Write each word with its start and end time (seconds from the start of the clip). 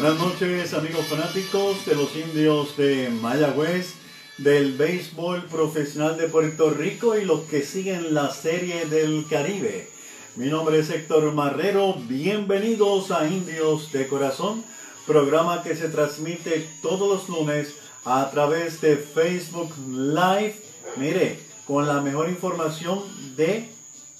Buenas 0.00 0.20
noches 0.20 0.74
amigos 0.74 1.06
fanáticos 1.06 1.84
de 1.84 1.96
los 1.96 2.14
indios 2.14 2.76
de 2.76 3.08
Mayagüez, 3.08 3.94
del 4.36 4.76
béisbol 4.76 5.46
profesional 5.46 6.16
de 6.16 6.28
Puerto 6.28 6.70
Rico 6.70 7.18
y 7.18 7.24
los 7.24 7.40
que 7.40 7.64
siguen 7.64 8.14
la 8.14 8.30
serie 8.30 8.86
del 8.86 9.26
Caribe. 9.28 9.90
Mi 10.36 10.46
nombre 10.46 10.78
es 10.78 10.90
Héctor 10.90 11.32
Marrero, 11.32 11.96
bienvenidos 12.06 13.10
a 13.10 13.26
Indios 13.26 13.90
de 13.90 14.06
Corazón, 14.06 14.62
programa 15.04 15.64
que 15.64 15.74
se 15.74 15.88
transmite 15.88 16.68
todos 16.80 17.08
los 17.08 17.28
lunes 17.28 17.74
a 18.04 18.30
través 18.30 18.80
de 18.80 18.98
Facebook 18.98 19.74
Live. 19.88 20.62
Mire, 20.96 21.40
con 21.66 21.88
la 21.88 22.00
mejor 22.02 22.28
información 22.28 23.02
de 23.34 23.68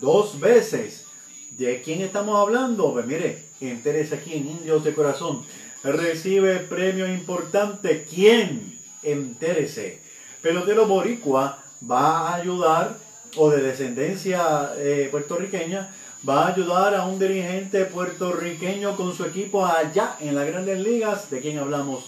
dos 0.00 0.40
veces. 0.40 1.04
¿De 1.50 1.82
quién 1.82 2.00
estamos 2.00 2.40
hablando? 2.40 2.92
Pues 2.92 3.06
mire, 3.06 3.44
interesa 3.60 4.16
aquí 4.16 4.34
en 4.34 4.48
Indios 4.48 4.82
de 4.84 4.94
Corazón. 4.94 5.44
Recibe 5.82 6.58
premio 6.60 7.12
importante. 7.12 8.06
¿Quién? 8.08 8.78
Entérese. 9.02 10.00
Pelotero 10.42 10.86
Boricua 10.86 11.62
va 11.88 12.28
a 12.28 12.34
ayudar, 12.36 12.98
o 13.36 13.50
de 13.50 13.62
descendencia 13.62 14.72
eh, 14.76 15.08
puertorriqueña, 15.10 15.90
va 16.28 16.46
a 16.46 16.52
ayudar 16.54 16.94
a 16.94 17.06
un 17.06 17.18
dirigente 17.18 17.84
puertorriqueño 17.84 18.96
con 18.96 19.14
su 19.14 19.24
equipo 19.24 19.66
allá 19.66 20.16
en 20.20 20.34
las 20.34 20.46
grandes 20.46 20.80
ligas, 20.80 21.30
de 21.30 21.40
quien 21.40 21.58
hablamos 21.58 22.04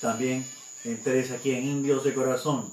también 0.00 0.44
interesa 0.84 1.34
aquí 1.34 1.52
en 1.52 1.64
Indios 1.64 2.04
de 2.04 2.14
Corazón. 2.14 2.72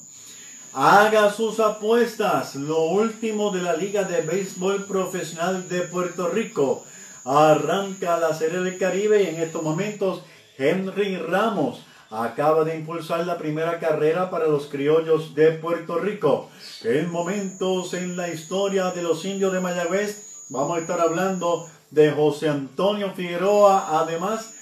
Haga 0.74 1.34
sus 1.34 1.60
apuestas, 1.60 2.56
lo 2.56 2.84
último 2.86 3.52
de 3.52 3.62
la 3.62 3.76
Liga 3.76 4.04
de 4.04 4.22
Béisbol 4.22 4.86
Profesional 4.86 5.68
de 5.68 5.82
Puerto 5.82 6.30
Rico. 6.30 6.86
Arranca 7.26 8.18
la 8.18 8.34
Serie 8.34 8.60
del 8.60 8.78
Caribe 8.78 9.24
y 9.24 9.28
en 9.28 9.42
estos 9.42 9.64
momentos 9.64 10.22
Henry 10.58 11.18
Ramos 11.18 11.87
acaba 12.10 12.64
de 12.64 12.78
impulsar 12.78 13.26
la 13.26 13.38
primera 13.38 13.80
carrera 13.80 14.30
para 14.30 14.48
los 14.48 14.68
criollos 14.68 15.36
de 15.36 15.52
Puerto 15.52 16.00
Rico. 16.00 16.50
En 16.84 17.12
momentos 17.12 17.94
en 17.94 18.16
la 18.16 18.30
historia 18.30 18.92
de 18.92 19.02
los 19.02 19.26
indios 19.26 19.52
de 19.52 19.60
Mayagüez, 19.60 20.46
vamos 20.50 20.78
a 20.78 20.82
estar 20.82 21.02
hablando 21.02 21.68
de 21.92 22.12
José 22.12 22.48
Antonio 22.50 23.12
Figueroa, 23.14 24.00
además 24.00 24.54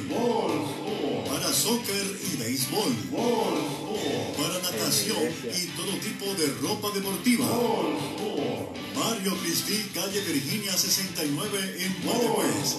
Para 1.31 1.53
soccer 1.53 2.19
y 2.33 2.37
béisbol. 2.37 2.95
Para 4.37 4.59
natación 4.63 5.19
y 5.45 5.67
todo 5.77 5.93
tipo 5.99 6.35
de 6.35 6.47
ropa 6.61 6.91
deportiva. 6.93 7.47
Mario 8.95 9.37
Cristi, 9.43 9.85
calle 9.95 10.21
Virginia 10.21 10.77
69 10.77 11.85
en 11.85 12.05
Mayagüez. 12.05 12.77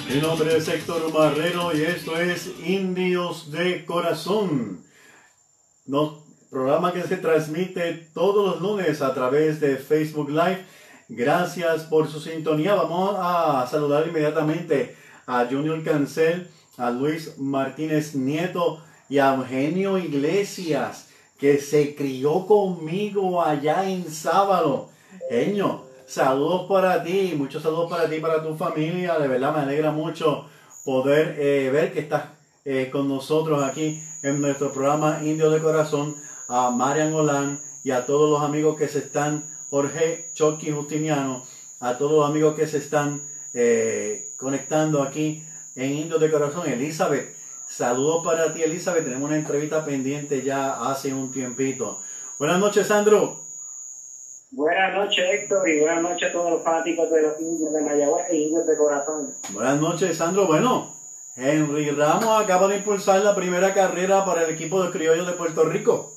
Mi 0.10 0.22
nombre 0.22 0.56
es 0.56 0.66
Héctor 0.70 1.12
Marrero 1.12 1.78
y 1.78 1.82
esto 1.82 2.18
es 2.18 2.48
Indios 2.66 3.52
de 3.52 3.84
Corazón. 3.84 4.93
No, 5.85 6.24
programa 6.50 6.94
que 6.94 7.01
se 7.01 7.18
transmite 7.18 8.09
todos 8.13 8.45
los 8.45 8.62
lunes 8.62 9.01
a 9.01 9.13
través 9.13 9.59
de 9.59 9.75
Facebook 9.75 10.30
Live. 10.30 10.63
Gracias 11.09 11.83
por 11.83 12.07
su 12.07 12.21
sintonía. 12.21 12.74
Vamos 12.74 13.18
a 13.19 13.68
saludar 13.69 14.07
inmediatamente 14.07 14.95
a 15.27 15.45
Junior 15.45 15.83
Cancel, 15.83 16.50
a 16.77 16.89
Luis 16.89 17.38
Martínez 17.38 18.15
Nieto 18.15 18.81
y 19.09 19.18
a 19.18 19.33
Eugenio 19.35 19.97
Iglesias, 19.97 21.09
que 21.38 21.57
se 21.57 21.95
crió 21.95 22.47
conmigo 22.47 23.44
allá 23.44 23.89
en 23.89 24.09
Sábado. 24.09 24.88
Genio, 25.30 25.83
saludos 26.07 26.65
para 26.69 27.03
ti, 27.03 27.33
muchos 27.35 27.62
saludos 27.62 27.89
para 27.89 28.09
ti 28.09 28.15
y 28.15 28.21
para 28.21 28.41
tu 28.41 28.56
familia. 28.56 29.19
De 29.19 29.27
verdad 29.27 29.53
me 29.53 29.63
alegra 29.63 29.91
mucho 29.91 30.45
poder 30.85 31.35
eh, 31.38 31.69
ver 31.71 31.91
que 31.91 32.00
estás 32.00 32.24
eh, 32.63 32.88
con 32.89 33.09
nosotros 33.09 33.62
aquí 33.62 34.01
en 34.24 34.42
nuestro 34.42 34.74
programa 34.74 35.20
Indio 35.22 35.52
de 35.52 35.62
Corazón. 35.62 36.16
A 36.48 36.72
Marian 36.72 37.14
Olan 37.14 37.60
y 37.84 37.92
a 37.92 38.06
todos 38.06 38.30
los 38.30 38.42
amigos 38.42 38.78
que 38.78 38.88
se 38.88 39.00
están, 39.00 39.44
Jorge 39.70 40.30
Chucky 40.34 40.72
Justiniano, 40.72 41.44
a 41.80 41.98
todos 41.98 42.14
los 42.14 42.30
amigos 42.30 42.56
que 42.56 42.66
se 42.66 42.78
están 42.78 43.22
eh, 43.54 44.30
conectando 44.38 45.04
aquí 45.04 45.44
en 45.75 45.92
Indio 45.94 46.18
de 46.18 46.31
Corazón. 46.31 46.68
Elizabeth, 46.68 47.36
saludos 47.68 48.24
para 48.25 48.54
ti, 48.54 48.64
Elizabeth. 48.64 49.04
Tenemos 49.04 49.28
una 49.28 49.38
entrevista 49.38 49.84
pendiente 49.86 50.42
ya 50.42 50.90
hace 50.90 51.14
un 51.14 51.31
tiempito. 51.31 52.00
Buenas 52.40 52.60
noches, 52.60 52.88
Sandro. 52.88 53.44
Buenas 54.52 54.94
noches, 54.94 55.26
Héctor, 55.31 55.68
y 55.68 55.80
buenas 55.80 56.04
noches 56.04 56.30
a 56.30 56.31
todos 56.31 56.52
los 56.52 56.64
fanáticos 56.64 57.10
de 57.10 57.22
los 57.24 57.40
indios 57.40 57.74
de 57.74 57.81
Mayagüez 57.81 58.30
e 58.30 58.36
indios 58.36 58.68
de 58.68 58.78
corazón. 58.78 59.34
Buenas 59.50 59.80
noches, 59.80 60.16
Sandro. 60.16 60.46
Bueno, 60.46 60.93
Henry 61.35 61.89
Ramos 61.89 62.44
acaba 62.44 62.68
de 62.68 62.77
impulsar 62.77 63.21
la 63.21 63.33
primera 63.35 63.74
carrera 63.74 64.24
para 64.25 64.44
el 64.44 64.51
equipo 64.51 64.83
de 64.83 64.91
criollos 64.91 65.25
de 65.25 65.33
Puerto 65.33 65.63
Rico. 65.65 66.12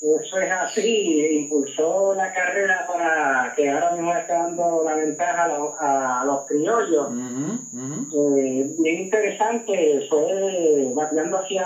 Eso 0.00 0.38
es 0.38 0.50
así, 0.52 1.26
impulsó 1.44 2.14
la 2.14 2.30
carrera 2.32 2.86
para 2.86 3.54
que 3.56 3.70
ahora 3.70 3.92
mismo 3.92 4.14
está 4.14 4.34
dando 4.42 4.82
la 4.84 4.94
ventaja 4.96 5.44
a 5.44 5.48
los, 5.48 5.70
a 5.80 6.24
los 6.26 6.46
criollos. 6.46 7.08
Ujú, 7.08 7.58
ujú. 7.72 8.36
Eh, 8.38 8.70
bien 8.78 9.00
interesante, 9.04 10.06
fue 10.10 10.92
bateando 10.94 11.38
hacia 11.38 11.64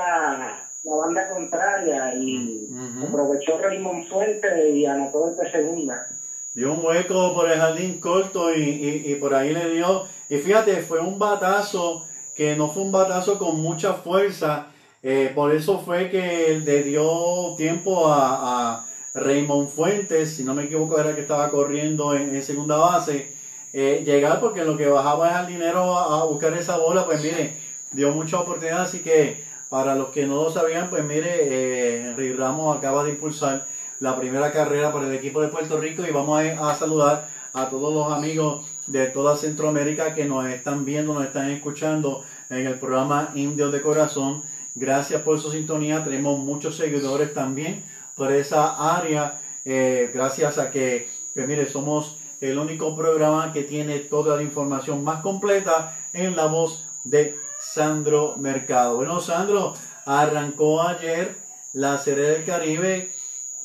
la 0.85 0.95
banda 0.95 1.29
contraria 1.31 2.15
y 2.15 2.69
aprovechó 3.05 3.59
Raymond 3.59 4.09
Fuente 4.09 4.71
y 4.71 4.87
anotó 4.87 5.31
desde 5.31 5.51
segunda. 5.51 6.07
Dio 6.55 6.73
un 6.73 6.85
hueco 6.85 7.35
por 7.35 7.51
el 7.51 7.59
jardín 7.59 8.01
corto 8.01 8.55
y, 8.55 8.61
y- 8.63 9.13
y 9.13 9.15
por 9.17 9.35
ahí 9.35 9.53
le 9.53 9.71
dio. 9.71 10.07
Y 10.29 10.37
fíjate, 10.39 10.83
fue 10.83 11.01
un 11.01 11.19
batazo 11.19 12.05
que 12.35 12.55
no 12.57 12.69
fue 12.71 12.83
un 12.83 12.93
batazo 12.93 13.39
con 13.39 13.61
mucha 13.61 13.95
fuerza. 13.95 14.69
eh, 15.03 15.33
por 15.35 15.55
eso 15.55 15.79
fue 15.81 16.11
que 16.11 16.61
le 16.65 16.83
dio 16.83 17.55
tiempo 17.57 18.09
a, 18.09 18.75
a 18.81 18.87
Raymond 19.15 19.69
Fuentes, 19.69 20.35
si 20.37 20.45
no 20.45 20.55
me 20.55 20.65
equivoco, 20.65 20.99
era 20.99 21.15
que 21.15 21.23
estaba 21.23 21.51
corriendo 21.51 22.15
en, 22.15 22.43
segunda 22.43 22.77
base. 22.77 23.33
eh, 23.73 24.03
llegar 24.05 24.41
porque 24.41 24.65
lo 24.65 24.77
que 24.77 24.87
bajaba 24.89 25.29
el 25.29 25.35
jardinero 25.35 25.97
a, 25.99 26.21
a 26.21 26.25
buscar 26.25 26.53
esa 26.55 26.79
bola, 26.79 27.05
pues 27.07 27.23
mire, 27.23 27.57
dio 27.93 28.11
mucha 28.13 28.41
oportunidad. 28.41 28.83
Así 28.83 29.01
que 29.01 29.45
para 29.71 29.95
los 29.95 30.09
que 30.11 30.27
no 30.27 30.37
lo 30.45 30.51
sabían, 30.53 30.91
pues 30.91 31.05
mire, 31.05 31.31
eh, 31.43 32.11
Henry 32.11 32.33
Ramos 32.33 32.77
acaba 32.77 33.05
de 33.05 33.11
impulsar 33.11 33.67
la 34.01 34.17
primera 34.17 34.53
carrera 34.53 34.93
por 34.93 35.05
el 35.05 35.15
equipo 35.15 35.41
de 35.43 35.49
Puerto 35.49 35.79
Rico 35.79 36.03
y 36.07 36.11
vamos 36.13 36.41
a, 36.41 36.71
a 36.71 36.75
saludar 36.75 37.29
a 37.53 37.69
todos 37.69 37.93
los 37.93 38.13
amigos 38.13 38.67
de 38.89 39.07
toda 39.07 39.37
Centroamérica 39.37 40.15
que 40.15 40.25
nos 40.25 40.47
están 40.49 40.85
viendo, 40.85 41.15
nos 41.15 41.25
están 41.25 41.51
escuchando 41.51 42.25
en 42.51 42.67
el 42.67 42.75
programa 42.75 43.31
Indios 43.35 43.73
de 43.73 43.83
Corazón. 43.83 44.43
Gracias 44.75 45.23
por 45.23 45.41
su 45.41 45.51
sintonía, 45.51 46.05
tenemos 46.05 46.39
muchos 46.39 46.77
seguidores 46.77 47.33
también 47.35 47.85
por 48.17 48.33
esa 48.33 48.97
área, 48.97 49.41
eh, 49.65 50.11
gracias 50.13 50.59
a 50.59 50.71
que, 50.71 51.09
que 51.35 51.47
mire, 51.47 51.71
somos 51.71 52.17
el 52.41 52.59
único 52.59 52.97
programa 52.97 53.53
que 53.53 53.63
tiene 53.63 54.01
toda 54.01 54.37
la 54.37 54.43
información 54.43 55.05
más 55.05 55.23
completa 55.23 55.97
en 56.13 56.37
la 56.37 56.47
voz 56.47 56.85
de 57.05 57.37
Sandro 57.61 58.37
Mercado. 58.37 58.97
Bueno, 58.97 59.21
Sandro, 59.21 59.75
arrancó 60.05 60.83
ayer 60.83 61.37
la 61.73 61.99
Serie 61.99 62.25
del 62.25 62.45
Caribe 62.45 63.13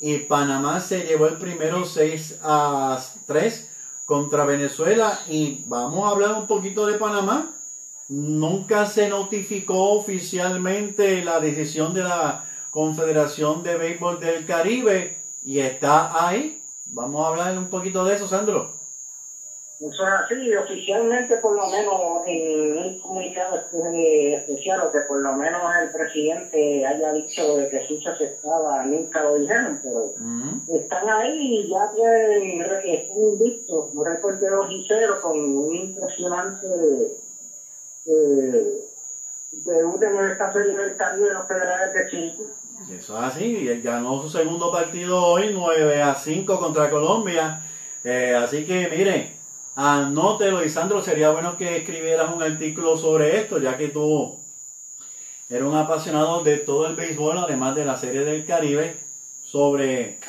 y 0.02 0.20
Panamá 0.20 0.80
se 0.82 1.04
llevó 1.04 1.28
el 1.28 1.38
primero 1.38 1.86
6 1.86 2.40
a 2.44 3.02
3 3.26 3.70
contra 4.06 4.46
Venezuela 4.46 5.20
y 5.30 5.64
vamos 5.68 6.06
a 6.06 6.10
hablar 6.12 6.34
un 6.34 6.48
poquito 6.48 6.86
de 6.86 6.98
Panamá. 6.98 7.52
Nunca 8.10 8.86
se 8.86 9.08
notificó 9.10 9.92
oficialmente 9.92 11.24
la 11.24 11.40
decisión 11.40 11.94
de 11.94 12.04
la 12.04 12.46
Confederación 12.72 13.64
de 13.64 13.78
Béisbol 13.78 14.20
del 14.20 14.46
Caribe 14.46 15.18
y 15.44 15.60
está 15.60 16.28
ahí. 16.28 16.62
Vamos 16.88 17.26
a 17.26 17.30
hablar 17.30 17.58
un 17.58 17.70
poquito 17.70 18.04
de 18.04 18.16
eso, 18.16 18.28
Sandro. 18.28 18.73
Eso 19.86 20.04
es 20.08 20.14
así, 20.14 20.56
oficialmente 20.56 21.36
por 21.38 21.56
lo 21.58 21.68
menos 21.68 22.22
en 22.26 22.78
un 22.78 23.00
comunicado 23.02 23.58
eh, 23.94 24.36
especial 24.36 24.82
o 24.82 24.92
que 24.92 25.00
por 25.02 25.20
lo 25.20 25.34
menos 25.34 25.62
el 25.82 25.90
presidente 25.92 26.86
haya 26.86 27.12
dicho 27.12 27.58
de 27.58 27.68
que 27.70 27.86
sí 27.88 28.00
se 28.02 28.10
aceptaba, 28.10 28.86
nunca 28.86 29.24
lo 29.24 29.36
dijeron, 29.36 29.80
pero 29.84 30.14
están 30.80 31.10
ahí 31.10 31.66
y 31.66 31.70
ya 31.70 31.92
tienen 31.94 32.64
re- 32.70 32.94
están 32.94 33.18
invictos, 33.18 33.90
un 33.94 34.06
récord 34.06 34.36
de 34.40 34.50
2 34.50 34.72
y 34.72 34.86
0 34.88 35.20
con 35.22 35.38
un 35.40 35.76
impresionante 35.76 36.68
eh, 38.06 38.64
debut 39.52 40.02
en 40.04 40.32
esta 40.32 40.54
serie 40.54 40.78
del 40.78 40.96
Caribe 40.96 41.28
de 41.28 41.34
los 41.34 41.48
federales 41.48 41.94
de 41.94 42.10
Chile. 42.10 42.36
Eso 42.98 43.18
es 43.18 43.24
así, 43.24 43.46
y 43.64 43.68
él 43.70 43.82
ganó 43.82 44.22
su 44.22 44.30
segundo 44.30 44.72
partido 44.72 45.22
hoy, 45.26 45.52
9 45.54 46.02
a 46.02 46.16
5 46.16 46.60
contra 46.60 46.90
Colombia. 46.90 47.62
Eh, 48.04 48.36
así 48.36 48.66
que 48.66 48.90
mire, 48.90 49.38
anótelo, 49.76 50.64
y 50.64 50.70
Sandro, 50.70 51.04
sería 51.04 51.32
bueno 51.32 51.58
que 51.58 51.78
escribieras 51.78 52.34
un 52.34 52.44
artículo 52.44 52.98
sobre 52.98 53.40
esto, 53.40 53.60
ya 53.60 53.78
que 53.78 53.90
tú 53.90 54.40
eres 55.50 55.64
un 55.64 55.76
apasionado 55.76 56.44
de 56.44 56.58
todo 56.58 56.88
el 56.88 56.96
béisbol, 56.96 57.38
además 57.38 57.76
de 57.76 57.86
la 57.86 57.98
Serie 57.98 58.22
del 58.22 58.46
Caribe, 58.46 58.96
sobre 59.44 60.20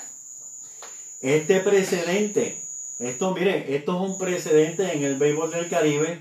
este 1.23 1.61
precedente. 1.61 2.63
Esto, 2.99 3.35
mire, 3.35 3.75
esto 3.75 3.95
es 3.97 4.11
un 4.11 4.19
precedente 4.19 4.93
en 4.93 5.03
el 5.03 5.17
béisbol 5.17 5.51
del 5.51 5.69
Caribe 5.69 6.19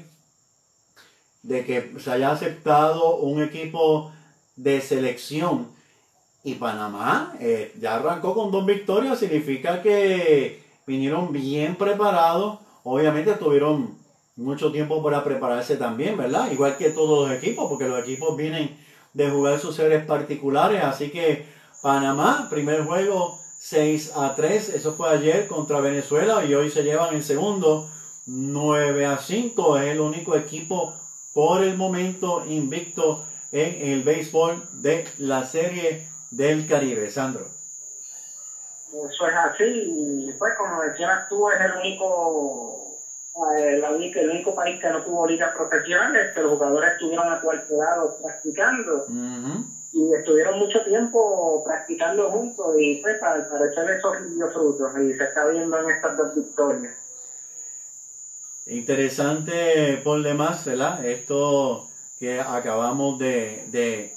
de 1.43 1.65
que 1.65 1.93
se 1.99 2.11
haya 2.11 2.31
aceptado 2.31 3.17
un 3.17 3.43
equipo 3.43 4.11
de 4.55 4.81
selección 4.81 5.67
y 6.43 6.55
Panamá 6.55 7.35
eh, 7.39 7.73
ya 7.79 7.95
arrancó 7.95 8.33
con 8.33 8.51
dos 8.51 8.65
victorias, 8.65 9.19
significa 9.19 9.81
que 9.81 10.63
vinieron 10.85 11.31
bien 11.31 11.75
preparados. 11.75 12.59
Obviamente 12.83 13.33
tuvieron 13.33 13.97
mucho 14.35 14.71
tiempo 14.71 15.01
para 15.03 15.23
prepararse 15.23 15.77
también, 15.77 16.17
¿verdad? 16.17 16.51
Igual 16.51 16.77
que 16.77 16.89
todos 16.89 17.27
los 17.27 17.37
equipos, 17.37 17.69
porque 17.69 17.87
los 17.87 17.99
equipos 17.99 18.35
vienen 18.35 18.77
de 19.13 19.29
jugar 19.29 19.59
sus 19.59 19.75
series 19.75 20.05
particulares. 20.05 20.83
Así 20.83 21.09
que 21.09 21.45
Panamá, 21.81 22.47
primer 22.49 22.83
juego 22.83 23.39
6 23.59 24.13
a 24.15 24.35
3, 24.35 24.69
eso 24.69 24.93
fue 24.93 25.09
ayer 25.09 25.47
contra 25.47 25.79
Venezuela 25.79 26.43
y 26.45 26.53
hoy 26.53 26.69
se 26.69 26.83
llevan 26.83 27.15
el 27.15 27.23
segundo 27.23 27.89
9 28.25 29.05
a 29.05 29.17
5. 29.17 29.77
Es 29.77 29.91
el 29.91 30.01
único 30.01 30.35
equipo 30.35 30.95
por 31.33 31.63
el 31.63 31.77
momento 31.77 32.43
invicto 32.47 33.25
en 33.51 33.91
el 33.91 34.03
béisbol 34.03 34.63
de 34.81 35.05
la 35.19 35.45
serie 35.45 36.07
del 36.31 36.67
Caribe. 36.67 37.11
Sandro. 37.11 37.62
Eso 38.93 39.27
es 39.27 39.33
así, 39.35 39.63
y 39.63 40.31
pues 40.37 40.53
como 40.55 40.81
decías 40.81 41.27
tú, 41.27 41.49
es 41.49 41.59
el 41.59 41.73
único, 41.73 42.95
eh, 43.57 43.77
la 43.81 43.89
única- 43.91 44.19
el 44.19 44.29
único 44.29 44.53
país 44.53 44.79
que 44.79 44.89
no 44.89 45.01
tuvo 45.01 45.25
ligas 45.25 45.51
profesionales, 45.55 46.31
que 46.33 46.41
los 46.41 46.51
jugadores 46.51 46.91
estuvieron 46.93 47.27
acuartelados 47.31 48.11
practicando 48.21 49.05
Ujú. 49.07 49.65
y 49.93 50.13
estuvieron 50.13 50.59
mucho 50.59 50.83
tiempo 50.83 51.63
practicando 51.65 52.29
juntos 52.29 52.75
y 52.79 52.95
pues 52.97 53.21
al 53.23 53.47
parecer 53.47 53.89
eso 53.97 54.13
rindió 54.13 54.47
frutos 54.49 54.91
y 54.99 55.13
se 55.15 55.23
está 55.23 55.45
viendo 55.47 55.75
en 55.79 55.89
estas 55.89 56.15
dos 56.15 56.35
victorias. 56.35 56.93
Interesante 58.67 59.97
por 60.03 60.21
demás, 60.21 60.63
¿verdad? 60.65 61.03
Esto 61.05 61.87
que 62.19 62.39
acabamos 62.39 63.17
de, 63.19 63.63
de- 63.67 64.13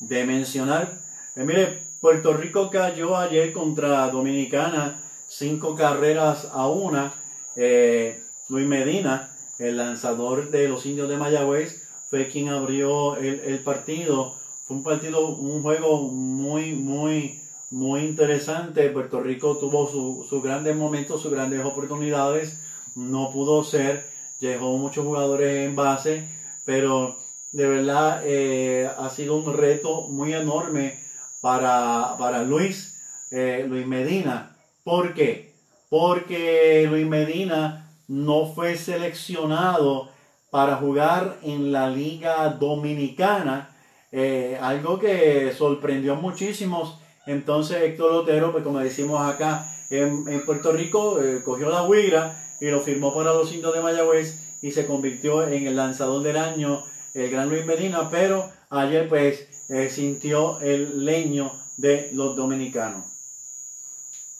de 0.00 0.24
mencionar. 0.24 0.90
Eh, 1.36 1.44
mire, 1.44 1.85
Puerto 2.06 2.34
Rico 2.34 2.70
cayó 2.70 3.16
ayer 3.16 3.52
contra 3.52 4.08
Dominicana, 4.12 5.02
cinco 5.26 5.74
carreras 5.74 6.48
a 6.52 6.68
una. 6.68 7.12
Eh, 7.56 8.22
Luis 8.48 8.64
Medina, 8.64 9.36
el 9.58 9.76
lanzador 9.76 10.52
de 10.52 10.68
los 10.68 10.86
indios 10.86 11.08
de 11.08 11.16
Mayagüez, 11.16 11.82
fue 12.08 12.28
quien 12.28 12.50
abrió 12.50 13.16
el, 13.16 13.40
el 13.40 13.58
partido. 13.58 14.36
Fue 14.68 14.76
un 14.76 14.84
partido, 14.84 15.26
un 15.30 15.62
juego 15.62 16.02
muy, 16.02 16.74
muy, 16.74 17.40
muy 17.72 18.02
interesante. 18.02 18.88
Puerto 18.90 19.18
Rico 19.18 19.56
tuvo 19.58 19.90
su- 19.90 20.24
sus 20.30 20.40
grandes 20.44 20.76
momentos, 20.76 21.20
sus 21.22 21.32
grandes 21.32 21.64
oportunidades. 21.64 22.56
No 22.94 23.32
pudo 23.32 23.64
ser 23.64 24.06
dejó 24.40 24.78
muchos 24.78 25.04
jugadores 25.04 25.66
en 25.66 25.74
base, 25.74 26.28
pero 26.64 27.16
de 27.50 27.66
verdad 27.66 28.22
eh, 28.24 28.88
ha 28.96 29.10
sido 29.10 29.34
un 29.34 29.52
reto 29.56 30.02
muy 30.02 30.34
enorme 30.34 31.04
para, 31.40 32.16
para 32.18 32.42
Luis, 32.42 33.00
eh, 33.30 33.64
Luis 33.68 33.86
Medina. 33.86 34.56
¿Por 34.84 35.14
qué? 35.14 35.54
Porque 35.88 36.86
Luis 36.88 37.06
Medina 37.06 37.90
no 38.08 38.46
fue 38.46 38.76
seleccionado 38.76 40.08
para 40.50 40.76
jugar 40.76 41.38
en 41.42 41.72
la 41.72 41.88
Liga 41.88 42.48
Dominicana, 42.50 43.70
eh, 44.12 44.58
algo 44.60 44.98
que 44.98 45.52
sorprendió 45.52 46.14
a 46.14 46.16
muchísimos. 46.16 46.98
Entonces 47.26 47.82
Héctor 47.82 48.12
Lotero, 48.12 48.52
pues 48.52 48.64
como 48.64 48.78
decimos 48.78 49.20
acá 49.20 49.66
en, 49.90 50.28
en 50.28 50.44
Puerto 50.44 50.72
Rico, 50.72 51.20
eh, 51.20 51.42
cogió 51.44 51.68
la 51.68 51.82
huira 51.82 52.40
y 52.60 52.66
lo 52.66 52.80
firmó 52.80 53.14
para 53.14 53.34
los 53.34 53.52
indios 53.52 53.74
de 53.74 53.82
Mayagüez 53.82 54.58
y 54.62 54.70
se 54.70 54.86
convirtió 54.86 55.46
en 55.46 55.66
el 55.66 55.76
lanzador 55.76 56.22
del 56.22 56.36
año, 56.36 56.82
el 57.14 57.30
gran 57.30 57.48
Luis 57.48 57.66
Medina, 57.66 58.08
pero 58.10 58.48
ayer 58.70 59.08
pues 59.08 59.48
eh, 59.68 59.90
sintió 59.90 60.60
el 60.60 61.04
leño 61.04 61.52
de 61.76 62.10
los 62.12 62.36
dominicanos. 62.36 63.04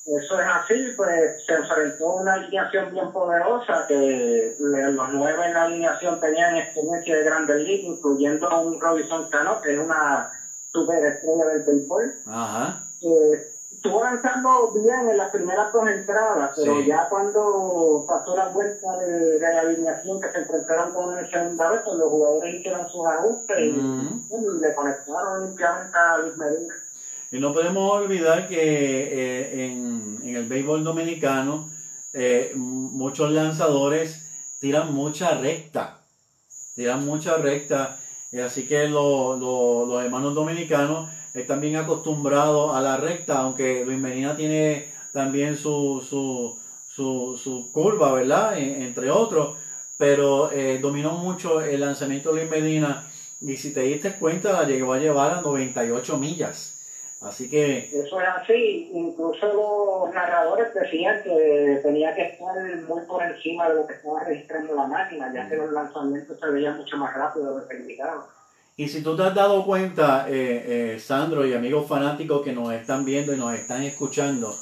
Eso 0.07 0.41
es 0.41 0.47
así, 0.47 0.75
pues 0.97 1.45
se 1.45 1.53
enfrentó 1.53 2.11
a 2.11 2.21
una 2.21 2.35
alineación 2.35 2.93
bien 2.93 3.11
poderosa, 3.11 3.87
que 3.89 4.55
los 4.59 5.09
nueve 5.13 5.47
en 5.47 5.55
la 5.55 5.65
alineación 5.65 6.21
tenían 6.21 6.57
experiencia 6.57 7.17
de 7.17 7.25
grandes 7.25 7.57
ligas, 7.57 7.97
incluyendo 7.97 8.49
a 8.49 8.61
un 8.61 8.81
Robinson 8.81 9.29
Cano, 9.31 9.61
que 9.61 9.73
es 9.75 9.79
una 9.81 10.31
superestrella 10.73 11.47
del 11.47 11.63
béisbol. 11.65 12.15
Ajá. 12.25 12.85
Eh, 13.03 13.56
estuvo 13.87 14.05
avanzando 14.05 14.71
bien 14.73 15.09
en 15.09 15.17
las 15.17 15.31
primeras 15.31 15.73
dos 15.73 15.89
entradas, 15.89 16.51
pero 16.57 16.81
Sí. 16.81 16.87
ya 16.87 17.09
cuando 17.09 18.05
pasó 18.07 18.37
la 18.37 18.49
vuelta 18.49 18.97
de, 18.99 19.39
de 19.39 19.53
la 19.55 19.61
alineación 19.61 20.21
que 20.21 20.31
se 20.31 20.39
enfrentaron 20.39 20.93
con 20.93 21.17
el 21.19 21.31
segunda 21.31 21.71
vez, 21.71 21.81
los 21.87 22.11
jugadores 22.11 22.55
hicieron 22.55 22.89
sus 22.89 23.07
ajustes 23.07 23.57
y- 23.59 23.79
Ujú. 23.79 24.57
y 24.57 24.61
le 24.61 24.75
conectaron 24.75 25.47
limpiamente 25.47 25.97
a 25.99 26.19
Luis 26.19 26.37
Medina. 26.37 26.75
Y 27.33 27.39
no 27.41 27.53
podemos 27.53 27.93
olvidar 27.93 28.49
que 28.49 28.57
eh, 28.63 29.67
en, 29.67 30.21
en 30.23 30.37
el 30.37 30.47
béisbol 30.49 30.85
dominicano 30.85 31.69
eh, 32.13 32.53
muchos 32.55 33.31
lanzadores 33.33 34.23
tiran 34.61 34.95
mucha 34.95 35.35
recta, 35.35 35.99
tiran 36.75 37.05
mucha 37.05 37.37
recta, 37.37 37.99
y 38.33 38.41
así 38.41 38.67
que 38.67 38.89
lo- 38.89 39.37
lo- 39.37 39.87
los 39.87 40.05
hermanos 40.05 40.35
dominicanos 40.35 41.11
están 41.41 41.61
bien 41.61 41.77
acostumbrados 41.77 42.75
a 42.75 42.81
la 42.81 42.97
recta, 42.97 43.39
aunque 43.39 43.85
Luis 43.85 43.99
Medina 43.99 44.37
tiene 44.37 44.89
también 45.13 45.57
su, 45.57 46.05
su, 46.09 46.59
su, 46.89 47.37
su 47.43 47.71
curva, 47.73 48.13
¿verdad? 48.13 48.59
En- 48.59 48.83
entre 48.83 49.11
otros, 49.11 49.57
pero 49.99 50.51
eh, 50.53 50.79
dominó 50.81 51.13
mucho 51.13 51.61
el 51.63 51.81
lanzamiento 51.81 52.33
de 52.33 52.41
Luis 52.41 52.51
Medina 52.51 53.07
y 53.41 53.57
si 53.57 53.73
te 53.73 53.81
diste 53.83 54.13
cuenta 54.19 54.53
la 54.53 54.65
llegó 54.65 54.93
a 54.93 54.99
llevar 54.99 55.33
a 55.35 55.41
98 55.43 56.17
millas. 56.19 56.73
Así 57.23 57.49
que 57.49 57.89
Eso 57.93 58.21
es 58.21 58.29
así, 58.29 58.91
incluso 58.93 59.47
los 60.07 60.15
narradores 60.15 60.73
decían 60.75 61.23
que 61.25 61.81
tenía 61.83 62.15
que 62.15 62.23
estar 62.23 62.55
muy 62.87 63.01
por 63.07 63.23
encima 63.23 63.69
de 63.71 63.75
lo 63.77 63.87
que 63.87 63.95
estaba 63.95 64.23
registrando 64.25 64.75
la 64.75 64.87
máquina, 64.87 65.33
ya 65.35 65.49
que 65.49 65.57
los 65.57 65.73
lanzamientos 65.73 66.39
se 66.39 66.47
veían 66.51 66.77
mucho 66.77 66.97
más 66.99 67.15
rápido 67.15 67.55
de 67.55 67.61
lo 67.63 67.69
que 67.69 67.77
indicaban. 67.79 68.21
Y 68.79 68.89
si 68.89 69.01
tú 69.03 69.17
te 69.17 69.23
has 69.23 69.35
dado 69.35 69.65
cuenta, 69.65 70.27
eh, 70.29 70.97
eh, 70.97 71.01
Sandro 71.01 71.47
y 71.47 71.55
amigos 71.55 71.89
fanáticos 71.89 72.43
que 72.43 72.53
nos 72.53 72.75
están 72.75 73.07
viendo 73.07 73.33
y 73.33 73.39
nos 73.39 73.55
están 73.55 73.83
escuchando, 73.85 74.55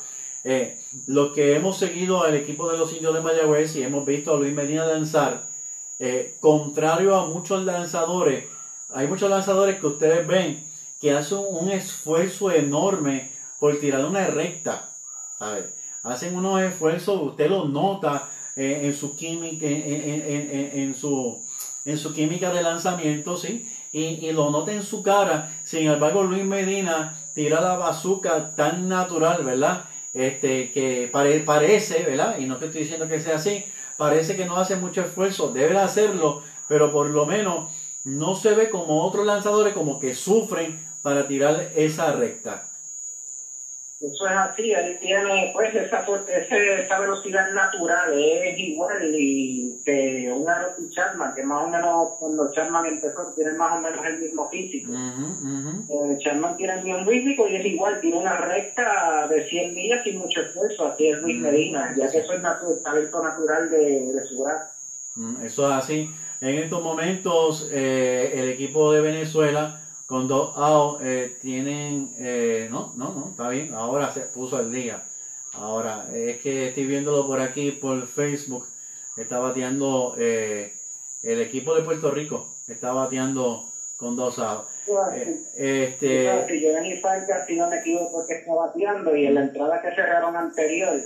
eh, 0.44 0.80
los 1.06 1.34
que 1.34 1.56
hemos 1.56 1.78
seguido 1.78 2.22
al 2.22 2.36
equipo 2.36 2.70
de 2.70 2.78
los 2.78 2.92
indios 2.92 3.12
de 3.12 3.22
Mayagüez 3.22 3.74
y 3.74 3.82
hemos 3.82 4.06
visto 4.06 4.32
a 4.32 4.36
Luis 4.36 4.54
Medina 4.54 4.86
lanzar, 4.86 5.48
eh, 5.98 6.36
contrario 6.38 7.16
a 7.16 7.26
muchos 7.26 7.64
lanzadores, 7.64 8.44
hay 8.90 9.08
muchos 9.08 9.28
lanzadores 9.28 9.80
que 9.80 9.86
ustedes 9.88 10.24
ven 10.28 10.64
que 11.00 11.10
hacen 11.10 11.38
un 11.50 11.72
esfuerzo 11.72 12.52
enorme 12.52 13.32
por 13.58 13.80
tirar 13.80 14.04
una 14.04 14.28
recta. 14.28 14.90
¿sabe? 15.40 15.68
Hacen 16.04 16.36
unos 16.36 16.62
esfuerzos, 16.62 17.20
usted 17.20 17.50
los 17.50 17.68
nota 17.68 18.30
en 18.54 18.94
su 18.94 19.16
química, 19.16 19.66
en 19.66 20.94
su 20.94 22.14
química 22.14 22.52
de 22.52 22.62
lanzamiento, 22.62 23.36
¿sí? 23.36 23.66
Y, 24.00 24.32
lo 24.32 24.50
nota 24.50 24.72
en 24.72 24.82
su 24.82 25.02
cara. 25.02 25.52
Sin 25.64 25.88
embargo, 25.88 26.24
Luis 26.24 26.44
Medina 26.44 27.16
tira 27.34 27.60
la 27.60 27.76
bazuca 27.76 28.54
tan 28.56 28.88
natural, 28.88 29.44
¿verdad? 29.44 29.84
Este, 30.12 30.72
que 30.72 31.08
pare- 31.12 31.40
parece, 31.40 32.02
¿verdad? 32.02 32.38
Y 32.38 32.46
no 32.46 32.56
te 32.56 32.66
estoy 32.66 32.82
diciendo 32.82 33.08
que 33.08 33.20
sea 33.20 33.36
así, 33.36 33.64
parece 33.96 34.36
que 34.36 34.46
no 34.46 34.56
hace 34.56 34.76
mucho 34.76 35.00
esfuerzo, 35.00 35.52
debe 35.52 35.78
hacerlo, 35.78 36.42
pero 36.68 36.92
por 36.92 37.08
lo 37.10 37.24
menos 37.24 37.72
no 38.04 38.34
se 38.34 38.54
ve 38.54 38.68
como 38.68 39.04
otros 39.04 39.24
lanzadores 39.26 39.74
como 39.74 39.98
que 40.00 40.14
sufren 40.14 40.84
para 41.02 41.26
tirar 41.26 41.70
esa 41.76 42.12
recta. 42.12 42.68
Eso 44.12 44.26
es 44.26 44.32
así, 44.36 44.70
él 44.72 44.98
tiene 45.00 45.50
pues 45.54 45.74
esa, 45.74 46.04
esa 46.04 46.98
velocidad 47.00 47.50
natural, 47.52 48.12
es 48.12 48.58
igual 48.58 49.00
y 49.14 49.80
que 49.84 50.30
un 50.30 50.48
Aaron 50.48 50.90
Chapman, 50.90 51.32
que 51.34 51.42
más 51.42 51.64
o 51.64 51.68
menos 51.68 52.08
cuando 52.18 52.50
Chapman 52.52 52.86
empezó 52.86 53.32
tiene 53.34 53.52
más 53.52 53.78
o 53.78 53.80
menos 53.80 54.04
el 54.04 54.18
mismo 54.18 54.48
físico. 54.48 54.90
Ujú, 54.90 55.26
ujú. 55.88 56.12
Eh, 56.12 56.18
Chapman 56.18 56.56
tiene 56.56 56.74
el 56.74 56.82
mismo 56.84 57.06
físico 57.10 57.46
y 57.46 57.56
es 57.56 57.64
igual, 57.64 58.00
tiene 58.00 58.18
una 58.18 58.36
recta 58.36 59.26
de 59.28 59.42
100 59.48 59.74
millas 59.74 60.02
sin 60.02 60.18
mucho 60.18 60.40
esfuerzo, 60.40 60.86
así 60.86 61.08
es 61.08 61.18
Luis 61.20 61.36
Mm. 61.38 61.42
Medina, 61.42 61.94
ya 61.96 62.10
que 62.10 62.18
eso 62.18 62.32
es 62.34 62.40
natu- 62.40 62.82
talento 62.82 63.22
natural 63.22 63.70
de, 63.70 64.12
de 64.12 64.20
su 64.26 64.42
brazo. 64.42 64.64
Mm, 65.16 65.44
Eso 65.44 65.66
es 65.70 65.72
así. 65.76 66.10
En 66.40 66.56
estos 66.56 66.82
momentos, 66.82 67.68
eh, 67.72 68.32
el 68.34 68.48
equipo 68.48 68.92
de 68.92 69.00
Venezuela 69.00 69.80
con 70.06 70.28
dos 70.28 70.56
outs 70.56 71.02
eh, 71.04 71.36
tienen. 71.40 72.14
eh, 72.18 72.68
no, 72.70 72.92
no, 72.96 73.12
no, 73.14 73.28
está 73.30 73.48
bien. 73.48 73.74
Ahora 73.74 74.12
se 74.12 74.20
puso 74.20 74.56
al 74.56 74.72
día. 74.72 75.02
Ahora, 75.54 76.06
es 76.12 76.40
que 76.40 76.68
estoy 76.68 76.86
viéndolo 76.86 77.26
por 77.26 77.40
aquí, 77.40 77.70
por 77.70 78.06
Facebook. 78.06 78.66
Está 79.16 79.38
bateando 79.38 80.16
eh, 80.18 80.74
el 81.22 81.40
equipo 81.40 81.74
de 81.74 81.82
Puerto 81.82 82.10
Rico. 82.10 82.56
Está 82.66 82.92
bateando 82.92 83.72
con 83.96 84.16
dos 84.16 84.38
outs. 84.38 84.68
Eh, 85.14 85.42
este. 85.56 86.46
Si 86.48 86.60
Giovanni 86.60 86.98
Fargas, 86.98 87.46
si 87.46 87.56
no 87.56 87.70
me 87.70 87.78
equivoco, 87.78 88.26
que 88.26 88.34
está 88.34 88.52
bateando 88.52 89.16
y 89.16 89.26
en 89.26 89.34
la 89.34 89.42
entrada 89.42 89.80
que 89.80 89.94
cerraron 89.94 90.36
anterior, 90.36 91.00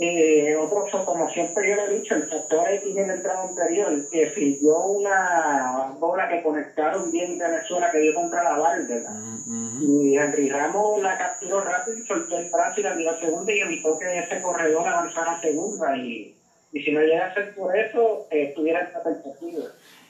eh, 0.00 0.54
otro, 0.54 0.84
so- 0.90 1.04
como 1.04 1.28
siempre 1.28 1.68
yo 1.68 1.74
lo 1.74 1.84
he 1.86 1.94
dicho, 1.94 2.14
el 2.14 2.22
factor 2.24 2.68
X 2.68 2.96
en 2.96 3.06
la 3.08 3.12
entrada 3.14 3.42
anterior, 3.42 3.92
que 4.10 4.28
siguió 4.34 4.78
una 4.80 5.92
bola 5.98 6.28
que 6.28 6.40
conectaron 6.40 7.10
bien 7.10 7.36
Venezuela 7.36 7.90
que 7.90 7.98
dio 7.98 8.12
contra 8.12 8.42
la 8.42 8.56
Válvula. 8.56 9.10
mm, 9.10 9.76
ujú. 9.76 9.92
Y 10.04 10.16
Henry 10.16 10.48
Ramos 10.48 11.00
la 11.00 11.16
capturó 11.16 11.60
rápido 11.60 11.96
y 11.98 12.02
soltó 12.06 12.36
el 12.36 12.48
brazo 12.50 12.80
y 12.80 12.82
la 12.84 12.94
dio 12.94 13.10
a 13.10 13.18
segunda 13.18 13.52
y 13.52 13.58
evitó 13.60 13.96
que 13.98 14.18
ese 14.18 14.40
corredor 14.40 14.86
avanzara 14.86 15.32
a 15.32 15.40
segunda. 15.40 15.96
Y, 15.96 16.32
y 16.72 16.80
si 16.80 16.90
no 16.92 17.00
llega 17.00 17.24
a 17.24 17.34
ser 17.34 17.52
por 17.54 17.74
eso, 17.76 18.24
eh, 18.30 18.42
estuviera 18.42 18.80
en 18.80 18.92
la 18.92 19.02
perspectiva. 19.02 19.64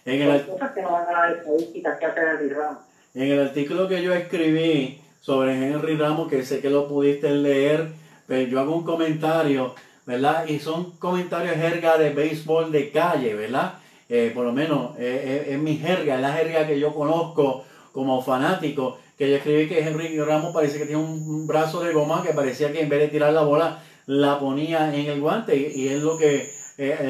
En 0.04 0.20
el, 0.22 0.40
Son 0.40 0.54
cosas 0.54 0.72
que 0.72 0.82
no 0.82 0.92
van 0.92 1.08
a 1.08 1.12
las 1.12 1.36
estadísticas 1.38 1.98
que 1.98 2.04
hace 2.06 2.20
Henry 2.20 2.48
Ramos. 2.48 2.82
En 3.14 3.22
el 3.30 3.40
artículo 3.40 3.88
que 3.88 4.02
yo 4.02 4.12
escribí 4.12 4.98
sobre 5.20 5.54
Henry 5.54 5.96
Ramos, 5.96 6.28
que 6.28 6.42
sé 6.42 6.60
que 6.60 6.68
lo 6.70 6.86
pudiste 6.86 7.30
leer, 7.32 7.86
pero 8.28 8.46
yo 8.46 8.60
hago 8.60 8.76
un 8.76 8.84
comentario, 8.84 9.74
¿verdad? 10.06 10.46
Y 10.46 10.60
son 10.60 10.92
comentarios 10.98 11.56
jerga 11.56 11.96
de 11.96 12.10
béisbol 12.10 12.70
de 12.70 12.90
calle, 12.90 13.34
¿verdad? 13.34 13.74
Eh, 14.10 14.30
por 14.34 14.44
lo 14.44 14.52
menos 14.52 14.96
eh, 14.98 15.46
eh, 15.48 15.54
es 15.54 15.58
mi 15.58 15.76
jerga, 15.76 16.16
es 16.16 16.20
la 16.20 16.32
jerga 16.34 16.66
que 16.66 16.78
yo 16.78 16.94
conozco 16.94 17.64
como 17.92 18.22
fanático, 18.22 18.98
que 19.16 19.30
yo 19.30 19.36
escribí 19.36 19.66
que 19.66 19.80
Henry 19.80 20.20
Ramos 20.20 20.52
parece 20.52 20.78
que 20.78 20.84
tiene 20.84 21.02
un, 21.02 21.46
brazo 21.46 21.80
de 21.82 21.92
goma 21.92 22.22
que 22.22 22.34
parecía 22.34 22.70
que 22.70 22.82
en 22.82 22.88
vez 22.90 23.00
de 23.00 23.08
tirar 23.08 23.32
la 23.32 23.42
bola 23.42 23.82
la 24.06 24.38
ponía 24.38 24.94
en 24.94 25.06
el 25.06 25.20
guante 25.20 25.56
y, 25.56 25.88
es 25.88 26.02
lo 26.02 26.18
que 26.18 26.52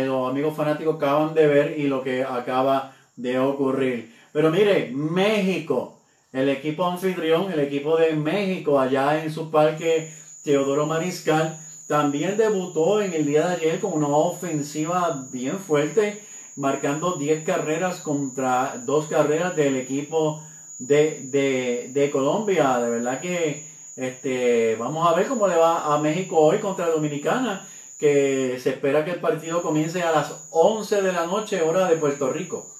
los 0.06 0.30
amigos 0.30 0.56
fanáticos 0.56 0.96
acaban 0.96 1.34
de 1.34 1.46
ver 1.46 1.78
y 1.78 1.88
lo 1.88 2.02
que 2.02 2.24
acaba 2.24 2.94
de 3.16 3.38
ocurrir. 3.38 4.14
Pero 4.32 4.50
mire, 4.50 4.90
México, 4.92 6.00
el 6.32 6.48
equipo 6.48 6.86
anfitrión, 6.86 7.52
el 7.52 7.60
equipo 7.60 7.96
de 7.96 8.14
México 8.14 8.80
allá 8.80 9.22
en 9.22 9.32
su 9.32 9.50
parque 9.50 10.10
Teodoro 10.48 10.86
Mariscal, 10.86 11.58
también 11.86 12.38
debutó 12.38 13.02
en 13.02 13.12
el 13.12 13.26
día 13.26 13.46
de 13.48 13.56
ayer 13.56 13.80
con 13.80 13.92
una 13.92 14.08
ofensiva 14.08 15.26
bien 15.30 15.58
fuerte, 15.58 16.24
marcando 16.56 17.16
10 17.16 17.44
carreras 17.44 18.00
contra 18.00 18.80
dos 18.86 19.08
carreras 19.08 19.54
del 19.56 19.76
equipo 19.76 20.42
de, 20.78 21.90
de, 21.92 22.10
Colombia. 22.10 22.78
De 22.78 22.88
verdad 22.88 23.20
que 23.20 23.66
este, 23.94 24.74
vamos 24.76 25.06
a 25.06 25.14
ver 25.14 25.26
cómo 25.26 25.46
le 25.46 25.56
va 25.56 25.94
a 25.94 25.98
México 25.98 26.38
hoy 26.38 26.60
contra 26.60 26.86
Dominicana, 26.86 27.68
que 28.00 28.58
se 28.58 28.70
espera 28.70 29.04
que 29.04 29.10
el 29.10 29.20
partido 29.20 29.60
comience 29.60 30.02
a 30.02 30.12
las 30.12 30.32
11 30.48 31.02
de 31.02 31.12
la 31.12 31.26
noche, 31.26 31.60
hora 31.60 31.86
de 31.86 31.96
Puerto 31.96 32.30
Rico. 32.30 32.74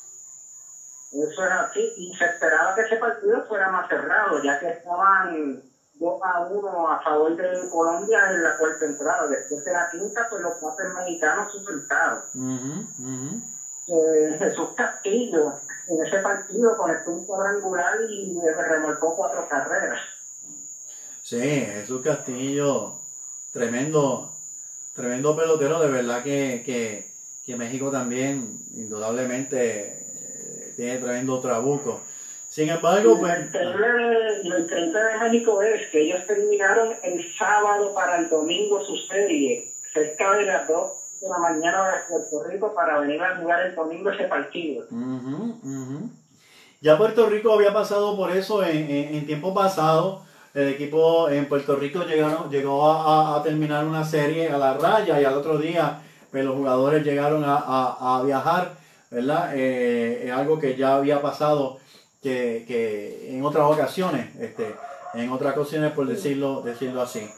Eso 1.13 1.45
es 1.45 1.53
así, 1.53 1.93
y 1.99 2.15
se 2.17 2.25
esperaba 2.25 2.75
que 2.75 2.81
ese 2.81 2.97
partido 2.97 3.45
fuera 3.47 3.71
más 3.71 3.91
cerrado, 3.91 4.43
ya 4.43 4.59
que 4.59 4.69
estaban 4.69 5.68
2 5.99 6.17
a 6.21 6.39
1 6.39 6.91
a 6.91 6.97
favor 6.99 7.35
de 7.35 7.67
Colombia 7.69 8.21
en 8.29 8.43
la 8.43 8.57
cuarta 8.57 8.85
entrada. 8.85 9.27
Después 9.27 9.63
de 9.65 9.73
la 9.73 9.89
quinta, 9.91 10.27
pues 10.29 10.43
los 10.43 10.55
cuatro 10.59 10.89
mexicanos 10.95 11.53
ujú. 12.99 13.41
Eh, 13.89 14.37
Jesús 14.39 14.69
Castillo 14.75 15.55
en 15.87 16.07
ese 16.07 16.19
partido 16.19 16.77
conectó 16.77 17.11
un 17.11 17.23
cuadrangular 17.23 17.95
y 18.01 18.37
remolcó 18.55 19.15
cuatro 19.15 19.45
carreras. 19.49 19.99
Sí, 21.23 21.37
Jesús 21.37 22.01
Castillo, 22.03 22.93
tremendo, 23.53 24.31
tremendo 24.95 25.35
pelotero, 25.35 25.79
de 25.79 25.89
verdad 25.89 26.23
que, 26.23 26.63
que, 26.65 27.07
que 27.45 27.57
México 27.57 27.91
también, 27.91 28.59
indudablemente, 28.73 30.05
eh, 30.69 30.73
tiene 30.77 30.99
tremendo 30.99 31.41
trabuco. 31.41 31.99
Sin 32.59 32.69
embargo, 32.71 33.17
pues, 33.21 33.39
lo 34.43 34.59
increíble 34.59 34.99
de 35.01 35.19
México 35.31 35.63
es 35.63 35.87
que 35.93 36.01
ellos 36.01 36.27
terminaron 36.27 36.89
el 37.05 37.25
sábado 37.39 37.95
para 37.95 38.19
el 38.19 38.29
domingo 38.29 38.85
su 38.85 38.97
serie, 38.97 39.71
cerca 39.93 40.35
de 40.35 40.43
las 40.45 40.67
2 40.67 40.91
de 41.21 41.29
la 41.29 41.39
mañana 41.39 41.85
de 41.85 41.93
Puerto 42.09 42.43
Rico, 42.49 42.75
para 42.75 42.99
venir 42.99 43.23
a 43.23 43.37
jugar 43.37 43.65
el 43.65 43.77
domingo 43.77 44.11
ese 44.11 44.25
partido. 44.25 44.85
Ya 46.81 46.99
Puerto 46.99 47.27
Rico 47.29 47.53
había 47.53 47.73
pasado 47.73 48.17
por 48.17 48.33
eso 48.33 48.65
en, 48.65 48.91
en, 48.91 49.15
en 49.15 49.25
tiempo 49.27 49.55
pasado. 49.55 50.23
El 50.53 50.71
equipo 50.71 51.29
en 51.29 51.47
Puerto 51.49 51.77
Rico 51.77 52.03
llegaron, 52.03 52.51
llegó 52.51 52.91
a, 52.91 53.35
a- 53.37 53.39
a 53.39 53.43
terminar 53.45 53.85
una 53.85 54.05
serie 54.05 54.49
a 54.49 54.59
la 54.59 54.75
raya 54.75 55.21
y 55.21 55.25
al 55.25 55.35
otro 55.35 55.59
día 55.59 56.01
pues, 56.33 56.45
los 56.45 56.57
jugadores 56.57 57.05
llegaron 57.05 57.45
a, 57.45 57.55
a- 57.57 58.19
a 58.19 58.23
viajar, 58.25 58.73
¿verdad? 59.13 59.53
Eh, 59.55 60.25
es 60.27 60.33
algo 60.33 60.59
que 60.59 60.75
ya 60.75 60.97
había 60.97 61.23
pasado 61.23 61.79
que, 62.23 62.65
que 62.67 63.31
en 63.31 63.45
otras 63.45 63.65
ocasiones, 63.65 64.35
este, 64.41 64.75
en 65.15 65.31
otras 65.31 65.57
ocasiones 65.57 65.93
por 65.93 66.07
decirlo, 66.07 66.63
decirlo 66.63 67.03
así. 67.03 67.29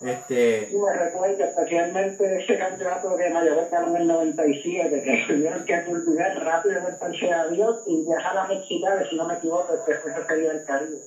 Este, 0.00 0.68
Y 0.70 0.76
me 0.76 0.92
recuerdo 0.92 1.42
especialmente 1.42 2.42
ese 2.42 2.58
campeonato 2.58 3.16
de 3.16 3.30
Mayagüez 3.30 3.70
ganó 3.70 3.96
en 3.96 4.02
el 4.02 4.08
97, 4.08 5.02
que 5.02 5.24
tuvieron 5.26 5.64
que 5.64 5.84
culminar 5.84 6.38
rápido 6.44 6.78
en 6.78 6.86
el 6.86 6.98
tercer 6.98 7.32
avión 7.32 7.76
y 7.86 8.04
viajar 8.04 8.36
a 8.36 8.46
Mexicali, 8.46 9.08
si 9.08 9.16
no 9.16 9.26
me 9.26 9.34
equivoco, 9.34 9.72
después 9.72 10.14
se 10.14 10.26
sería 10.26 10.52
el 10.52 10.64
Caribe. 10.64 11.00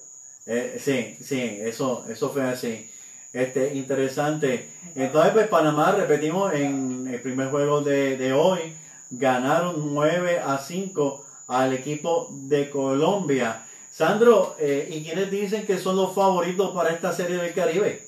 Eh, 0.47 0.77
sí, 0.79 1.17
sí, 1.23 1.59
eso, 1.61 2.03
eso 2.09 2.29
fue 2.29 2.41
así. 2.43 2.89
Este, 3.31 3.75
interesante. 3.75 4.69
Entonces, 4.95 5.33
pues 5.33 5.47
Panamá, 5.49 5.91
repetimos, 5.91 6.51
en 6.55 7.07
el 7.07 7.21
primer 7.21 7.49
juego 7.49 7.81
de, 7.81 8.17
de 8.17 8.33
hoy, 8.33 8.75
ganaron 9.11 9.93
9 9.93 10.39
a 10.43 10.57
5 10.57 11.25
al 11.49 11.73
equipo 11.73 12.29
de 12.31 12.69
Colombia. 12.69 13.65
Sandro, 13.91 14.55
eh, 14.59 14.87
¿y 14.89 15.03
quiénes 15.03 15.29
dicen 15.31 15.65
que 15.65 15.77
son 15.77 15.95
los 15.97 16.13
favoritos 16.13 16.71
para 16.71 16.91
esta 16.91 17.11
serie 17.11 17.37
del 17.37 17.53
Caribe? 17.53 18.07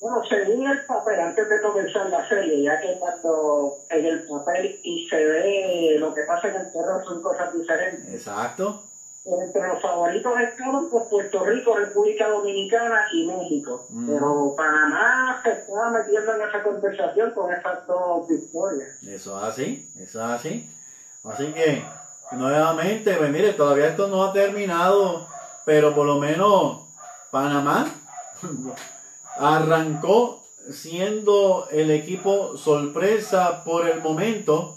Bueno, 0.00 0.22
según 0.28 0.68
el 0.68 0.84
papel, 0.86 1.20
antes 1.20 1.48
de 1.48 1.60
comenzar 1.62 2.10
la 2.10 2.28
serie, 2.28 2.62
ya 2.62 2.80
que 2.80 2.98
cuando 2.98 3.78
en 3.90 4.06
el 4.06 4.26
papel 4.28 4.78
y 4.82 5.08
se 5.08 5.24
ve 5.24 5.96
lo 5.98 6.14
que 6.14 6.22
pasa 6.22 6.48
en 6.48 6.56
el 6.56 6.72
terreno 6.72 7.02
son 7.04 7.22
cosas 7.22 7.52
diferentes. 7.52 8.12
Exacto. 8.12 8.82
Entre 9.24 9.68
los 9.68 9.82
favoritos 9.82 10.32
estaban 10.40 10.88
pues, 10.88 11.04
Puerto 11.10 11.44
Rico, 11.44 11.74
República 11.76 12.28
Dominicana 12.28 13.06
y 13.12 13.26
México. 13.26 13.86
Mm. 13.90 14.08
Pero 14.08 14.54
Panamá 14.56 15.40
se 15.44 15.50
estaba 15.52 15.90
metiendo 15.90 16.34
en 16.34 16.48
esa 16.48 16.62
conversación 16.62 17.30
con 17.32 17.52
esas 17.52 17.86
dos 17.86 18.28
victorias. 18.28 19.02
Eso 19.02 19.38
es 19.38 19.44
así, 19.44 19.90
eso 19.98 20.18
es 20.18 20.24
así. 20.24 20.70
Así 21.30 21.52
que, 21.52 21.84
nuevamente, 22.32 23.14
pues 23.14 23.30
mire, 23.30 23.52
todavía 23.52 23.88
esto 23.88 24.08
no 24.08 24.24
ha 24.24 24.32
terminado, 24.32 25.26
pero 25.64 25.94
por 25.94 26.06
lo 26.06 26.18
menos 26.18 26.88
Panamá 27.30 27.86
arrancó 29.38 30.42
siendo 30.70 31.68
el 31.70 31.90
equipo 31.90 32.56
sorpresa 32.56 33.64
por 33.64 33.88
el 33.88 34.00
momento. 34.00 34.76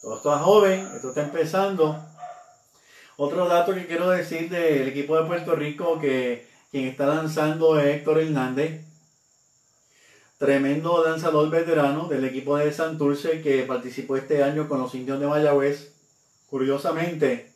Todo 0.00 0.16
está 0.16 0.38
joven, 0.38 0.90
esto 0.94 1.10
está 1.10 1.22
empezando. 1.22 2.04
Otro 3.16 3.46
dato 3.46 3.74
que 3.74 3.86
quiero 3.86 4.10
decir 4.10 4.50
del 4.50 4.88
equipo 4.88 5.16
de 5.16 5.24
Puerto 5.24 5.54
Rico 5.54 6.00
que 6.00 6.48
quien 6.70 6.88
está 6.88 7.06
lanzando 7.06 7.78
es 7.78 7.86
Héctor 7.96 8.18
Hernández. 8.18 8.84
Tremendo 10.38 11.04
lanzador 11.04 11.48
veterano 11.50 12.08
del 12.08 12.24
equipo 12.24 12.56
de 12.56 12.72
Santurce 12.72 13.42
que 13.42 13.62
participó 13.62 14.16
este 14.16 14.42
año 14.42 14.68
con 14.68 14.80
los 14.80 14.92
indios 14.94 15.20
de 15.20 15.28
Mayagüez. 15.28 15.91
Curiosamente, 16.52 17.50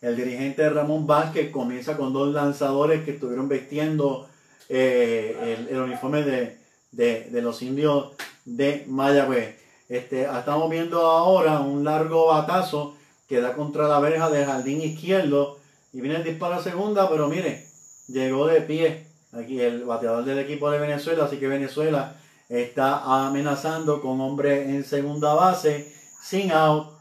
el 0.00 0.14
dirigente 0.16 0.70
Ramón 0.70 1.04
Vázquez 1.04 1.50
comienza 1.50 1.96
con 1.96 2.12
dos 2.12 2.32
lanzadores 2.32 3.04
que 3.04 3.10
estuvieron 3.10 3.48
vistiendo 3.48 4.28
eh, 4.68 5.66
el, 5.68 5.80
uniforme 5.80 6.22
de, 6.22 6.58
de- 6.92 7.24
de 7.28 7.42
los 7.42 7.60
indios 7.62 8.12
de 8.44 8.84
Mayagüez. 8.86 9.56
Este, 9.88 10.26
estamos 10.32 10.70
viendo 10.70 11.00
ahora 11.10 11.58
un 11.58 11.82
largo 11.82 12.26
batazo 12.26 12.94
que 13.28 13.40
da 13.40 13.54
contra 13.54 13.88
la 13.88 13.98
verja 13.98 14.30
del 14.30 14.46
jardín 14.46 14.80
izquierdo 14.80 15.58
y 15.92 16.00
viene 16.00 16.18
el 16.18 16.22
disparo 16.24 16.54
a 16.54 16.62
segunda, 16.62 17.10
pero 17.10 17.26
mire, 17.26 17.66
llegó 18.06 18.46
de 18.46 18.60
pie 18.60 19.06
aquí 19.32 19.60
el 19.60 19.82
bateador 19.82 20.24
del 20.24 20.38
equipo 20.38 20.70
de 20.70 20.78
Venezuela, 20.78 21.24
así 21.24 21.38
que 21.38 21.48
Venezuela 21.48 22.14
está 22.48 23.26
amenazando 23.26 24.00
con 24.00 24.20
hombre 24.20 24.70
en 24.70 24.84
segunda 24.84 25.34
base, 25.34 25.92
sin 26.22 26.52
out, 26.52 26.96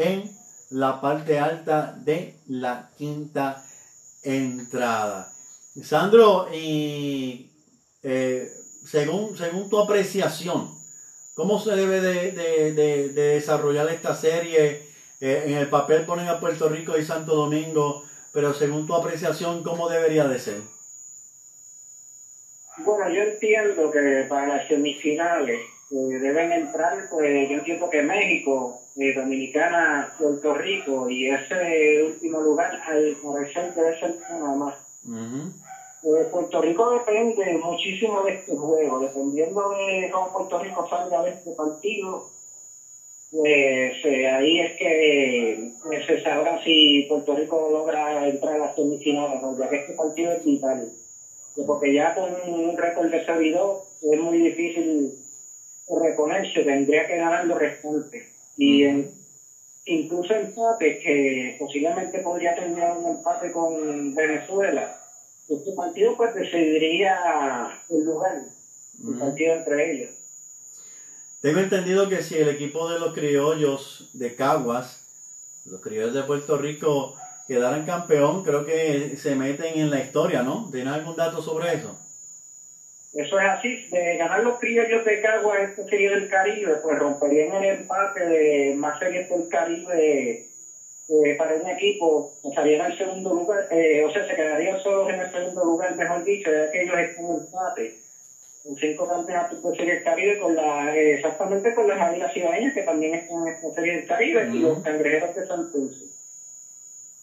en 0.00 0.30
la 0.70 1.00
parte 1.00 1.38
alta 1.38 1.94
de 1.98 2.34
la 2.48 2.90
quinta 2.96 3.62
entrada. 4.22 5.32
Sandro, 5.82 6.48
y 6.52 7.50
eh, 8.02 8.48
según, 8.84 9.36
según 9.36 9.68
tu 9.68 9.78
apreciación, 9.78 10.74
¿cómo 11.34 11.60
se 11.60 11.72
debe 11.76 12.00
de, 12.00 12.32
de- 12.32 12.72
de- 12.72 13.08
de 13.10 13.22
desarrollar 13.34 13.88
esta 13.88 14.14
serie? 14.14 14.88
Eh, 15.20 15.44
en 15.46 15.54
el 15.56 15.68
papel 15.68 16.06
ponen 16.06 16.28
a 16.28 16.40
Puerto 16.40 16.68
Rico 16.68 16.96
y 16.96 17.04
Santo 17.04 17.34
Domingo, 17.34 18.04
pero 18.32 18.54
según 18.54 18.86
tu 18.86 18.94
apreciación, 18.94 19.62
¿cómo 19.62 19.88
debería 19.88 20.26
de 20.28 20.38
ser? 20.38 20.60
Bueno, 22.78 23.10
yo 23.12 23.22
entiendo 23.22 23.90
que 23.90 24.24
para 24.28 24.46
las 24.56 24.68
semifinales 24.68 25.60
eh, 25.90 25.96
deben 26.20 26.52
entrar, 26.52 27.08
pues 27.10 27.48
yo 27.50 27.56
entiendo 27.58 27.90
que 27.90 28.02
México, 28.02 28.79
eh, 28.96 29.12
Dominicana, 29.12 30.10
Puerto 30.18 30.52
Rico 30.52 31.08
y 31.08 31.26
ese 31.26 32.02
último 32.02 32.40
lugar 32.40 32.78
al 32.84 33.16
parecer 33.22 33.72
debe 33.72 33.96
ser 33.98 34.14
Panamá. 34.28 34.74
Ujú. 35.04 35.50
Eh, 36.02 36.24
Puerto 36.30 36.60
Rico 36.60 36.90
depende 36.90 37.56
muchísimo 37.58 38.22
de 38.22 38.30
este 38.30 38.56
juego, 38.56 38.98
dependiendo 38.98 39.68
de 39.70 40.08
cómo 40.10 40.32
Puerto 40.32 40.58
Rico 40.58 40.84
salga 40.88 41.20
de 41.20 41.30
este 41.30 41.52
partido, 41.52 42.22
pues 43.30 43.94
eh, 44.02 44.26
ahí 44.26 44.58
es 44.58 44.74
que 44.76 45.68
se 46.04 46.18
sabrá 46.18 46.58
si 46.62 47.04
Puerto 47.06 47.34
Rico 47.34 47.68
logra 47.70 48.26
entrar 48.26 48.54
a 48.54 48.58
las 48.58 48.74
semifinales, 48.74 49.40
¿no? 49.40 49.56
ya 49.56 49.68
que 49.68 49.76
este 49.76 49.92
partido 49.92 50.32
es 50.32 50.42
vital. 50.42 50.88
Porque 51.66 51.92
ya 51.92 52.12
con 52.12 52.32
un 52.32 52.76
récord 52.76 53.10
de 53.10 53.22
servidor 53.22 53.76
es 54.00 54.18
muy 54.18 54.38
difícil 54.38 55.12
reponerse, 55.88 56.62
tendría 56.62 57.04
que 57.04 57.16
ganar 57.16 57.44
los 57.44 57.58
restantes. 57.58 58.24
Y 58.56 58.82
en- 58.84 59.10
incluso 59.86 60.34
empate, 60.34 60.98
que 60.98 61.56
posiblemente 61.58 62.20
podría 62.20 62.54
terminar 62.54 62.96
un 62.96 63.06
empate 63.06 63.50
con 63.52 64.14
Venezuela, 64.14 64.96
este 65.48 65.72
partido 65.72 66.16
pues 66.16 66.34
decidiría 66.34 67.80
el 67.88 68.04
lugar, 68.04 68.42
el 69.02 69.08
Ujú. 69.08 69.18
partido 69.18 69.54
entre 69.54 69.92
ellos. 69.92 70.10
Tengo 71.40 71.60
entendido 71.60 72.08
que 72.08 72.22
si 72.22 72.36
el 72.36 72.48
equipo 72.48 72.88
de 72.90 72.98
los 72.98 73.14
criollos 73.14 74.10
de 74.12 74.34
Caguas, 74.36 75.00
los 75.64 75.80
criollos 75.80 76.14
de 76.14 76.22
Puerto 76.24 76.58
Rico, 76.58 77.16
quedaran 77.48 77.84
campeón, 77.86 78.44
creo 78.44 78.64
que 78.66 79.16
se 79.16 79.34
meten 79.34 79.78
en 79.78 79.90
la 79.90 80.00
historia, 80.00 80.42
¿no? 80.42 80.68
¿Tienen 80.70 80.92
algún 80.92 81.16
dato 81.16 81.42
sobre 81.42 81.74
eso? 81.74 81.98
Eso 83.12 83.40
es 83.40 83.46
así, 83.46 83.76
de 83.86 84.14
ganar 84.14 84.40
los 84.40 84.56
criollos 84.56 85.02
de 85.02 85.18
Cagua 85.18 85.58
esta 85.58 85.82
serie 85.84 86.10
del 86.10 86.26
Caribe, 86.26 86.76
pues 86.80 86.96
romperían 86.96 87.52
el 87.54 87.64
empate 87.64 88.24
de 88.24 88.72
más 88.72 88.96
series 88.98 89.26
del 89.26 89.48
Caribe 89.48 90.38
eh, 91.08 91.34
para 91.36 91.56
un 91.56 91.66
equipo, 91.68 92.24
estarían 92.44 92.82
al 92.82 92.94
segundo 92.94 93.32
lugar, 93.32 93.66
eh, 93.68 94.00
o 94.00 94.08
sea, 94.08 94.22
se 94.22 94.34
quedarían 94.34 94.76
solos 94.76 95.08
en 95.08 95.18
el 95.18 95.28
segundo 95.28 95.64
lugar, 95.64 95.92
mejor 95.92 96.22
dicho, 96.22 96.52
ya 96.52 96.68
que 96.68 96.82
ellos 96.82 96.96
están 96.98 97.24
en 97.24 97.30
empate. 97.32 97.92
En 98.62 98.76
cinco 98.76 99.06
campeonatos 99.06 99.60
de 99.60 99.72
serie 99.72 99.92
del 99.94 100.02
Caribe, 100.02 100.36
con 100.36 100.54
la, 100.54 100.94
eh, 100.94 101.14
exactamente 101.14 101.72
con 101.72 101.86
las 101.88 101.98
Águilas 101.98 102.30
Cibaeñas, 102.32 102.72
que 102.72 102.82
también 102.82 103.14
están 103.14 103.38
en 103.40 103.48
esta 103.48 103.70
serie 103.70 103.92
del 103.92 104.04
Caribe, 104.04 104.46
y 104.52 104.58
los 104.58 104.80
cangrejeros 104.82 105.32
de 105.32 105.42
Santurce. 105.42 106.04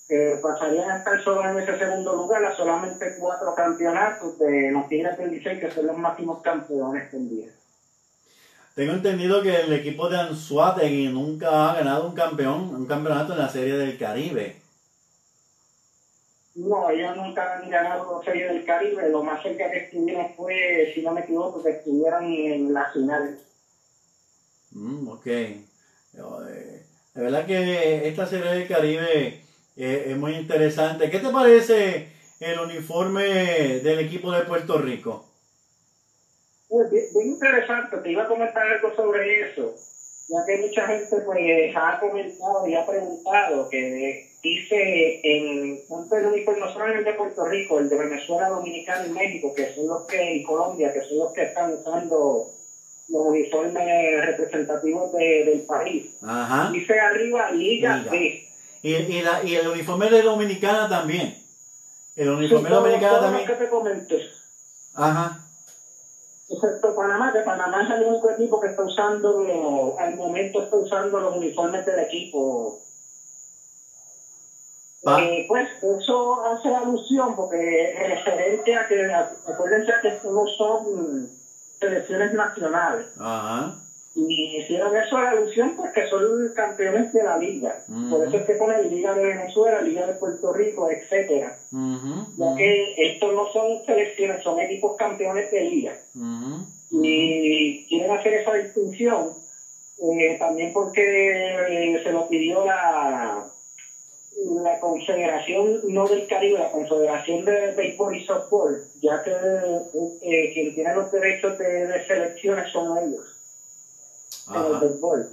Eh, 0.10 0.40
pasarían 0.42 0.90
a 0.90 0.98
estar 1.00 1.22
solo 1.22 1.50
en 1.50 1.58
ese 1.58 1.78
segundo 1.78 2.16
lugar 2.16 2.44
a 2.46 2.56
solamente 2.56 3.18
cuatro 3.20 3.54
campeonatos 3.54 4.40
de 4.40 4.72
los 4.72 4.88
Tigres 4.88 5.18
del 5.18 5.32
Licey, 5.32 5.60
que 5.60 5.70
son 5.70 5.88
los 5.88 5.98
máximos 5.98 6.42
campeones 6.42 7.12
del 7.12 7.30
día. 7.30 7.48
Tengo 8.74 8.94
entendido 8.94 9.42
que 9.42 9.54
el 9.54 9.74
equipo 9.74 10.08
de 10.08 10.18
Anzuategui 10.18 11.10
nunca 11.10 11.72
ha 11.72 11.76
ganado 11.76 12.08
un 12.08 12.16
campeón, 12.16 12.74
un 12.74 12.86
campeonato 12.86 13.34
en 13.34 13.40
la 13.40 13.50
Serie 13.50 13.76
del 13.76 13.98
Caribe. 13.98 14.62
No, 16.56 16.90
ellos 16.90 17.18
nunca 17.18 17.58
han 17.58 17.70
ganado 17.70 18.24
Serie 18.24 18.48
del 18.48 18.64
Caribe. 18.64 19.10
Lo 19.10 19.24
más 19.24 19.44
cerca 19.44 19.70
que 19.70 19.78
estuvieron 19.78 20.34
fue, 20.36 20.92
si 20.94 21.02
no 21.02 21.12
me 21.12 21.22
equivoco, 21.22 21.62
que 21.62 21.72
estuvieron 21.72 22.24
en 22.24 22.74
la 22.74 22.90
final. 22.94 23.38
Mm, 24.72 25.08
ok. 25.10 25.28
Eh, 25.28 25.66
de 26.14 27.22
verdad 27.22 27.46
que 27.46 28.08
esta 28.08 28.26
serie 28.26 28.52
del 28.52 28.68
Caribe 28.68 29.47
eh, 29.78 30.06
es 30.08 30.18
muy 30.18 30.36
interesante. 30.36 31.10
¿Qué 31.10 31.20
te 31.20 31.30
parece 31.30 32.08
el 32.40 32.60
uniforme 32.60 33.24
del 33.84 34.00
equipo 34.00 34.32
de 34.32 34.42
Puerto 34.42 34.78
Rico? 34.80 35.26
Pues, 36.70 36.92
bien, 36.92 37.04
bien 37.14 37.28
interesante, 37.30 37.98
te 37.98 38.12
iba 38.12 38.24
a 38.24 38.28
comentar 38.28 38.68
algo 38.68 38.94
sobre 38.96 39.50
eso, 39.52 39.74
ya 40.28 40.46
que 40.46 40.58
mucha 40.58 40.86
gente 40.86 41.16
pues 41.26 41.76
ha 41.76 42.00
comentado 42.00 42.68
y 42.68 42.76
ha 42.76 42.86
preguntado 42.86 43.70
que 43.70 44.28
dice 44.44 45.22
en 45.24 45.80
el 46.12 46.26
uniforme, 46.26 46.60
no 46.60 46.74
solamente 46.74 47.12
de 47.12 47.18
Puerto 47.18 47.46
Rico, 47.46 47.80
el 47.80 47.88
de 47.90 47.96
Venezuela, 47.98 48.50
Dominicana 48.50 49.08
y 49.08 49.12
México, 49.12 49.54
que 49.56 49.74
son 49.74 49.88
los 49.88 50.06
que, 50.08 50.36
y 50.36 50.44
Colombia, 50.44 50.92
que 50.94 51.02
son 51.02 51.20
los 51.20 51.34
que 51.34 51.44
están 51.44 51.74
usando 51.74 52.52
los 53.10 53.26
uniformes 53.28 54.26
representativos 54.26 55.14
de- 55.14 55.46
del 55.46 55.62
país. 55.62 56.08
Ajá. 56.22 56.70
Dice 56.74 57.00
arriba 57.00 57.50
Liga, 57.52 57.98
Liga. 58.00 58.12
B. 58.12 58.47
Y, 58.82 58.94
y, 58.94 59.22
la, 59.22 59.44
y 59.44 59.56
el 59.56 59.68
uniforme 59.68 60.10
de 60.10 60.22
Dominicana 60.22 60.88
también. 60.90 61.44
El 62.16 62.30
uniforme 62.30 62.70
de 62.70 62.76
Todo- 62.76 62.84
Dominicana 62.84 63.10
todo 63.14 63.22
lo 63.22 63.28
también. 63.28 63.48
que 63.48 63.54
te 63.56 63.70
comenté. 63.70 64.30
Ajá. 64.96 65.40
Excepto 66.50 66.96
Panamá, 66.96 67.34
que 67.34 67.40
Panamá 67.42 67.84
es 67.84 67.90
el 67.90 68.04
único 68.08 68.30
equipo 68.32 68.60
que 68.62 68.68
está 68.68 68.82
usando, 68.84 69.96
al 70.00 70.16
momento 70.16 70.64
está 70.64 70.76
usando 70.78 71.20
los 71.20 71.36
uniformes 71.36 71.86
del 71.86 72.00
equipo. 72.00 72.80
Eh, 75.20 75.46
pues 75.48 75.68
eso 75.84 76.44
hace 76.46 76.74
alusión, 76.74 77.36
porque 77.36 77.96
referente 78.08 78.76
a 78.76 78.88
que, 78.88 79.14
acuérdense 79.14 79.92
que 80.02 80.20
no 80.24 80.46
son 80.58 81.30
selecciones 81.80 82.34
nacionales. 82.34 83.08
Ajá. 83.20 83.76
Y 84.20 84.58
hicieron 84.58 84.96
eso 84.96 85.16
a 85.16 85.30
alusión 85.30 85.74
porque 85.76 86.02
son 86.04 86.50
campeones 86.56 87.12
de 87.12 87.22
la 87.22 87.36
liga. 87.38 87.76
Por 88.10 88.26
eso 88.26 88.38
es 88.38 88.44
que 88.44 88.56
ponen 88.56 88.90
Liga 88.90 89.14
de 89.14 89.24
Venezuela, 89.24 89.80
Liga 89.80 90.08
de 90.08 90.14
Puerto 90.14 90.52
Rico, 90.52 90.90
etcétera. 90.90 91.54
Ujú, 91.72 92.26
Ya 92.36 92.56
que 92.56 92.94
estos 92.98 93.32
no 93.32 93.46
son 93.46 93.80
selecciones, 93.86 94.42
son 94.42 94.60
equipos 94.60 94.96
campeones 94.96 95.48
de 95.52 95.62
liga. 95.62 95.94
y 96.90 97.78
quieren 97.88 98.10
hacer 98.12 98.34
esa 98.34 98.54
distinción 98.54 99.36
eh, 100.00 100.36
también 100.40 100.72
porque 100.72 101.02
eh, 101.94 102.00
se 102.02 102.12
lo 102.12 102.26
pidió 102.26 102.64
la 102.64 103.44
la 104.64 104.78
Confederación 104.78 105.80
no 105.84 106.06
del 106.06 106.26
Caribe, 106.26 106.60
la 106.60 106.70
Confederación 106.70 107.44
de 107.44 107.72
Béisbol 107.76 108.16
y 108.16 108.20
Softball, 108.20 108.80
ya 109.02 109.20
que 109.24 109.32
eh, 110.22 110.50
quien 110.52 110.72
tiene 110.74 110.94
los 110.94 111.10
derechos 111.10 111.56
de, 111.58 111.86
de 111.86 112.00
selecciones 112.04 112.68
son 112.72 112.98
ellos 112.98 113.37
en 114.50 114.56
el 114.56 114.72
Ajá. 114.72 114.80
béisbol. 114.80 115.30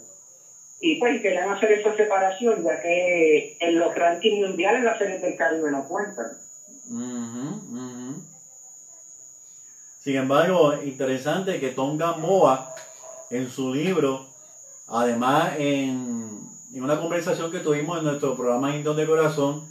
Y 0.81 0.98
pues 0.98 1.22
querían 1.22 1.48
hacer 1.50 1.72
esa 1.72 1.94
separación, 1.94 2.62
ya 2.62 2.81
que 2.81 3.57
en 3.61 3.79
los 3.79 3.94
rankings 3.94 4.46
mundiales 4.46 4.83
las 4.83 4.98
series 4.98 5.22
del 5.22 5.37
Caribe 5.37 5.70
no 5.70 5.87
cuentan. 5.87 6.27
Ujú, 6.88 7.79
ujú. 7.79 8.22
Sin 10.00 10.16
embargo, 10.16 10.74
interesante 10.83 11.59
que 11.59 11.70
Tom 11.70 11.96
Gamboa 11.96 12.74
en 13.31 13.48
su 13.48 13.72
libro, 13.72 14.27
además 14.87 15.55
en, 15.57 16.46
en 16.74 16.83
una 16.83 17.00
conversación 17.00 17.50
que 17.50 17.61
tuvimos 17.61 17.98
en 17.98 18.05
nuestro 18.05 18.37
programa 18.37 18.77
Indios 18.77 18.96
de 18.96 19.07
Corazón, 19.07 19.66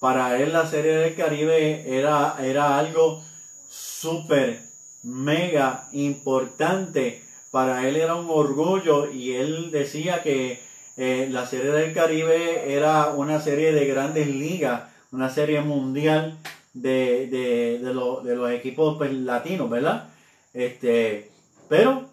para 0.00 0.38
él 0.40 0.52
la 0.52 0.66
serie 0.66 0.96
del 0.96 1.14
Caribe 1.14 1.96
era, 1.96 2.36
era 2.40 2.78
algo 2.78 3.22
súper, 3.68 4.62
mega 5.02 5.88
importante. 5.92 7.22
Para 7.50 7.88
él 7.88 7.96
era 7.96 8.14
un 8.14 8.28
orgullo 8.28 9.10
y 9.10 9.32
él 9.32 9.70
decía 9.70 10.22
que 10.22 10.60
eh, 10.96 11.28
la 11.30 11.46
serie 11.46 11.70
del 11.70 11.94
Caribe 11.94 12.74
era 12.74 13.10
una 13.10 13.40
serie 13.40 13.72
de 13.72 13.86
grandes 13.86 14.26
ligas, 14.28 14.82
una 15.12 15.30
serie 15.30 15.60
mundial 15.60 16.36
de, 16.74 17.26
de, 17.28 17.78
de, 17.78 18.28
de 18.28 18.36
los 18.36 18.50
equipos 18.50 18.96
pues, 18.98 19.12
latinos, 19.12 19.70
¿verdad? 19.70 20.08
Este, 20.52 21.30
pero 21.68 22.08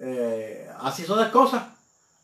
eh, 0.00 0.68
así 0.80 1.04
son 1.04 1.18
las 1.18 1.30
cosas, 1.30 1.64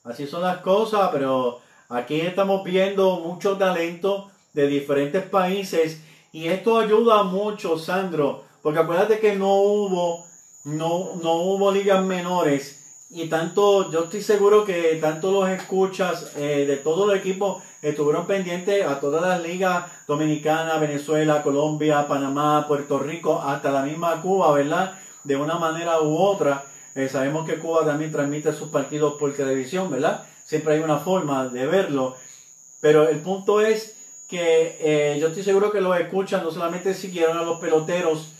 así 0.05 0.27
son 0.27 0.43
las 0.43 0.59
cosas, 0.59 1.11
pero 1.13 1.61
aquí 1.89 2.21
estamos 2.21 2.65
viendo 2.65 3.21
mucho 3.21 3.57
talento 3.57 4.31
de 4.55 4.67
diferentes 4.67 5.23
países 5.25 6.01
y 6.33 6.49
esto 6.49 6.79
ayuda 6.79 7.23
mucho, 7.25 7.79
Sandro, 7.79 8.45
porque 8.63 8.79
acuérdate 8.79 9.19
que 9.19 9.37
no 9.37 9.55
hubo, 9.55 10.26
no, 10.67 11.13
no 11.23 11.35
hubo 11.35 11.71
ligas 11.71 12.05
menores 12.05 12.81
y 13.09 13.29
tanto, 13.29 13.91
yo 13.93 14.05
estoy 14.05 14.21
seguro 14.21 14.65
que 14.65 14.99
tanto 15.01 15.31
los 15.31 15.49
escuchas 15.49 16.33
eh, 16.37 16.65
de 16.67 16.77
todos 16.77 17.07
los 17.07 17.17
equipos 17.17 17.63
estuvieron 17.81 18.27
pendientes 18.27 18.85
a 18.85 18.99
todas 18.99 19.23
las 19.23 19.41
ligas 19.41 19.85
dominicanas, 20.09 20.81
Venezuela, 20.81 21.43
Colombia, 21.45 22.09
Panamá, 22.09 22.67
Puerto 22.67 22.99
Rico, 22.99 23.41
hasta 23.41 23.71
la 23.71 23.83
misma 23.83 24.21
Cuba, 24.21 24.53
¿verdad? 24.53 24.99
De 25.23 25.37
una 25.37 25.55
manera 25.55 26.01
u 26.01 26.17
otra. 26.17 26.65
Eh, 26.97 27.09
sabemos 27.09 27.49
que 27.49 27.59
Cuba 27.59 27.85
también 27.85 28.11
transmite 28.11 28.53
sus 28.53 28.71
partidos 28.71 29.15
por 29.15 29.33
televisión, 29.35 29.89
¿verdad? 29.89 30.25
Siempre 30.45 30.75
hay 30.75 30.81
una 30.81 30.99
forma 30.99 31.47
de 31.49 31.65
verlo. 31.67 32.17
Pero 32.81 33.09
el 33.09 33.21
punto 33.21 33.61
es 33.61 33.95
que 34.27 34.79
eh, 34.81 35.19
yo 35.21 35.29
estoy 35.29 35.45
seguro 35.45 35.71
que 35.71 35.81
los 35.81 35.97
escuchan 35.97 36.43
no 36.43 36.51
solamente 36.51 36.93
siguieron 36.93 37.39
a 37.39 37.43
los 37.43 37.61
peloteros 37.61 38.33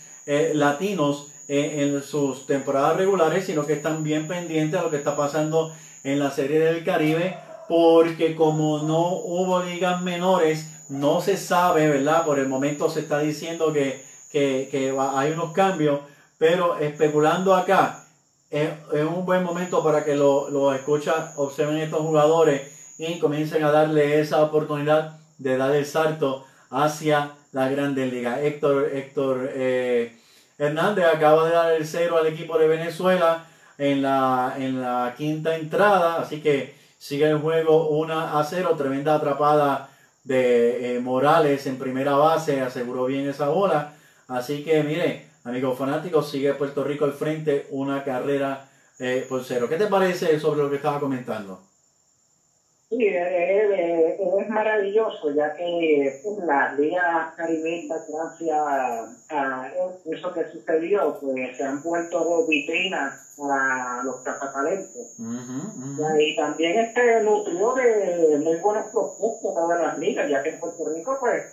latinos 0.53 1.27
en 1.47 2.03
sus 2.03 2.45
temporadas 2.45 2.97
regulares, 2.97 3.45
sino 3.45 3.65
que 3.65 3.73
están 3.73 4.03
bien 4.03 4.27
pendientes 4.27 4.79
a 4.79 4.83
lo 4.83 4.89
que 4.89 4.97
está 4.97 5.15
pasando 5.15 5.73
en 6.03 6.19
la 6.19 6.31
Serie 6.31 6.59
del 6.59 6.83
Caribe, 6.83 7.37
porque 7.67 8.35
como 8.35 8.79
no 8.79 9.09
hubo 9.09 9.63
ligas 9.63 10.01
menores, 10.01 10.69
no 10.89 11.21
se 11.21 11.37
sabe, 11.37 11.89
¿verdad? 11.89 12.25
Por 12.25 12.39
el 12.39 12.47
momento 12.47 12.89
se 12.89 13.01
está 13.01 13.19
diciendo 13.19 13.73
que, 13.73 14.03
que, 14.31 14.67
que 14.71 14.95
hay 14.97 15.31
unos 15.31 15.51
cambios, 15.51 16.01
pero 16.37 16.77
especulando 16.79 17.55
acá, 17.55 18.05
es, 18.49 18.69
es 18.93 19.03
un 19.03 19.25
buen 19.25 19.43
momento 19.43 19.83
para 19.83 20.05
que 20.05 20.15
los 20.15 20.49
lo 20.51 20.73
escuchas, 20.73 21.33
observen 21.35 21.77
estos 21.77 21.99
jugadores 21.99 22.61
y 22.97 23.19
comiencen 23.19 23.63
a 23.63 23.71
darle 23.71 24.19
esa 24.19 24.41
oportunidad 24.41 25.19
de 25.37 25.57
dar 25.57 25.75
el 25.75 25.85
salto 25.85 26.45
hacia 26.69 27.31
la 27.51 27.69
Grandes 27.69 28.11
Ligas. 28.11 28.39
Héctor, 28.39 28.89
Héctor 28.93 29.49
eh, 29.53 30.17
Hernández 30.57 31.05
acaba 31.05 31.47
de 31.47 31.55
dar 31.55 31.73
el 31.73 31.85
cero 31.85 32.17
al 32.17 32.27
equipo 32.27 32.57
de 32.57 32.67
Venezuela 32.67 33.45
en 33.77 34.01
la, 34.01 34.55
en 34.57 34.81
la 34.81 35.13
quinta 35.15 35.55
entrada, 35.55 36.19
así 36.19 36.41
que 36.41 36.73
sigue 36.97 37.29
el 37.29 37.37
juego 37.37 37.89
1 37.89 38.37
a 38.37 38.43
0, 38.43 38.75
tremenda 38.75 39.15
atrapada 39.15 39.89
de 40.23 40.95
eh, 40.95 40.99
Morales 40.99 41.67
en 41.67 41.77
primera 41.77 42.15
base, 42.15 42.61
aseguró 42.61 43.05
bien 43.05 43.29
esa 43.29 43.49
bola, 43.49 43.93
así 44.27 44.63
que 44.63 44.83
mire, 44.83 45.27
amigos 45.43 45.77
fanáticos, 45.77 46.29
sigue 46.29 46.53
Puerto 46.53 46.83
Rico 46.83 47.05
al 47.05 47.13
frente, 47.13 47.67
una 47.69 48.03
carrera 48.03 48.67
eh, 48.99 49.25
por 49.29 49.43
cero. 49.43 49.67
¿Qué 49.69 49.75
te 49.75 49.87
parece 49.87 50.39
sobre 50.39 50.63
lo 50.63 50.69
que 50.69 50.77
estaba 50.77 50.99
comentando? 50.99 51.61
Sí, 52.89 53.05
es, 53.05 53.96
es- 54.09 54.19
es 54.41 54.49
maravilloso, 54.49 55.29
ya 55.31 55.53
que 55.53 56.19
pues, 56.23 56.37
las 56.45 56.77
ligas 56.79 57.33
caribeñas, 57.35 58.01
gracias 58.07 58.57
a 59.29 59.69
eso 60.05 60.31
que 60.33 60.47
sucedió, 60.51 61.17
pues 61.19 61.57
se 61.57 61.63
han 61.63 61.81
vuelto 61.81 62.45
vitrinas 62.47 63.13
para 63.37 64.01
los 64.03 64.21
cazatalentos. 64.21 65.07
Ya, 65.97 66.19
Y 66.21 66.35
también 66.35 66.77
este 66.79 67.21
nutrió 67.21 67.73
de 67.73 68.37
muy 68.43 68.55
buenos 68.57 68.85
prospectos 68.91 69.53
para 69.53 69.81
las 69.81 69.97
ligas, 69.97 70.29
ya 70.29 70.41
que 70.43 70.49
en 70.49 70.59
Puerto 70.59 70.89
Rico, 70.89 71.17
pues, 71.19 71.43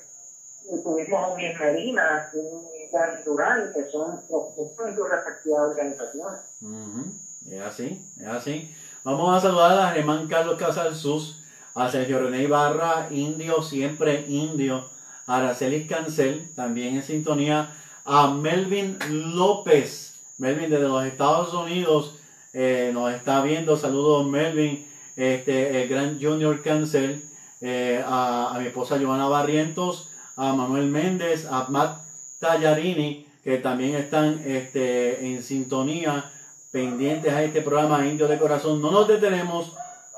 tuvimos 0.82 1.22
a 1.22 1.34
Luis 1.34 1.60
Medina, 1.60 2.30
un 2.32 2.64
Gary 2.90 3.22
Durán, 3.24 3.70
que 3.74 3.84
son 3.90 4.20
prospectos 4.26 4.88
en 4.88 4.94
sus 4.96 5.08
respectivas 5.10 5.60
organizaciones. 5.68 6.40
Ujú, 6.62 7.12
Es 7.50 7.60
así, 7.60 8.00
es 8.18 8.26
así. 8.26 8.74
Vamos 9.04 9.36
a 9.36 9.40
saludar 9.40 9.78
a 9.78 9.88
Germán 9.90 10.26
Carlos 10.28 10.56
Casalsus, 10.58 11.43
a 11.74 11.90
Sergio 11.90 12.20
René 12.20 12.44
Ibarra, 12.44 13.08
indio, 13.10 13.62
siempre 13.62 14.24
indio, 14.28 14.88
Aracelis 15.26 15.88
Cancel, 15.88 16.48
también 16.54 16.96
en 16.96 17.02
sintonía, 17.02 17.72
a 18.04 18.30
Melvin 18.30 18.98
López, 19.36 20.14
Melvin 20.38 20.70
desde 20.70 20.88
los 20.88 21.04
Estados 21.04 21.52
Unidos, 21.52 22.14
eh, 22.52 22.90
nos 22.94 23.12
está 23.12 23.42
viendo, 23.42 23.76
saludos 23.76 24.26
Melvin, 24.26 24.86
este, 25.16 25.82
el 25.82 25.88
gran 25.88 26.20
Junior 26.20 26.62
Cancel, 26.62 27.22
eh, 27.60 28.02
a, 28.06 28.54
a 28.54 28.58
mi 28.60 28.66
esposa 28.66 28.98
Giovanna 28.98 29.26
Barrientos, 29.26 30.10
a 30.36 30.52
Manuel 30.52 30.86
Méndez, 30.86 31.46
a 31.50 31.66
Matt 31.68 32.02
Tallarini, 32.38 33.26
que 33.42 33.58
también 33.58 33.94
están 33.94 34.40
este, 34.44 35.26
en 35.26 35.42
sintonía, 35.42 36.30
pendientes 36.70 37.32
a 37.32 37.42
este 37.42 37.62
programa 37.62 38.06
Indio 38.06 38.26
de 38.26 38.38
Corazón. 38.38 38.80
No 38.80 38.90
nos 38.90 39.06
detenemos 39.06 39.74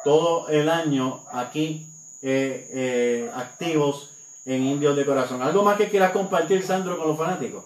todo 0.07 0.49
el 0.49 0.69
año 0.69 1.25
aquí 1.33 1.85
eh, 2.23 2.71
eh, 2.73 3.31
activos 3.35 4.17
en 4.47 4.63
Indios 4.63 4.95
de 4.95 5.05
Corazón. 5.05 5.43
¿Algo 5.43 5.65
más 5.65 5.77
que 5.77 5.89
quieras 5.89 6.13
compartir, 6.13 6.63
Sandro, 6.63 6.97
con 6.97 7.09
los 7.09 7.19
fanáticos? 7.19 7.65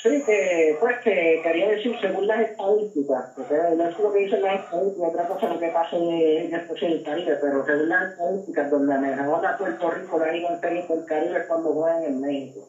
Sí, 0.00 0.22
que 0.24 0.76
pues 0.78 0.98
que 1.02 1.40
quería 1.42 1.70
decir 1.70 1.96
según 2.00 2.28
las 2.28 2.40
estadísticas, 2.40 3.32
porque 3.34 3.54
no 3.76 3.88
es 3.88 3.98
lo 3.98 4.12
que 4.12 4.18
dicen 4.20 4.42
las 4.42 4.62
estadísticas, 4.62 5.08
otra 5.08 5.26
cosa 5.26 5.48
lo 5.48 5.58
que 5.58 5.68
pasa 5.70 5.96
en, 5.96 6.50
después 6.50 6.82
en 6.82 6.92
el 6.92 7.02
Caribe, 7.02 7.38
pero 7.40 7.66
según 7.66 7.88
las 7.88 8.12
estadísticas, 8.12 8.70
donde 8.70 8.98
mejor 8.98 9.44
a 9.44 9.58
Puerto 9.58 9.90
Rico 9.90 10.18
la 10.20 10.36
ido 10.36 10.48
en 10.50 10.98
el 10.98 11.04
Caribe 11.04 11.38
es 11.38 11.46
cuando 11.48 11.72
juegan 11.72 12.04
en 12.04 12.20
México. 12.20 12.68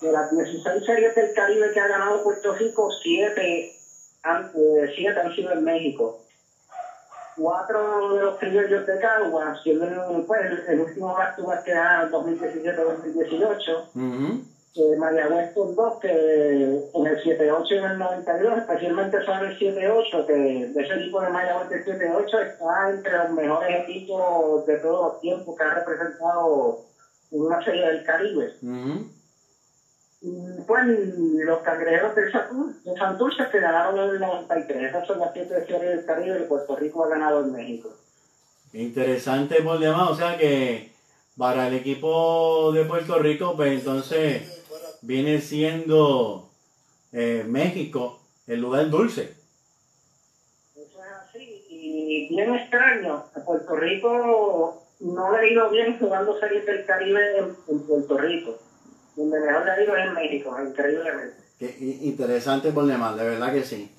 De 0.00 0.12
las 0.12 0.30
16 0.30 0.84
series 0.84 1.14
del 1.16 1.34
Caribe 1.34 1.72
que 1.72 1.80
ha 1.80 1.88
ganado 1.88 2.22
Puerto 2.22 2.54
Rico, 2.54 2.88
7 3.02 3.72
han, 4.22 4.52
eh, 4.54 4.92
siete 4.94 5.18
han 5.18 5.34
sido 5.34 5.52
en 5.52 5.64
México. 5.64 6.21
Cuatro 7.36 8.14
de 8.14 8.20
los 8.22 8.38
criollos 8.38 8.86
de 8.86 8.98
Cagua, 8.98 9.54
siendo 9.62 9.84
el, 9.86 10.24
pues, 10.24 10.68
el 10.68 10.80
último 10.80 11.14
más 11.16 11.34
tuvo 11.36 11.52
que 11.64 11.72
en 11.72 12.10
2017-2018. 12.10 13.86
Eh, 14.74 14.96
Mayagüez 14.96 15.52
con 15.52 15.74
dos, 15.74 15.98
que 16.00 16.08
en 16.08 17.06
el 17.06 17.22
7-8 17.22 17.66
y 17.70 17.74
en 17.74 17.84
el 17.84 17.98
92, 17.98 18.58
especialmente 18.58 19.22
sabe 19.24 19.48
el 19.48 19.58
7-8, 19.58 20.26
que 20.26 20.32
de 20.32 20.82
ese 20.82 20.94
equipo 20.94 21.20
de 21.20 21.28
Mayagüez 21.28 21.68
del 21.68 21.84
7-8 21.84 22.40
está 22.40 22.90
entre 22.90 23.18
los 23.18 23.30
mejores 23.30 23.82
equipos 23.82 24.64
de 24.64 24.76
todos 24.78 25.12
los 25.12 25.20
tiempos 25.20 25.56
que 25.56 25.64
ha 25.64 25.74
representado 25.74 26.78
en 27.32 27.40
una 27.42 27.62
serie 27.62 27.86
del 27.86 28.02
Caribe. 28.02 28.50
Pues 30.66 30.86
los 30.86 31.58
cangrejeros 31.62 32.14
de 32.14 32.30
Santurce 32.96 33.48
que 33.50 33.60
ganaron 33.60 33.98
en 33.98 34.10
el 34.10 34.20
93. 34.20 34.82
Esas 34.90 35.06
son 35.06 35.18
las 35.18 35.32
siete 35.32 35.66
series 35.66 35.96
del 35.96 36.06
Caribe 36.06 36.38
que 36.38 36.44
Puerto 36.44 36.76
Rico 36.76 37.04
ha 37.04 37.08
ganado 37.08 37.42
en 37.44 37.52
México. 37.52 37.90
Interesante 38.72 39.62
por 39.62 39.78
demás, 39.78 40.10
o 40.10 40.14
sea 40.14 40.38
que 40.38 40.92
para 41.36 41.68
el 41.68 41.74
equipo 41.74 42.72
de 42.72 42.84
Puerto 42.84 43.18
Rico, 43.18 43.54
pues 43.56 43.80
entonces 43.80 44.62
viene 45.02 45.40
siendo 45.40 46.50
eh, 47.12 47.44
México 47.46 48.20
el 48.46 48.60
lugar 48.60 48.88
dulce. 48.90 49.34
Eso 50.74 50.98
es 50.98 51.12
así. 51.28 51.64
Y 51.68 52.28
bien 52.28 52.54
extraño, 52.54 53.24
a 53.34 53.44
Puerto 53.44 53.76
Rico 53.76 54.86
no 55.00 55.32
le 55.32 55.38
ha 55.38 55.50
ido 55.50 55.70
bien 55.70 55.98
jugando 55.98 56.38
series 56.38 56.64
del 56.64 56.84
Caribe 56.86 57.38
en, 57.38 57.80
Puerto 57.80 58.18
Rico. 58.18 58.58
Donde 59.16 59.40
mejor 59.40 59.68
ha 59.68 59.82
ido 59.82 59.96
es 59.96 60.06
en 60.06 60.14
México, 60.14 60.56
increíblemente. 60.60 61.36
Qué 61.58 61.76
interesante 62.02 62.72
por 62.72 62.86
demás, 62.86 63.16
de 63.16 63.24
verdad 63.24 63.52
que 63.52 63.62
sí. 63.62 63.90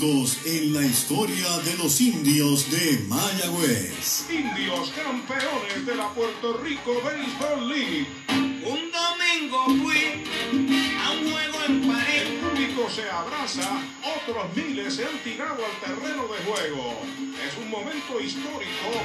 En 0.00 0.72
la 0.74 0.86
historia 0.86 1.58
de 1.64 1.76
los 1.76 2.00
indios 2.00 2.70
de 2.70 3.04
Mayagüez. 3.08 4.26
Indios 4.30 4.92
campeones 4.92 5.84
de 5.84 5.96
la 5.96 6.08
Puerto 6.10 6.56
Rico 6.58 7.02
Baseball 7.02 7.68
League. 7.68 8.06
Un 8.28 8.92
domingo 8.92 9.64
fui 9.82 10.22
a 11.04 11.10
un 11.10 11.32
juego 11.32 11.64
en 11.66 11.88
París. 11.88 12.22
El 12.22 12.34
público 12.36 12.88
se 12.88 13.10
abraza, 13.10 13.82
otros 14.22 14.44
miles 14.54 14.94
se 14.94 15.04
han 15.04 15.18
tirado 15.24 15.58
al 15.66 15.80
terreno 15.80 16.28
de 16.28 16.44
juego. 16.44 17.00
Es 17.44 17.58
un 17.58 17.68
momento 17.68 18.20
histórico. 18.20 19.02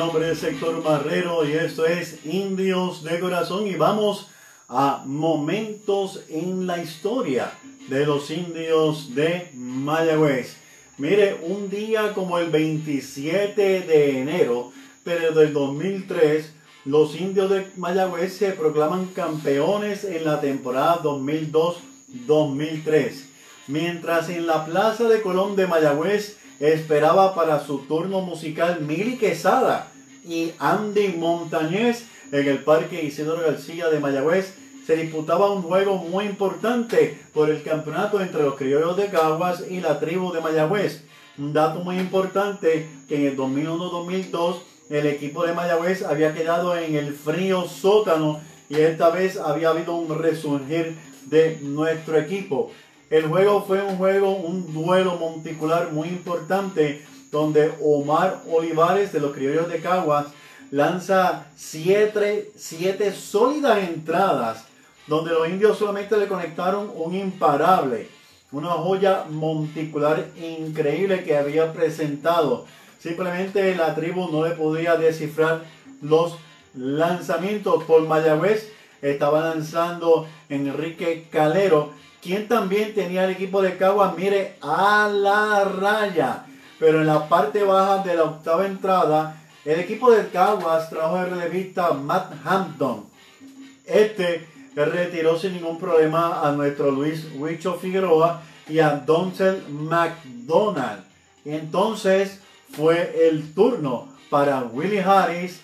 Nombre 0.00 0.32
es 0.32 0.42
Héctor 0.42 0.82
Marrero 0.82 1.46
y 1.46 1.52
esto 1.52 1.84
es 1.84 2.24
Indios 2.24 3.04
de 3.04 3.20
Corazón 3.20 3.66
y 3.66 3.74
vamos 3.74 4.28
a 4.66 5.02
momentos 5.04 6.22
en 6.30 6.66
la 6.66 6.82
historia 6.82 7.52
de 7.90 8.06
los 8.06 8.30
indios 8.30 9.14
de 9.14 9.50
Mayagüez. 9.52 10.56
Mire, 10.96 11.38
un 11.42 11.68
día 11.68 12.14
como 12.14 12.38
el 12.38 12.48
27 12.48 13.82
de 13.82 14.18
enero, 14.18 14.72
pero 15.04 15.32
del 15.32 15.52
2003, 15.52 16.50
los 16.86 17.20
indios 17.20 17.50
de 17.50 17.66
Mayagüez 17.76 18.38
se 18.38 18.52
proclaman 18.52 19.08
campeones 19.08 20.04
en 20.04 20.24
la 20.24 20.40
temporada 20.40 21.02
2002-2003. 21.02 23.26
Mientras 23.66 24.30
en 24.30 24.46
la 24.46 24.64
Plaza 24.64 25.08
de 25.08 25.20
Colón 25.20 25.56
de 25.56 25.66
Mayagüez 25.66 26.38
esperaba 26.58 27.34
para 27.34 27.66
su 27.66 27.80
turno 27.80 28.22
musical 28.22 28.80
Mili 28.80 29.18
Quesada 29.18 29.89
y 30.24 30.52
Andy 30.58 31.14
Montañez 31.18 32.04
en 32.32 32.48
el 32.48 32.58
Parque 32.58 33.02
Isidoro 33.02 33.42
García 33.42 33.88
de 33.88 34.00
Mayagüez 34.00 34.54
se 34.86 34.96
disputaba 34.96 35.52
un 35.52 35.62
juego 35.62 35.96
muy 35.96 36.24
importante 36.24 37.18
por 37.32 37.50
el 37.50 37.62
campeonato 37.62 38.20
entre 38.20 38.42
los 38.42 38.56
criollos 38.56 38.96
de 38.96 39.06
Caguas 39.06 39.64
y 39.68 39.80
la 39.80 40.00
tribu 40.00 40.32
de 40.32 40.40
Mayagüez. 40.40 41.04
Un 41.38 41.52
dato 41.52 41.80
muy 41.80 41.98
importante 41.98 42.88
que 43.08 43.16
en 43.16 43.26
el 43.26 43.36
2001-2002 43.36 44.56
el 44.90 45.06
equipo 45.06 45.46
de 45.46 45.52
Mayagüez 45.52 46.02
había 46.02 46.34
quedado 46.34 46.76
en 46.76 46.96
el 46.96 47.14
frío 47.14 47.68
sótano 47.68 48.40
y 48.68 48.76
esta 48.76 49.10
vez 49.10 49.36
había 49.36 49.70
habido 49.70 49.94
un 49.94 50.18
resurgir 50.18 50.96
de 51.26 51.58
nuestro 51.62 52.18
equipo. 52.18 52.72
El 53.10 53.26
juego 53.26 53.64
fue 53.64 53.82
un 53.82 53.96
juego, 53.96 54.36
un 54.36 54.72
duelo 54.72 55.16
monticular 55.16 55.92
muy 55.92 56.08
importante 56.08 57.04
donde 57.30 57.72
Omar 57.80 58.42
Olivares 58.50 59.12
de 59.12 59.20
los 59.20 59.32
Criollos 59.32 59.68
de 59.68 59.80
Caguas 59.80 60.26
lanza 60.70 61.46
siete, 61.56 62.52
siete 62.56 63.12
sólidas 63.12 63.78
entradas 63.78 64.64
donde 65.06 65.32
los 65.32 65.48
indios 65.48 65.76
solamente 65.76 66.16
le 66.16 66.28
conectaron 66.28 66.90
un 66.94 67.14
imparable, 67.14 68.08
una 68.52 68.70
joya 68.70 69.24
monticular 69.28 70.26
increíble 70.40 71.24
que 71.24 71.36
había 71.36 71.72
presentado. 71.72 72.66
Simplemente 73.00 73.74
la 73.74 73.94
tribu 73.94 74.30
no 74.30 74.46
le 74.46 74.54
podía 74.54 74.96
descifrar 74.96 75.64
los 76.00 76.36
lanzamientos 76.74 77.82
por 77.84 78.06
Mayagüez. 78.06 78.72
Estaba 79.02 79.40
lanzando 79.40 80.28
Enrique 80.48 81.26
Calero, 81.30 81.92
quien 82.22 82.46
también 82.46 82.94
tenía 82.94 83.24
el 83.24 83.30
equipo 83.30 83.62
de 83.62 83.76
Caguas, 83.76 84.14
mire, 84.16 84.56
a 84.60 85.10
la 85.12 85.64
raya. 85.64 86.44
Pero 86.80 87.02
en 87.02 87.06
la 87.06 87.28
parte 87.28 87.62
baja 87.62 88.02
de 88.02 88.14
la 88.16 88.24
octava 88.24 88.66
entrada, 88.66 89.36
el 89.64 89.78
equipo 89.78 90.10
de 90.10 90.28
Caguas 90.30 90.88
trajo 90.88 91.18
el 91.18 91.30
relevista 91.30 91.92
Matt 91.92 92.32
Hampton. 92.44 93.04
Este 93.84 94.48
retiró 94.74 95.38
sin 95.38 95.52
ningún 95.52 95.78
problema 95.78 96.40
a 96.42 96.52
nuestro 96.52 96.90
Luis 96.90 97.26
Huicho 97.36 97.74
Figueroa 97.74 98.40
y 98.66 98.78
a 98.78 98.90
Donzel 98.90 99.62
McDonald. 99.68 101.04
Entonces 101.44 102.40
fue 102.72 103.28
el 103.28 103.52
turno 103.52 104.08
para 104.30 104.62
Willie 104.62 105.02
Harris. 105.02 105.60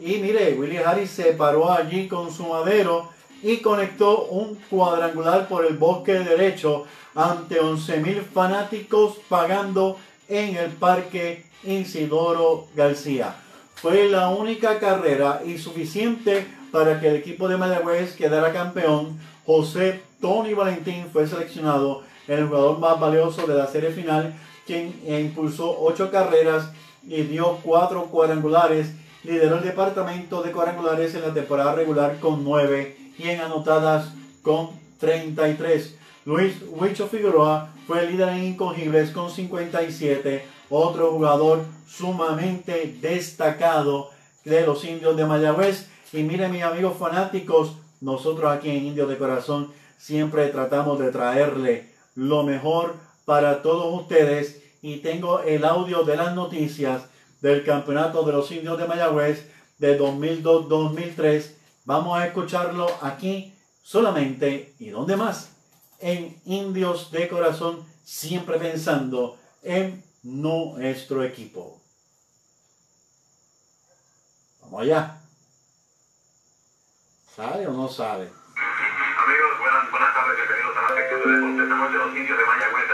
Y 0.00 0.18
mire, 0.18 0.54
Willie 0.54 0.78
Harris 0.78 1.10
se 1.10 1.32
paró 1.32 1.72
allí 1.72 2.06
con 2.06 2.32
su 2.32 2.46
madero 2.46 3.08
y 3.42 3.56
conectó 3.56 4.26
un 4.26 4.54
cuadrangular 4.70 5.48
por 5.48 5.64
el 5.66 5.76
bosque 5.76 6.12
derecho 6.20 6.84
ante 7.14 7.60
11.000 7.60 8.22
fanáticos 8.22 9.16
pagando 9.28 9.98
en 10.30 10.56
el 10.56 10.70
Parque 10.70 11.44
Isidoro 11.64 12.68
García. 12.74 13.34
Fue 13.74 14.08
la 14.08 14.28
única 14.30 14.78
carrera 14.78 15.42
y 15.44 15.58
suficiente 15.58 16.46
para 16.70 17.00
que 17.00 17.08
el 17.08 17.16
equipo 17.16 17.48
de 17.48 17.56
Mayagüez 17.56 18.14
quedara 18.14 18.52
campeón. 18.52 19.18
José 19.44 20.02
Tony 20.20 20.54
Valentín 20.54 21.06
fue 21.12 21.26
seleccionado 21.26 22.02
el 22.28 22.46
jugador 22.46 22.78
más 22.78 23.00
valioso 23.00 23.46
de 23.46 23.54
la 23.54 23.66
serie 23.66 23.90
final, 23.90 24.34
quien 24.66 24.94
impulsó 25.06 25.76
ocho 25.80 26.10
carreras 26.10 26.70
y 27.02 27.22
dio 27.22 27.58
cuatro 27.62 28.04
cuadrangulares. 28.04 28.92
Lideró 29.24 29.58
el 29.58 29.64
departamento 29.64 30.42
de 30.42 30.52
cuadrangulares 30.52 31.14
en 31.14 31.22
la 31.22 31.34
temporada 31.34 31.74
regular 31.74 32.18
con 32.20 32.44
nueve 32.44 32.96
y 33.18 33.28
en 33.28 33.40
anotadas 33.40 34.12
con 34.42 34.70
33. 34.98 35.96
Luis 36.30 36.62
Huicho 36.68 37.08
Figueroa 37.08 37.72
fue 37.88 38.04
el 38.04 38.12
líder 38.12 38.28
en 38.28 38.44
incogibles 38.44 39.10
con 39.10 39.32
57. 39.32 40.46
Otro 40.70 41.10
jugador 41.10 41.64
sumamente 41.88 42.98
destacado 43.00 44.10
de 44.44 44.64
los 44.64 44.84
indios 44.84 45.16
de 45.16 45.26
Mayagüez. 45.26 45.88
Y 46.12 46.22
miren 46.22 46.52
mis 46.52 46.62
amigos 46.62 46.96
fanáticos, 46.96 47.74
nosotros 48.00 48.48
aquí 48.52 48.70
en 48.70 48.84
Indios 48.84 49.08
de 49.08 49.18
Corazón 49.18 49.72
siempre 49.98 50.46
tratamos 50.50 51.00
de 51.00 51.10
traerle 51.10 51.92
lo 52.14 52.44
mejor 52.44 52.94
para 53.24 53.60
todos 53.60 53.92
ustedes. 54.00 54.62
Y 54.82 54.98
tengo 54.98 55.40
el 55.40 55.64
audio 55.64 56.04
de 56.04 56.16
las 56.16 56.36
noticias 56.36 57.06
del 57.40 57.64
Campeonato 57.64 58.22
de 58.22 58.34
los 58.34 58.52
Indios 58.52 58.78
de 58.78 58.86
Mayagüez 58.86 59.50
de 59.78 59.98
2002-2003. 59.98 61.56
Vamos 61.86 62.16
a 62.16 62.24
escucharlo 62.28 62.86
aquí 63.00 63.52
solamente 63.82 64.74
y 64.78 64.90
donde 64.90 65.16
más 65.16 65.56
en 66.00 66.40
Indios 66.44 67.10
de 67.10 67.28
Corazón, 67.28 67.86
siempre 68.04 68.58
pensando 68.58 69.38
en 69.62 70.02
nuestro 70.22 71.22
equipo. 71.22 71.80
Vamos 74.62 74.82
allá. 74.82 75.20
¿Sale 77.34 77.66
o 77.66 77.72
no 77.72 77.88
sale? 77.88 78.28
Amigos, 78.28 79.58
buenas, 79.58 79.90
buenas 79.90 80.14
tardes, 80.14 80.36
bienvenidos 80.36 80.76
a 80.76 80.82
la 80.82 80.88
sección 80.88 81.20
de 81.20 81.30
deportes. 81.30 81.62
Esta 81.62 81.76
noche 81.76 81.96
los 81.96 82.16
indios 82.16 82.38
de 82.38 82.46
Mayagüez 82.46 82.89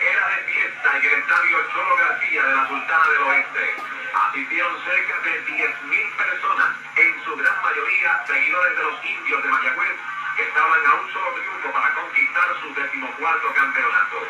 era 0.00 0.28
de 0.28 0.42
fiesta 0.44 0.96
en 0.96 1.04
el 1.04 1.12
estadio 1.20 1.58
Cholo 1.72 1.96
García 1.96 2.42
de 2.44 2.54
la 2.54 2.68
Sultana 2.68 3.08
del 3.08 3.22
Oeste. 3.22 3.76
Asistieron 4.14 4.84
cerca 4.84 5.18
de 5.20 5.44
10.000 5.44 6.16
personas, 6.16 6.68
en 6.96 7.24
su 7.24 7.36
gran 7.36 7.62
mayoría 7.62 8.24
seguidores 8.26 8.76
de 8.76 8.82
los 8.84 9.04
indios 9.04 9.42
de 9.42 9.48
Mayagüez, 9.48 9.96
que 10.36 10.42
estaban 10.44 10.86
a 10.86 10.94
un 10.94 11.12
solo 11.12 11.32
triunfo 11.34 11.72
para 11.72 11.94
conquistar 11.94 12.48
su 12.60 12.74
decimocuarto 12.74 13.52
campeonato. 13.52 14.28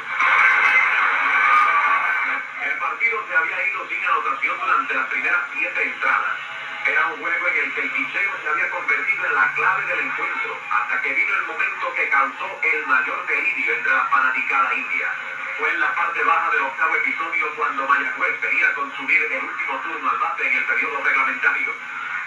El 2.62 2.78
partido 2.78 3.26
se 3.28 3.36
había 3.36 3.66
ido 3.68 3.88
sin 3.88 4.04
anotación 4.04 4.58
durante 4.58 4.94
las 4.94 5.06
primeras 5.06 5.42
siete 5.52 5.82
entradas. 5.82 6.38
Era 6.86 7.06
un 7.06 7.20
juego 7.20 7.46
en 7.46 7.56
el 7.56 7.74
que 7.74 7.80
el 7.82 7.90
picheo 7.90 8.32
se 8.42 8.48
había 8.48 8.70
convertido 8.70 9.26
en 9.26 9.34
la 9.34 9.52
clave 9.54 9.86
del 9.86 10.00
encuentro, 10.00 10.58
hasta 10.70 11.02
que 11.02 11.14
vino 11.14 11.34
el 11.34 11.46
momento 11.46 11.94
que 11.94 12.08
causó 12.08 12.60
el 12.62 12.86
mayor 12.86 13.26
delirio 13.26 13.74
entre 13.74 13.92
la 13.92 14.04
fanaticada 14.06 14.74
india. 14.74 15.14
Fue 15.62 15.70
en 15.70 15.78
la 15.78 15.94
parte 15.94 16.24
baja 16.24 16.50
del 16.50 16.62
octavo 16.62 16.96
episodio 16.96 17.54
cuando 17.54 17.86
Mayagüez 17.86 18.40
venía 18.40 18.74
consumir 18.74 19.22
el 19.30 19.44
último 19.44 19.78
turno 19.78 20.10
al 20.10 20.18
bate 20.18 20.44
en 20.44 20.56
el 20.58 20.64
periodo 20.64 21.04
reglamentario. 21.04 21.72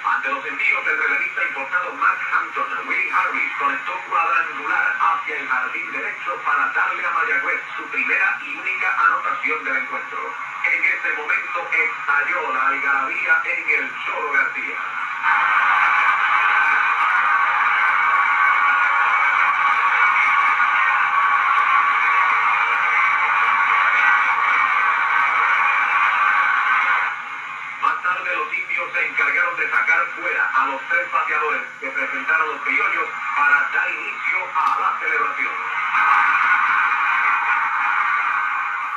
Ante 0.06 0.30
los 0.30 0.46
envíos 0.46 0.86
del 0.86 0.98
relevista 0.98 1.44
importado 1.44 1.94
Matt 1.96 2.18
Hampton, 2.32 2.88
Willie 2.88 3.12
Harris 3.12 3.52
conectó 3.60 3.92
cuadrangular 4.08 4.96
hacia 5.02 5.36
el 5.38 5.50
jardín 5.50 5.92
derecho 5.92 6.42
para 6.46 6.72
darle 6.72 7.06
a 7.06 7.12
Mayagüez 7.12 7.62
su 7.76 7.84
primera 7.90 8.40
y 8.42 8.56
única 8.56 8.96
anotación 9.04 9.66
del 9.66 9.78
encuentro. 9.84 10.34
En 10.72 10.86
ese 10.86 11.14
momento 11.18 11.70
estalló 11.74 12.54
la 12.54 12.68
algarabía 12.70 13.42
en 13.44 13.84
el 13.84 13.92
Cholo 14.06 14.32
García. 14.32 14.78
Más 27.82 28.02
tarde 28.02 28.36
los 28.36 28.52
indios 28.52 28.92
se 28.94 29.06
encargaron 29.06 29.56
de 29.58 29.70
sacar 29.70 30.08
fuera 30.20 30.50
a 30.56 30.66
los 30.66 30.82
tres 30.90 31.12
bateadores 31.12 31.62
que 31.80 31.90
presentaron 31.92 32.48
los 32.50 32.62
criollos 32.62 33.08
para 33.36 33.70
dar 33.74 33.92
inicio 33.92 34.38
a 34.56 34.80
la 34.80 35.00
celebración. 35.00 35.54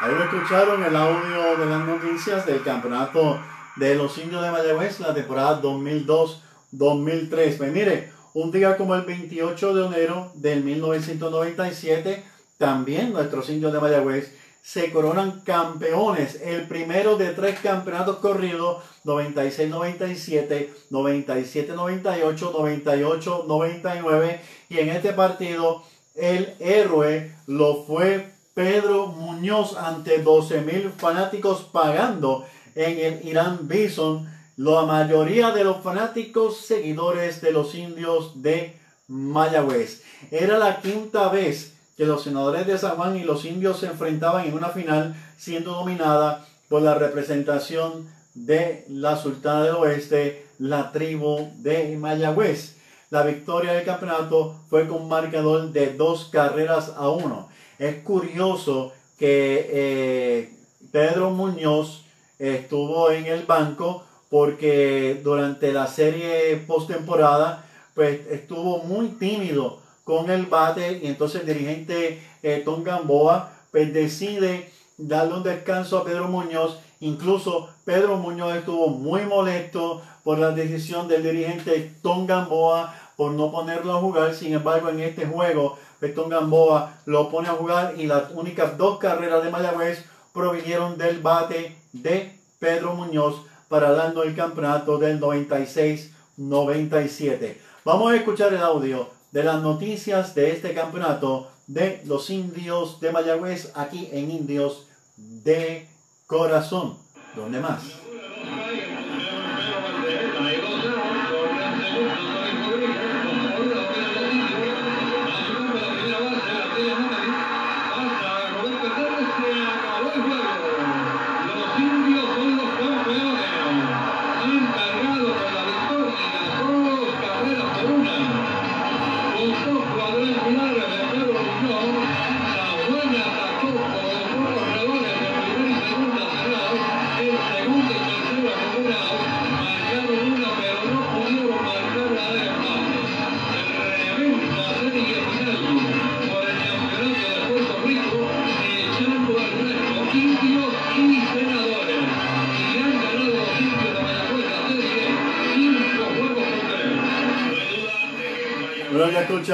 Ahí 0.08 0.14
lo 0.14 0.24
escucharon 0.24 0.82
el 0.82 0.96
audio 0.96 1.58
de 1.58 1.66
las 1.66 1.86
noticias 1.86 2.46
del 2.46 2.62
campeonato 2.62 3.38
de 3.76 3.94
los 3.94 4.16
indios 4.16 4.42
de 4.42 4.50
Mayagüez, 4.50 5.00
la 5.00 5.12
temporada 5.12 5.60
2002-2003. 5.60 7.58
Pues 7.58 7.70
mire, 7.70 8.10
un 8.32 8.50
día 8.50 8.78
como 8.78 8.94
el 8.94 9.02
28 9.02 9.74
de 9.74 9.86
enero 9.86 10.32
del 10.34 10.64
1997, 10.64 12.24
también 12.56 13.12
nuestros 13.12 13.50
indios 13.50 13.70
de 13.70 13.80
Mayagüez 13.80 14.34
se 14.62 14.90
coronan 14.90 15.42
campeones. 15.42 16.40
El 16.42 16.66
primero 16.68 17.18
de 17.18 17.32
tres 17.32 17.60
campeonatos 17.60 18.16
corridos, 18.16 18.82
96-97, 19.04 20.70
97-98, 20.90 23.46
98-99. 23.46 24.40
Y 24.70 24.78
en 24.78 24.88
este 24.88 25.12
partido, 25.12 25.82
el 26.14 26.54
héroe 26.60 27.34
lo 27.46 27.84
fue 27.84 28.37
Pedro 28.58 29.06
Muñoz 29.06 29.76
ante 29.76 30.20
12 30.20 30.62
mil 30.62 30.90
fanáticos 30.90 31.60
pagando 31.70 32.44
en 32.74 32.98
el 32.98 33.28
Irán 33.28 33.68
Bison. 33.68 34.28
La 34.56 34.82
mayoría 34.82 35.52
de 35.52 35.62
los 35.62 35.80
fanáticos 35.80 36.56
seguidores 36.56 37.40
de 37.40 37.52
los 37.52 37.76
indios 37.76 38.42
de 38.42 38.76
Mayagüez. 39.06 40.02
Era 40.32 40.58
la 40.58 40.80
quinta 40.80 41.28
vez 41.28 41.74
que 41.96 42.04
los 42.04 42.24
senadores 42.24 42.66
de 42.66 42.76
San 42.78 42.96
Juan 42.96 43.16
y 43.16 43.22
los 43.22 43.44
indios 43.44 43.78
se 43.78 43.86
enfrentaban 43.86 44.44
en 44.44 44.54
una 44.54 44.70
final 44.70 45.14
siendo 45.36 45.74
dominada 45.74 46.44
por 46.68 46.82
la 46.82 46.96
representación 46.96 48.08
de 48.34 48.84
la 48.88 49.16
Sultana 49.16 49.62
del 49.62 49.76
Oeste, 49.76 50.48
la 50.58 50.90
tribu 50.90 51.48
de 51.58 51.96
Mayagüez. 51.96 52.74
la 53.10 53.22
victoria 53.22 53.74
del 53.74 53.84
campeonato 53.84 54.56
fue 54.68 54.88
con 54.88 55.06
marcador 55.06 55.70
de 55.70 55.94
dos 55.94 56.24
carreras 56.32 56.92
a 56.96 57.08
uno. 57.08 57.56
Es 57.78 58.02
curioso 58.02 58.92
que 59.18 59.70
eh, 59.72 60.52
Pedro 60.90 61.30
Muñoz 61.30 62.04
estuvo 62.38 63.10
en 63.10 63.26
el 63.26 63.44
banco 63.44 64.04
porque 64.30 65.20
durante 65.22 65.72
la 65.72 65.86
serie 65.86 66.56
postemporada 66.66 67.64
pues 67.94 68.20
estuvo 68.30 68.78
muy 68.78 69.08
tímido 69.08 69.80
con 70.04 70.30
el 70.30 70.46
bate 70.46 71.00
y 71.02 71.06
entonces 71.06 71.42
el 71.42 71.46
dirigente 71.46 72.22
eh, 72.42 72.62
Tom 72.64 72.82
Gamboa 72.82 73.52
pues 73.70 73.92
decide 73.92 74.70
darle 74.96 75.34
un 75.34 75.42
descanso 75.42 75.98
a 75.98 76.04
Pedro 76.04 76.28
Muñoz. 76.28 76.78
Incluso 77.00 77.68
Pedro 77.84 78.16
Muñoz 78.16 78.56
estuvo 78.56 78.88
muy 78.88 79.22
molesto 79.22 80.02
por 80.24 80.38
la 80.38 80.50
decisión 80.50 81.06
del 81.06 81.22
dirigente 81.22 81.92
Tom 82.02 82.26
Gamboa 82.26 82.94
por 83.16 83.32
no 83.32 83.50
ponerlo 83.50 83.92
a 83.96 84.00
jugar. 84.00 84.34
Sin 84.34 84.52
embargo, 84.52 84.88
en 84.88 85.00
este 85.00 85.26
juego, 85.26 85.78
Tom 86.14 86.28
Gamboa 86.28 87.00
lo 87.06 87.30
pone 87.30 87.48
a 87.48 87.52
jugar 87.52 87.94
y 87.98 88.06
las 88.06 88.30
únicas 88.32 88.76
dos 88.78 88.98
carreras 88.98 89.42
de 89.42 89.50
Mayagüez 89.50 90.04
provinieron 90.32 90.96
del 90.96 91.20
bate 91.20 91.76
de 91.92 92.38
Pedro 92.58 92.94
Muñoz 92.94 93.42
para 93.68 93.90
dando 93.92 94.22
el 94.22 94.34
campeonato 94.34 94.96
del 94.98 95.20
96-97. 95.20 97.58
Vamos 97.84 98.12
a 98.12 98.16
escuchar 98.16 98.54
el 98.54 98.62
audio 98.62 99.10
de 99.32 99.44
las 99.44 99.62
noticias 99.62 100.34
de 100.34 100.50
este 100.52 100.74
campeonato 100.74 101.50
de 101.66 102.02
los 102.06 102.30
indios 102.30 102.98
de 103.00 103.12
Mayagüez 103.12 103.72
aquí 103.74 104.08
en 104.12 104.30
Indios 104.30 104.86
de 105.16 105.88
Corazón. 106.26 106.96
¿Dónde 107.34 107.60
más? 107.60 107.82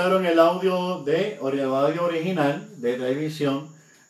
Escucharon 0.05 0.27
el 0.27 0.39
audio 0.39 1.03
de 1.03 1.39
el 1.41 1.61
audio 1.61 2.05
original 2.05 2.69
de 2.77 2.93
televisión 2.93 3.69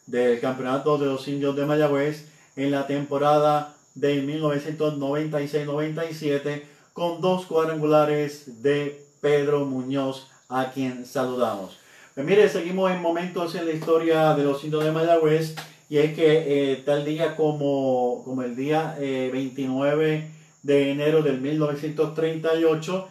del 0.09 0.41
campeonato 0.41 0.99
de 0.99 1.07
los 1.07 1.29
indios 1.29 1.55
de 1.55 1.67
Mayagüez 1.67 2.27
en 2.57 2.73
la 2.73 2.89
temporada 2.89 3.77
de 3.95 4.21
1996-97 4.27 6.65
con 6.93 7.21
dos 7.21 7.47
cuadrangulares 7.47 8.61
de 8.61 9.07
Pedro 9.21 9.67
Muñoz 9.67 10.27
a 10.49 10.73
quien 10.73 11.07
saludamos. 11.07 11.79
Pues 12.17 12.27
mire, 12.27 12.49
seguimos 12.49 12.91
en 12.91 13.01
momentos 13.01 13.55
en 13.55 13.67
la 13.67 13.73
historia 13.73 14.35
de 14.35 14.43
los 14.43 14.65
indios 14.65 14.83
de 14.83 14.91
Mayagüez 14.91 15.55
y 15.89 15.99
es 15.99 16.13
que 16.15 16.73
eh, 16.73 16.83
tal 16.85 17.05
día 17.05 17.37
como, 17.37 18.25
como 18.25 18.43
el 18.43 18.57
día 18.57 18.97
29 18.99 20.15
eh, 20.17 20.29
de 20.61 20.91
enero 20.91 21.23
del 21.23 21.41
1938 21.41 23.09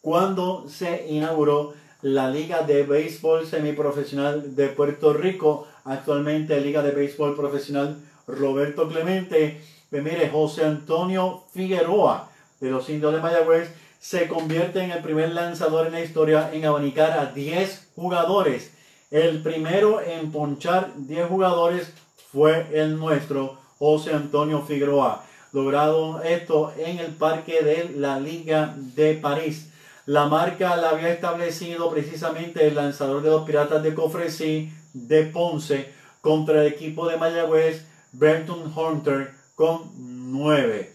cuando 0.00 0.68
se 0.68 1.06
inauguró 1.08 1.79
la 2.02 2.30
Liga 2.30 2.62
de 2.62 2.82
Béisbol 2.84 3.46
Semiprofesional 3.46 4.54
de 4.54 4.68
Puerto 4.68 5.12
Rico, 5.12 5.66
actualmente 5.84 6.60
Liga 6.60 6.82
de 6.82 6.92
Béisbol 6.92 7.36
Profesional 7.36 7.96
Roberto 8.26 8.88
Clemente. 8.88 9.60
Pues 9.90 10.02
mire, 10.02 10.28
José 10.30 10.64
Antonio 10.64 11.44
Figueroa 11.52 12.30
de 12.60 12.70
los 12.70 12.88
Indios 12.88 13.12
de 13.12 13.20
Mayagüez 13.20 13.70
se 13.98 14.28
convierte 14.28 14.80
en 14.80 14.92
el 14.92 15.02
primer 15.02 15.32
lanzador 15.32 15.86
en 15.86 15.92
la 15.92 16.00
historia 16.00 16.50
en 16.52 16.64
abanicar 16.64 17.18
a 17.18 17.26
10 17.26 17.90
jugadores. 17.96 18.72
El 19.10 19.42
primero 19.42 20.00
en 20.00 20.32
ponchar 20.32 20.92
10 20.96 21.28
jugadores 21.28 21.92
fue 22.32 22.66
el 22.72 22.98
nuestro, 22.98 23.58
José 23.78 24.14
Antonio 24.14 24.62
Figueroa. 24.62 25.24
Logrado 25.52 26.22
esto 26.22 26.72
en 26.78 26.98
el 26.98 27.08
parque 27.08 27.62
de 27.62 27.90
la 27.96 28.20
Liga 28.20 28.74
de 28.76 29.14
París. 29.14 29.69
La 30.10 30.26
marca 30.26 30.74
la 30.74 30.88
había 30.90 31.12
establecido 31.12 31.88
precisamente 31.88 32.66
el 32.66 32.74
lanzador 32.74 33.22
de 33.22 33.30
los 33.30 33.44
Piratas 33.44 33.80
de 33.80 33.94
Cofresí 33.94 34.68
de 34.92 35.26
Ponce 35.26 35.92
contra 36.20 36.62
el 36.62 36.72
equipo 36.72 37.08
de 37.08 37.16
Mayagüez, 37.16 37.86
Brenton 38.10 38.76
Hunter, 38.76 39.30
con 39.54 39.92
9. 40.32 40.92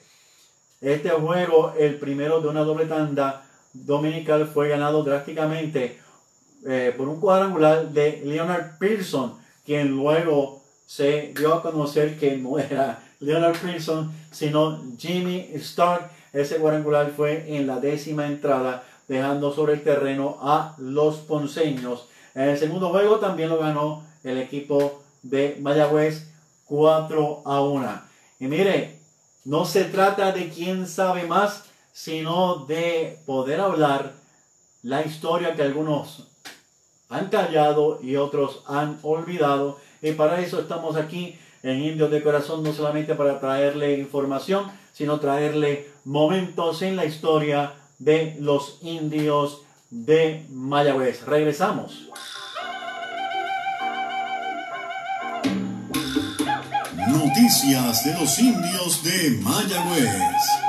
Este 0.82 1.10
juego, 1.12 1.74
el 1.80 1.96
primero 1.96 2.42
de 2.42 2.50
una 2.50 2.66
doble 2.66 2.88
tanda 2.88 3.46
dominical, 3.72 4.50
fue 4.54 4.68
ganado 4.68 5.02
drásticamente 5.02 5.98
eh, 6.68 6.94
por 6.98 7.08
un 7.08 7.22
cuadrangular 7.22 7.88
de 7.92 8.22
Leonard 8.26 8.78
Pearson, 8.80 9.36
quien 9.66 9.92
luego 9.92 10.62
se 10.86 11.32
dio 11.34 11.54
a 11.54 11.62
conocer 11.62 12.20
que 12.20 12.36
no 12.36 12.60
era 12.60 13.02
Leonard 13.22 13.56
Pearson, 13.60 14.12
sino 14.30 14.84
Jimmy 14.98 15.52
Stark. 15.54 16.12
Ese 16.34 16.58
cuadrangular 16.58 17.14
fue 17.16 17.56
en 17.56 17.66
la 17.66 17.80
décima 17.80 18.28
entrada 18.28 18.84
dejando 19.08 19.54
sobre 19.54 19.74
el 19.74 19.84
terreno 19.84 20.38
a 20.42 20.76
los 20.78 21.18
ponceños. 21.18 22.08
En 22.34 22.50
el 22.50 22.58
segundo 22.58 22.90
juego 22.90 23.18
también 23.18 23.50
lo 23.50 23.58
ganó 23.58 24.04
el 24.24 24.38
equipo 24.38 25.02
de 25.24 25.58
Mayagüez 25.62 26.28
4 26.66 27.44
a 27.46 27.62
1. 27.62 28.02
Y 28.40 28.48
mire, 28.48 29.00
no 29.46 29.66
se 29.66 29.86
trata 29.86 30.32
de 30.32 30.50
quién 30.50 30.88
sabe 30.88 31.26
más, 31.26 31.66
sino 31.94 32.66
de 32.66 33.20
poder 33.26 33.62
hablar 33.62 34.14
la 34.84 35.04
historia 35.04 35.56
que 35.56 35.62
algunos 35.62 36.28
han 37.10 37.30
callado 37.30 38.00
y 38.02 38.16
otros 38.16 38.64
han 38.68 39.00
olvidado. 39.04 39.80
Y 40.02 40.12
para 40.12 40.42
eso 40.42 40.60
estamos 40.60 40.96
aquí 40.96 41.38
en 41.64 41.82
Indios 41.82 42.12
de 42.12 42.22
Corazón, 42.22 42.64
no 42.64 42.74
solamente 42.74 43.16
para 43.16 43.40
traerle 43.40 43.98
información, 43.98 44.72
sino 44.94 45.20
traerle 45.20 45.90
momentos 46.04 46.82
en 46.82 46.96
la 46.96 47.06
historia 47.06 47.74
de 48.00 48.36
los 48.40 48.80
indios 48.82 49.62
de 49.90 50.46
Mayagüez. 50.50 51.26
Regresamos. 51.26 52.10
Noticias 57.08 58.04
de 58.04 58.14
los 58.20 58.40
indios 58.40 59.04
de 59.04 59.32
Mayagüez. 59.42 60.66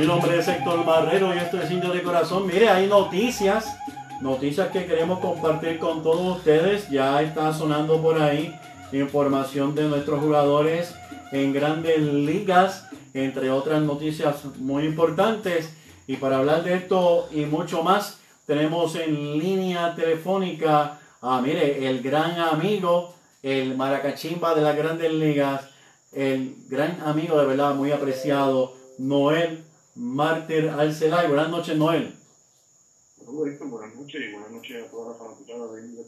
Mi 0.00 0.06
nombre 0.06 0.38
es 0.38 0.48
Héctor 0.48 0.86
Barrero 0.86 1.34
y 1.34 1.36
esto 1.36 1.60
es 1.60 1.70
Indio 1.70 1.92
de 1.92 2.02
Corazón. 2.02 2.46
Mire, 2.46 2.70
hay 2.70 2.86
noticias, 2.86 3.76
noticias 4.22 4.68
que 4.68 4.86
queremos 4.86 5.18
compartir 5.18 5.78
con 5.78 6.02
todos 6.02 6.38
ustedes. 6.38 6.88
Ya 6.88 7.20
está 7.20 7.52
sonando 7.52 8.00
por 8.00 8.18
ahí 8.18 8.58
información 8.92 9.74
de 9.74 9.82
nuestros 9.82 10.20
jugadores 10.20 10.94
en 11.32 11.52
grandes 11.52 11.98
ligas, 11.98 12.88
entre 13.12 13.50
otras 13.50 13.82
noticias 13.82 14.42
muy 14.56 14.86
importantes. 14.86 15.68
Y 16.06 16.16
para 16.16 16.38
hablar 16.38 16.64
de 16.64 16.76
esto 16.76 17.28
y 17.30 17.44
mucho 17.44 17.82
más, 17.82 18.20
tenemos 18.46 18.96
en 18.96 19.38
línea 19.38 19.94
telefónica 19.94 20.98
a, 21.20 21.42
mire, 21.42 21.86
el 21.90 22.00
gran 22.00 22.40
amigo, 22.40 23.16
el 23.42 23.76
maracachimba 23.76 24.54
de 24.54 24.62
las 24.62 24.78
grandes 24.78 25.12
ligas, 25.12 25.68
el 26.14 26.56
gran 26.70 27.02
amigo 27.04 27.38
de 27.38 27.44
verdad, 27.44 27.74
muy 27.74 27.92
apreciado, 27.92 28.72
Noel 28.98 29.69
Mártir 30.00 30.70
Alcelay. 30.70 31.28
Buenas 31.28 31.50
noches, 31.50 31.76
Noel. 31.76 32.14
buenas 33.26 33.94
noches 33.94 34.22
y 34.26 34.32
buenas 34.32 34.50
noches 34.50 34.82
a 34.82 34.90
todas 34.90 35.08
las 35.08 35.18
fanaticadas 35.18 35.72
de 35.74 35.82
de 35.82 36.04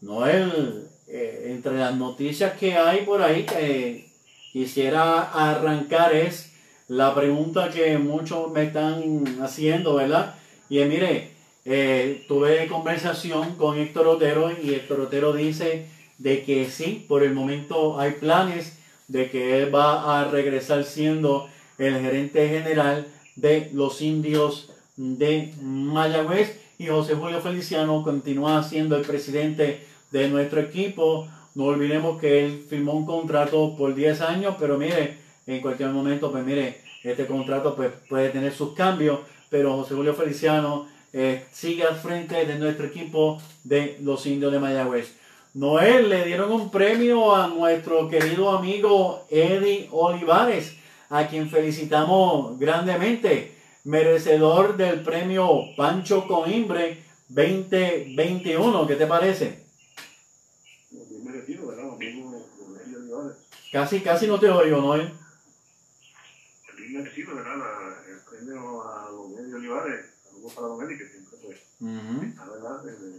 Noel, 0.00 0.88
eh, 1.06 1.48
entre 1.50 1.76
las 1.76 1.94
noticias 1.94 2.56
que 2.58 2.78
hay 2.78 3.04
por 3.04 3.20
ahí, 3.20 3.44
que 3.44 4.10
quisiera 4.52 5.30
arrancar 5.32 6.14
es 6.14 6.50
la 6.88 7.14
pregunta 7.14 7.68
que 7.68 7.98
muchos 7.98 8.50
me 8.52 8.62
están 8.62 9.38
haciendo, 9.42 9.96
¿verdad? 9.96 10.36
Y 10.70 10.78
es, 10.78 10.88
mire, 10.88 11.32
eh, 11.66 12.24
tuve 12.26 12.68
conversación 12.68 13.56
con 13.56 13.76
Héctor 13.76 14.06
Otero 14.06 14.50
y 14.50 14.72
Héctor 14.72 15.00
Otero 15.00 15.34
dice 15.34 15.88
de 16.16 16.42
que 16.42 16.70
sí, 16.70 17.04
por 17.06 17.22
el 17.22 17.34
momento 17.34 18.00
hay 18.00 18.12
planes 18.12 18.78
de 19.08 19.30
que 19.30 19.58
él 19.58 19.74
va 19.74 20.20
a 20.20 20.30
regresar 20.30 20.84
siendo 20.84 21.50
el 21.78 22.00
gerente 22.00 22.48
general 22.48 23.06
de 23.36 23.70
los 23.72 24.02
indios 24.02 24.72
de 24.96 25.54
Mayagüez 25.62 26.60
y 26.78 26.86
José 26.86 27.14
Julio 27.14 27.40
Feliciano 27.40 28.02
continúa 28.02 28.62
siendo 28.62 28.96
el 28.96 29.02
presidente 29.06 29.86
de 30.10 30.28
nuestro 30.28 30.60
equipo. 30.60 31.28
No 31.54 31.64
olvidemos 31.64 32.20
que 32.20 32.44
él 32.44 32.64
firmó 32.68 32.92
un 32.92 33.06
contrato 33.06 33.76
por 33.76 33.94
10 33.94 34.20
años, 34.22 34.56
pero 34.58 34.76
mire, 34.76 35.18
en 35.46 35.60
cualquier 35.60 35.90
momento, 35.90 36.30
pues 36.30 36.44
mire, 36.44 36.80
este 37.02 37.26
contrato 37.26 37.74
pues, 37.74 37.90
puede 38.08 38.30
tener 38.30 38.52
sus 38.52 38.74
cambios, 38.74 39.20
pero 39.48 39.76
José 39.76 39.94
Julio 39.94 40.14
Feliciano 40.14 40.86
eh, 41.12 41.44
sigue 41.52 41.84
al 41.84 41.96
frente 41.96 42.44
de 42.44 42.58
nuestro 42.58 42.86
equipo 42.86 43.40
de 43.64 43.98
los 44.02 44.26
indios 44.26 44.52
de 44.52 44.58
Mayagüez. 44.58 45.16
Noel, 45.54 46.10
le 46.10 46.24
dieron 46.24 46.52
un 46.52 46.70
premio 46.70 47.34
a 47.34 47.48
nuestro 47.48 48.08
querido 48.08 48.50
amigo 48.50 49.26
Eddie 49.30 49.88
Olivares, 49.90 50.76
a 51.10 51.26
quien 51.28 51.48
felicitamos 51.50 52.58
grandemente, 52.58 53.54
merecedor 53.84 54.76
del 54.76 55.02
premio 55.02 55.48
Pancho 55.76 56.26
Coimbre 56.26 57.02
2021. 57.28 58.86
¿Qué 58.86 58.96
te 58.96 59.06
parece? 59.06 59.64
Bien 60.90 61.24
merecido, 61.24 61.66
¿verdad? 61.68 61.84
Casi, 63.72 64.00
casi 64.00 64.26
no 64.26 64.38
te 64.40 64.48
oigo, 64.50 64.80
Noel. 64.80 65.12
Bien 66.76 67.02
merecido, 67.02 67.34
¿verdad? 67.34 67.56
La- 67.58 68.12
el 68.12 68.20
premio 68.28 68.82
a 68.88 69.08
don 69.10 69.32
Eddie 69.38 69.54
Olivares. 69.54 70.06
Saludos 70.24 70.52
para 70.54 70.66
don 70.68 70.84
Eddie, 70.84 70.98
que 70.98 71.06
siempre 71.08 71.38
pues, 71.42 71.58
está, 72.30 72.44
¿verdad? 72.50 72.82
Desde- 72.84 73.17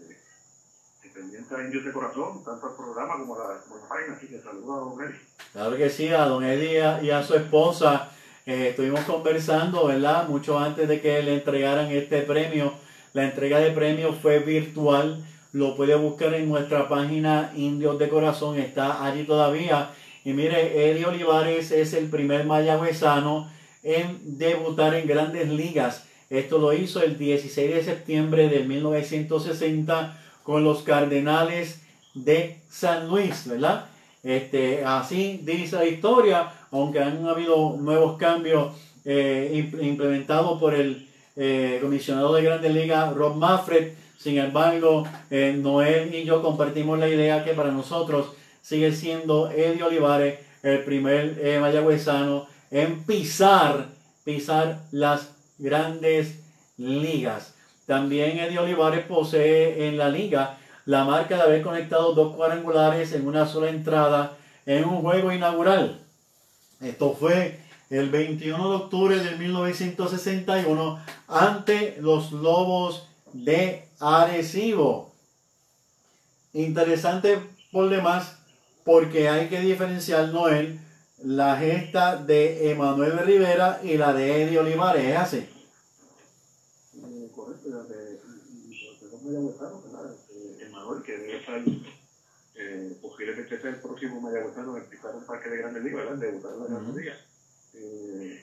Dependiente 1.40 1.56
a 1.56 1.66
Indios 1.66 1.86
de 1.86 1.92
Corazón, 1.94 2.44
tanto 2.44 2.68
al 2.68 2.76
programa 2.76 3.18
como 3.18 3.38
la, 3.38 3.62
página, 3.88 4.16
así 4.16 4.28
que 4.28 4.40
saludos 4.40 4.76
a 4.76 4.80
don 4.80 5.02
Eddie. 5.02 5.20
Claro 5.54 5.78
que 5.78 5.90
sí, 5.90 6.10
a 6.10 6.26
don 6.26 6.44
Eddie 6.44 7.04
y 7.04 7.12
a, 7.12 7.24
su 7.24 7.36
esposa 7.36 8.10
eh, 8.46 8.70
estuvimos 8.70 9.02
conversando, 9.02 9.88
¿verdad? 9.88 10.28
Mucho 10.28 10.60
antes 10.60 10.88
de 10.88 11.00
que 11.00 11.24
le 11.24 11.36
entregaran 11.36 11.90
este 11.92 12.24
premio. 12.24 12.74
La 13.14 13.24
entrega 13.24 13.60
de 13.60 13.72
premio 13.72 14.14
fue 14.14 14.40
virtual. 14.40 15.24
Lo 15.54 15.78
puede 15.78 15.96
buscar 15.96 16.34
en 16.34 16.50
nuestra 16.50 16.90
página 16.90 17.54
Indios 17.56 17.98
de 18.00 18.10
Corazón, 18.10 18.60
está 18.60 19.06
allí 19.06 19.24
todavía. 19.24 19.92
Y 20.26 20.34
mire, 20.34 20.92
Eddie 20.92 21.06
Olivares 21.06 21.72
es 21.72 21.94
el 21.94 22.10
primer 22.10 22.46
mayagüezano 22.46 23.50
en 23.84 24.38
debutar 24.38 24.94
en 24.94 25.08
grandes 25.08 25.48
ligas. 25.48 26.06
Esto 26.30 26.58
lo 26.58 26.74
hizo 26.74 27.02
el 27.02 27.18
16 27.18 27.76
de 27.76 27.84
septiembre 27.84 28.50
de 28.50 28.66
1960 28.66 30.18
con 30.44 30.64
los 30.64 30.82
Cardenales 30.84 31.82
de 32.14 32.60
San 32.70 33.08
Luis, 33.08 33.48
¿verdad? 33.48 33.86
Este, 34.24 34.84
así 34.84 35.42
dice 35.44 35.78
la 35.78 35.86
historia, 35.86 36.52
aunque 36.72 37.00
han 37.00 37.26
habido 37.28 37.78
nuevos 37.78 38.18
cambios 38.18 38.74
eh, 39.06 39.52
imp- 39.54 39.82
implementados 39.84 40.60
por 40.60 40.74
el 40.74 41.08
eh, 41.36 41.80
comisionado 41.82 42.34
de 42.34 42.44
Grandes 42.44 42.74
Ligas, 42.74 43.14
Rob 43.14 43.36
Manfred. 43.36 43.94
Sin 44.18 44.38
embargo, 44.38 45.08
eh, 45.30 45.56
Noel 45.58 46.14
y 46.14 46.26
yo 46.26 46.42
compartimos 46.42 47.00
la 47.00 47.08
idea 47.08 47.46
que 47.46 47.54
para 47.54 47.72
nosotros 47.72 48.34
sigue 48.62 48.92
siendo 48.92 49.50
Eddie 49.50 49.84
Olivares 49.84 50.40
el 50.62 50.84
primer 50.84 51.62
mayagüezano 51.62 52.46
en 52.70 53.04
pisar, 53.06 53.88
pisar 54.26 54.82
las 54.92 55.30
grandes 55.58 56.42
ligas. 56.78 57.54
También 57.90 58.38
Eddie 58.38 58.60
Olivares 58.60 59.04
posee 59.06 59.88
en 59.88 59.98
la 59.98 60.10
liga 60.10 60.60
la 60.86 61.06
marca 61.06 61.38
de 61.38 61.42
haber 61.42 61.64
conectado 61.64 62.14
dos 62.14 62.36
cuadrangulares 62.36 63.14
en 63.14 63.26
una 63.26 63.48
sola 63.48 63.72
entrada 63.72 64.38
en 64.68 64.86
un 64.86 65.02
juego 65.02 65.32
inaugural. 65.32 66.00
Esto 66.82 67.16
fue 67.20 67.60
el 67.90 68.12
21 68.12 68.70
de 68.70 68.76
octubre 68.76 69.18
de 69.18 69.36
1961 69.38 71.04
ante 71.28 71.98
los 72.00 72.32
Lobos 72.32 73.08
de 73.34 73.88
Arecibo. 74.00 75.12
Interesante 76.54 77.40
por 77.72 77.90
demás 77.90 78.38
porque 78.86 79.30
hay 79.30 79.48
que 79.50 79.62
diferenciar 79.62 80.30
Noel 80.30 80.80
la 81.24 81.58
gesta 81.58 82.18
de 82.18 82.70
Emanuel 82.70 83.18
Rivera 83.18 83.82
y 83.84 83.98
la 83.98 84.14
de 84.14 84.44
Eddie 84.44 84.60
Olivares. 84.60 85.06
¿Es 85.06 85.18
así? 85.18 85.38
Eh, 87.20 87.32
correcto, 87.36 87.70
ya 87.70 87.84
de, 87.84 88.20
y, 88.52 88.72
y 88.72 88.78
sobre 88.78 89.00
todo 89.00 89.19
mayagüezano, 89.30 89.80
¿verdad? 89.80 90.12
Este, 90.12 90.64
Emanuel, 90.64 91.02
que 91.02 91.12
debe 91.18 91.36
estar, 91.36 91.62
eh, 92.56 92.96
posiblemente 93.00 93.58
sea 93.58 93.70
el 93.70 93.78
próximo 93.78 94.20
mayagüezano 94.20 94.76
en 94.78 94.84
pisar 94.86 95.14
un 95.14 95.24
parque 95.24 95.50
de 95.50 95.58
grandes 95.58 95.84
ligas, 95.84 96.04
¿verdad? 96.04 96.20
Debutar 96.20 96.52
en 96.54 96.60
la 96.60 96.66
grandes 96.66 96.96
ligas. 96.96 97.18
Eh, 97.74 98.42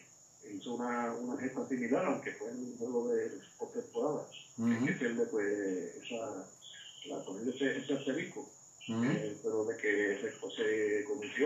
hizo 0.51 0.73
una, 0.73 1.11
una 1.13 1.37
gesta 1.37 1.65
similar, 1.65 2.05
aunque 2.07 2.31
fue 2.33 2.49
en 2.51 2.57
un 2.63 2.77
juego 2.77 3.09
de 3.09 3.29
postemporada, 3.59 4.23
Ujú. 4.59 4.85
que 4.85 4.93
pierde 4.93 5.25
pues 5.27 5.95
esa, 5.97 6.45
la, 7.07 7.19
ponerle 7.19 7.51
ese, 7.51 7.77
ese 7.77 7.93
asterisco. 7.93 8.47
Eh, 8.89 9.35
pero 9.43 9.65
de 9.65 9.75
que 9.75 10.17
se, 10.21 10.31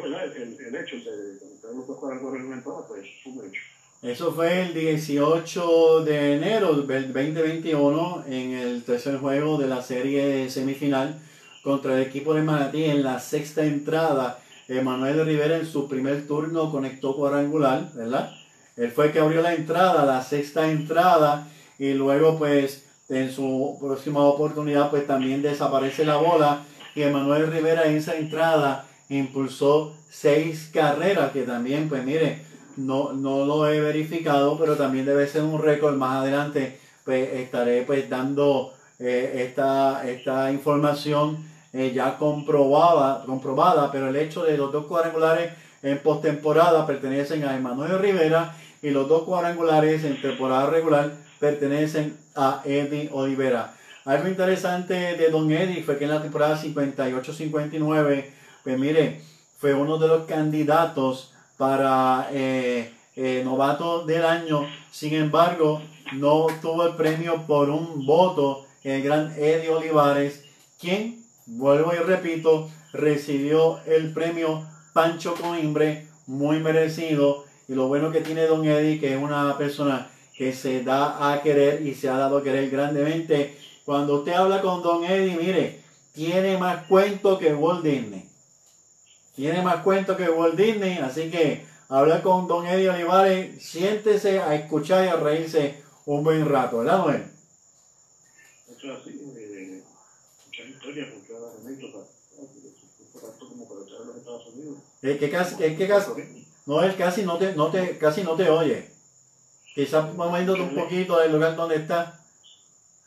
¿verdad? 0.03 0.27
El, 0.37 0.55
el 0.61 0.75
hecho 0.75 0.97
de 0.97 1.35
conectar 1.39 1.73
los 1.73 1.87
dos 1.87 1.97
una 2.45 2.57
entrada, 2.57 2.83
pues 2.87 3.03
fue 3.23 3.33
un 3.33 3.47
hecho. 3.47 3.63
Eso 4.03 4.33
fue 4.33 4.63
el 4.63 4.73
18 4.73 6.05
de 6.05 6.37
enero 6.37 6.75
del 6.75 7.13
2021 7.13 8.25
en 8.29 8.53
el 8.55 8.83
tercer 8.83 9.19
juego 9.19 9.59
de 9.59 9.67
la 9.67 9.83
serie 9.83 10.49
semifinal 10.49 11.19
contra 11.63 11.97
el 11.97 12.05
equipo 12.05 12.33
de 12.33 12.41
Manatí 12.41 12.85
en 12.85 13.03
la 13.03 13.21
sexta 13.21 13.63
entrada. 13.63 14.39
Emanuel 14.69 15.27
Rivera 15.27 15.59
en 15.59 15.67
su 15.67 15.87
primer 15.87 16.27
turno 16.27 16.71
conectó 16.71 17.15
cuadrangular, 17.15 17.93
¿verdad? 17.93 18.33
Él 18.79 18.91
fue 18.91 19.09
el 19.09 19.13
que 19.13 19.19
abrió 19.19 19.43
la 19.43 19.55
entrada, 19.55 20.07
la 20.07 20.23
sexta 20.23 20.71
entrada, 20.71 21.47
y 21.79 21.93
luego 21.93 22.39
pues 22.39 22.87
en 23.11 23.31
su 23.31 23.77
próxima 23.79 24.21
oportunidad 24.21 24.89
pues 24.89 25.07
también 25.07 25.43
desaparece 25.43 26.07
la 26.07 26.17
bola 26.17 26.63
y 26.95 27.03
Emanuel 27.03 27.53
Rivera 27.53 27.87
en 27.87 27.99
esa 27.99 28.17
entrada 28.17 28.87
impulsó 29.11 29.95
seis 30.09 30.71
carreras 30.73 31.33
que 31.33 31.43
también 31.43 31.91
pues 31.91 32.03
mire 32.03 32.50
no, 32.77 33.13
no 33.13 33.45
lo 33.45 33.69
he 33.69 33.81
verificado 33.81 34.59
pero 34.59 34.77
también 34.77 35.07
debe 35.07 35.27
ser 35.27 35.43
un 35.43 35.61
récord 35.61 35.97
más 35.97 36.23
adelante 36.23 36.79
pues 37.05 37.29
estaré 37.35 37.83
pues 37.83 38.09
dando 38.09 38.73
eh, 38.99 39.47
esta, 39.49 40.09
esta 40.09 40.53
información 40.53 41.39
eh, 41.73 41.93
ya 41.95 42.19
comprobada, 42.19 43.25
comprobada 43.25 43.91
pero 43.91 44.09
el 44.09 44.17
hecho 44.17 44.45
de 44.45 44.57
los 44.57 44.73
dos 44.73 44.87
cuadrangulares 44.87 45.53
en 45.83 45.99
postemporada 45.99 46.87
pertenecen 46.87 47.45
a 47.45 47.57
Emanuel 47.57 47.99
Rivera 47.99 48.55
y 48.83 48.91
los 48.91 49.09
dos 49.09 49.25
cuadrangulares 49.25 50.05
en 50.05 50.21
temporada 50.21 50.69
regular 50.69 51.13
pertenecen 51.39 52.17
a 52.35 52.63
Eddie 52.65 53.09
Olivera. 53.13 53.75
Algo 54.05 54.29
interesante 54.29 54.95
de 54.95 55.31
Don 55.31 55.51
Eddie 55.51 55.83
fue 55.83 55.99
que 55.99 56.05
en 56.05 56.11
la 56.11 56.23
temporada 56.23 56.61
58-59, 56.61 58.25
pues 58.65 58.79
mire, 58.79 59.21
fue 59.59 59.75
uno 59.75 59.99
de 59.99 60.09
los 60.09 60.27
candidatos 60.27 61.30
para 61.61 62.31
eh, 62.33 62.91
eh, 63.17 63.43
novato 63.45 64.07
del 64.07 64.25
año. 64.25 64.67
Sin 64.91 65.13
embargo, 65.13 65.83
no 66.15 66.47
obtuvo 66.47 66.87
el 66.87 66.95
premio 66.95 67.47
por 67.47 67.69
un 67.69 68.07
voto 68.07 68.65
el 68.83 69.03
gran 69.03 69.35
Eddie 69.37 69.69
Olivares, 69.69 70.43
quien, 70.81 71.23
vuelvo 71.45 71.93
y 71.93 71.99
repito, 71.99 72.71
recibió 72.95 73.79
el 73.85 74.11
premio 74.15 74.67
Pancho 74.95 75.35
Coimbre, 75.35 76.09
muy 76.27 76.61
merecido. 76.61 77.45
Y 77.69 77.75
lo 77.75 77.89
bueno 77.89 78.11
que 78.11 78.23
tiene 78.23 78.47
Don 78.47 78.65
Eddie, 78.65 78.99
que 78.99 79.13
es 79.13 79.23
una 79.23 79.59
persona 79.59 80.09
que 80.35 80.55
se 80.55 80.83
da 80.83 81.31
a 81.31 81.43
querer 81.43 81.87
y 81.87 81.95
se 81.95 82.09
ha 82.09 82.17
dado 82.17 82.39
a 82.39 82.43
querer 82.43 82.71
grandemente. 82.71 83.59
Cuando 83.85 84.21
usted 84.21 84.33
habla 84.33 84.63
con 84.63 84.83
Don 84.83 85.05
Eddie, 85.05 85.37
mire, 85.37 85.83
tiene 86.15 86.57
más 86.57 86.87
cuento 86.87 87.39
que 87.39 87.53
Walt 87.53 87.85
Disney. 87.85 88.30
Tiene 89.35 89.63
más 89.63 89.83
cuento 89.83 90.17
que 90.17 90.29
Walt 90.29 90.57
Disney, 90.57 90.99
así 90.99 91.31
que 91.31 91.65
habla 91.89 92.23
con 92.23 92.47
Don 92.47 92.67
Eddie 92.67 92.91
Olivares, 92.91 93.63
siéntese 93.63 94.41
a 94.41 94.55
escuchar 94.55 95.05
y 95.05 95.09
a 95.09 95.17
reírse 95.17 95.83
un 96.07 96.25
buen 96.25 96.49
rato, 96.49 96.79
¿verdad, 96.79 96.99
Noel? 96.99 97.25
Eso 98.71 98.93
es 98.93 99.01
así, 99.01 99.11
eh, 99.37 99.83
muchas 100.47 100.69
historias, 100.69 101.09
muchas 101.15 101.37
anécdotas, 101.61 102.09
como 103.39 103.69
para 103.69 103.81
echar 103.83 104.03
a 104.03 104.05
los 104.05 104.17
Estados 104.17 104.47
Unidos. 104.49 104.79
Es 105.03 105.19
que 105.19 105.31
casi, 105.31 105.65
es 105.65 105.79
que 105.79 105.89
casi, 105.89 106.11
Noel 106.67 106.97
casi 106.97 107.23
no 107.23 107.39
te, 107.39 107.55
no 107.55 107.71
te, 107.71 107.99
casi 107.99 108.23
no 108.23 108.37
te 108.37 108.49
oye. 108.49 108.91
Quizás 109.75 110.15
moviéndote 110.15 110.63
un 110.63 110.75
poquito 110.75 111.19
del 111.19 111.33
lugar 111.33 111.57
donde 111.57 111.77
está. 111.77 112.21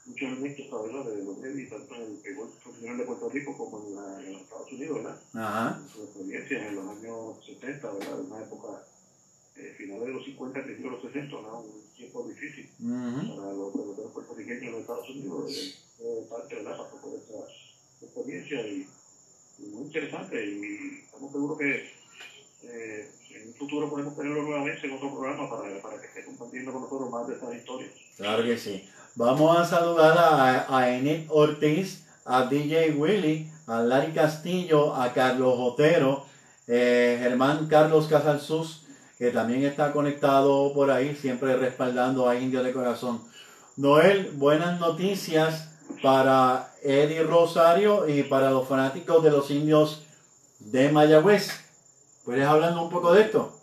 Muchas 0.05 0.37
anécdotas. 0.37 1.05
De 1.05 1.23
los 1.23 1.37
medios, 1.37 1.69
tanto 1.69 1.95
en 1.95 2.19
el 2.23 2.35
profesional 2.63 2.97
de 2.97 3.03
Puerto 3.03 3.29
Rico 3.29 3.57
como 3.57 3.87
en, 3.87 3.95
la, 3.95 4.32
Unidos, 4.75 5.03
¿verdad? 5.03 5.19
Ajá. 5.33 5.81
Su 5.93 6.03
experiencia 6.03 6.67
en 6.67 6.75
los 6.75 6.87
años 6.97 7.45
70, 7.45 7.91
¿verdad? 7.93 8.19
En 8.19 8.25
una 8.31 8.41
época 8.43 8.83
eh, 9.55 9.73
finales 9.77 10.05
de 10.07 10.13
los 10.13 10.25
50, 10.25 10.63
principios 10.63 10.91
de 10.91 11.03
los 11.03 11.13
60, 11.13 11.41
¿no? 11.41 11.59
Un 11.61 11.83
tiempo 11.95 12.27
difícil 12.27 12.69
Ujú. 12.79 13.35
para 13.37 13.53
los 13.53 13.71
peloteros 13.73 14.11
puertorriqueños 14.11 14.63
en 14.63 14.71
los 14.71 14.81
Estados 14.81 15.09
Unidos. 15.09 15.51
Eh, 15.99 16.27
parte, 16.29 16.55
¿verdad? 16.55 16.77
Pasó 16.77 16.97
por 17.01 17.13
esta 17.15 18.05
experiencia 18.05 18.67
y, 18.67 18.87
y 19.59 19.65
muy 19.67 19.83
interesante 19.83 20.45
y 20.45 21.03
estamos 21.05 21.31
seguros 21.31 21.57
que 21.59 21.89
eh, 22.63 23.11
en 23.35 23.47
un 23.49 23.53
futuro 23.53 23.89
podemos 23.89 24.15
tenerlo 24.15 24.43
nuevamente 24.43 24.87
en 24.87 24.93
otro 24.93 25.11
programa 25.13 25.49
para, 25.49 25.81
para 25.81 25.99
que 26.01 26.07
esté 26.07 26.25
compartiendo 26.25 26.71
con 26.73 26.81
nosotros 26.81 27.09
más 27.09 27.27
de 27.27 27.33
estas 27.35 27.55
historias. 27.55 27.91
Claro 28.17 28.43
que 28.43 28.57
sí. 28.57 28.89
Vamos 29.15 29.57
a 29.57 29.65
saludar 29.65 30.17
a, 30.17 30.77
a 30.77 30.89
Enid 30.97 31.27
Ortiz, 31.29 32.03
a 32.25 32.45
DJ 32.45 32.91
Willy, 32.95 33.51
a 33.67 33.79
Larry 33.81 34.13
Castillo, 34.13 34.93
a 34.95 35.11
Carlos 35.13 35.55
Otero, 35.57 36.25
eh, 36.67 37.17
Germán 37.21 37.67
Carlos 37.67 38.07
Casalsus, 38.07 38.85
que 39.17 39.31
también 39.31 39.63
está 39.63 39.91
conectado 39.91 40.73
por 40.73 40.91
ahí, 40.91 41.15
siempre 41.15 41.55
respaldando 41.57 42.27
a 42.27 42.35
Indio 42.39 42.63
de 42.63 42.71
Corazón. 42.73 43.21
Noel, 43.77 44.31
buenas 44.35 44.79
noticias 44.79 45.69
para 46.01 46.73
Eddie 46.83 47.23
Rosario 47.23 48.07
y 48.07 48.23
para 48.23 48.51
los 48.51 48.67
fanáticos 48.67 49.23
de 49.23 49.31
los 49.31 49.49
indios 49.51 50.03
de 50.59 50.91
Mayagüez. 50.91 51.49
¿Puedes 52.23 52.45
hablar 52.45 52.77
un 52.77 52.89
poco 52.89 53.13
de 53.13 53.21
esto? 53.23 53.59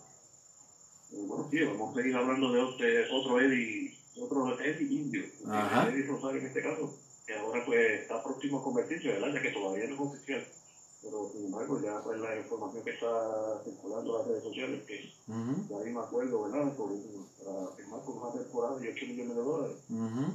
Bueno, 1.12 1.48
sí, 1.50 1.58
vamos 1.64 1.92
a 1.96 2.00
seguir 2.00 2.16
hablando 2.16 2.52
de, 2.52 2.60
otro- 2.60 3.40
Eddie, 3.40 3.96
otro 4.20 4.60
Eddie 4.60 4.92
indio, 4.94 5.22
Ajá. 5.50 5.88
Eddie 5.88 6.06
Rosario 6.06 6.40
en 6.40 6.46
este 6.46 6.62
caso, 6.62 6.94
que 7.30 7.36
ahora 7.36 7.62
pues 7.64 8.00
está 8.00 8.20
próximo 8.20 8.58
a 8.58 8.62
convertirse, 8.62 9.08
¿verdad? 9.08 9.28
Ya 9.32 9.40
que 9.40 9.50
todavía 9.50 9.86
no 9.86 9.94
es 9.94 10.00
oficial. 10.00 10.44
Pero 11.00 11.28
sin 11.30 11.44
embargo, 11.44 11.78
ya 11.80 11.96
pues 12.02 12.18
la 12.18 12.34
información 12.36 12.82
que 12.82 12.90
está 12.90 13.60
circulando 13.62 14.10
en 14.10 14.16
las 14.18 14.26
redes 14.26 14.42
sociales, 14.42 14.80
que 14.84 15.08
Ujú, 15.28 15.62
ya 15.70 15.76
hay 15.78 15.90
un 15.90 15.98
acuerdo, 15.98 16.42
¿verdad? 16.42 16.74
Por, 16.74 16.90
para 17.38 17.70
firmar 17.70 18.00
por 18.02 18.16
una 18.16 18.32
temporada 18.32 18.74
y 18.82 18.88
8 18.88 19.06
millones 19.06 19.36
de 19.36 19.42
dólares. 19.42 19.76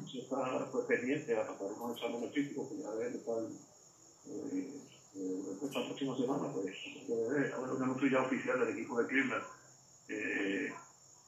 Se 0.10 0.20
está 0.20 0.66
pues, 0.72 0.86
pendiente 0.86 1.36
a 1.36 1.46
pasar 1.46 1.68
unos 1.70 1.96
exámenes 1.96 2.32
físicos 2.32 2.66
que 2.68 2.78
ya 2.78 2.90
deben 2.92 3.12
de 3.12 3.18
estar 3.18 3.40
eh, 4.28 4.82
eh, 5.16 5.56
esta 5.62 5.84
próxima 5.84 6.16
semana, 6.16 6.48
pues 6.48 6.66
debe 7.08 7.52
haber 7.54 7.72
un 7.72 7.82
anuncio 7.82 8.08
ya 8.08 8.22
oficial 8.22 8.58
del 8.58 8.70
equipo 8.70 8.98
de 8.98 9.06
Cleveland, 9.06 9.44
eh, 10.08 10.70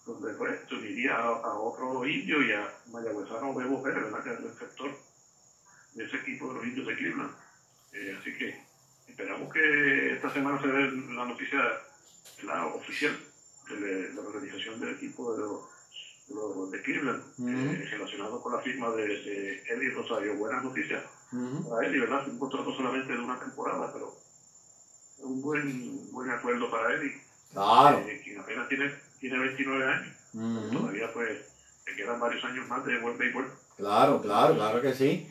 donde 0.06 0.34
pues 0.34 0.56
se 0.68 0.76
uniría 0.76 1.14
a, 1.14 1.32
a 1.44 1.58
otro 1.58 2.06
indio 2.08 2.42
y 2.42 2.52
a 2.54 2.72
Mayagüezano 2.88 3.54
Bebo 3.54 3.82
Pérez, 3.82 4.04
¿verdad? 4.04 4.24
Que 4.24 4.32
es 4.32 4.40
el 4.40 4.58
sector 4.58 5.07
de 5.98 6.06
ese 6.06 6.18
equipo 6.18 6.48
de 6.50 6.54
los 6.54 6.64
indios 6.66 6.86
de 6.88 6.96
Cleveland. 6.96 7.32
Eh, 7.94 8.16
así 8.20 8.32
que 8.38 8.56
esperamos 9.08 9.52
que 9.52 10.14
esta 10.14 10.32
semana 10.32 10.62
se 10.62 10.68
dé 10.68 10.92
la 11.14 11.26
noticia 11.26 11.60
la 12.44 12.66
oficial 12.68 13.18
de 13.70 14.14
la 14.14 14.22
organización 14.22 14.80
del 14.80 14.92
equipo 14.96 15.34
de 15.34 15.40
los, 15.42 16.72
de 16.72 16.82
Cleveland 16.84 17.24
Ujú. 17.40 17.50
eh, 17.50 17.88
relacionado 17.90 18.42
con 18.42 18.54
la 18.54 18.60
firma 18.62 18.92
de, 18.92 19.08
de 19.08 19.64
Eddie 19.70 19.90
Rosario. 19.92 20.36
Buenas 20.36 20.64
noticias 20.64 21.04
Ujú. 21.32 21.68
para 21.70 21.88
Eddie, 21.88 22.02
¿verdad? 22.02 22.28
Un 22.30 22.38
contrato 22.38 22.76
solamente 22.76 23.14
de 23.14 23.20
una 23.20 23.40
temporada, 23.40 23.92
pero 23.92 24.16
un 25.20 25.42
buen, 25.42 26.12
buen 26.12 26.30
acuerdo 26.30 26.70
para 26.70 26.94
Eddie, 26.94 27.20
Claro. 27.52 27.98
eh, 28.00 28.22
quien 28.24 28.40
apenas 28.40 28.70
tiene, 28.70 28.94
tiene 29.20 29.40
29 29.40 29.86
años. 29.92 30.16
Ujú. 30.34 30.78
Todavía 30.78 31.12
pues 31.12 31.40
le 31.88 31.96
quedan 31.96 32.20
varios 32.20 32.44
años 32.46 32.68
más 32.68 32.86
de 32.86 33.00
buen 33.00 33.18
béisbol. 33.18 33.52
Claro, 33.78 34.22
claro, 34.22 34.54
claro 34.56 34.82
que 34.82 34.94
sí. 34.94 35.28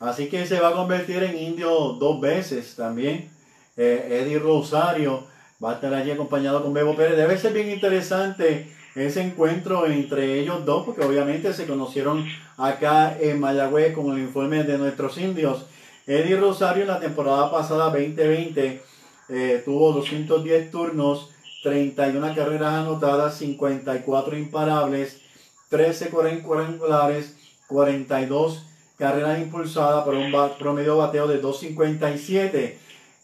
Así 0.00 0.28
que 0.28 0.46
se 0.46 0.60
va 0.60 0.68
a 0.68 0.74
convertir 0.74 1.22
en 1.22 1.36
indio 1.36 1.70
dos 1.98 2.20
veces 2.20 2.76
también. 2.76 3.30
Eh, 3.76 4.22
Eddie 4.22 4.38
Rosario 4.38 5.26
va 5.62 5.72
a 5.72 5.74
estar 5.74 5.92
allí 5.92 6.10
acompañado 6.10 6.62
con 6.62 6.72
Bebo 6.72 6.94
Pérez. 6.94 7.16
Debe 7.16 7.38
ser 7.38 7.52
bien 7.52 7.70
interesante 7.70 8.72
ese 8.94 9.22
encuentro 9.22 9.86
entre 9.86 10.40
ellos 10.40 10.64
dos, 10.64 10.84
porque 10.84 11.04
obviamente 11.04 11.52
se 11.52 11.66
conocieron 11.66 12.26
acá 12.56 13.16
en 13.20 13.40
Mayagüez 13.40 13.94
con 13.94 14.12
el 14.12 14.20
informe 14.20 14.64
de 14.64 14.78
nuestros 14.78 15.18
indios. 15.18 15.66
Eddie 16.06 16.36
Rosario 16.36 16.82
en 16.82 16.88
la 16.88 17.00
temporada 17.00 17.50
pasada 17.50 17.84
2020 17.86 18.82
eh, 19.28 19.62
tuvo 19.64 19.92
210 19.92 20.70
turnos, 20.70 21.30
31 21.62 22.34
carreras 22.34 22.74
anotadas, 22.74 23.36
54 23.36 24.38
imparables, 24.38 25.20
13 25.68 26.08
cuadrangulares, 26.08 27.36
42 27.66 28.67
carreras 28.98 29.38
impulsadas 29.38 30.04
por 30.04 30.14
un 30.14 30.32
promedio 30.58 30.96
bateo 30.96 31.28
de 31.28 31.40
2.57. 31.40 32.74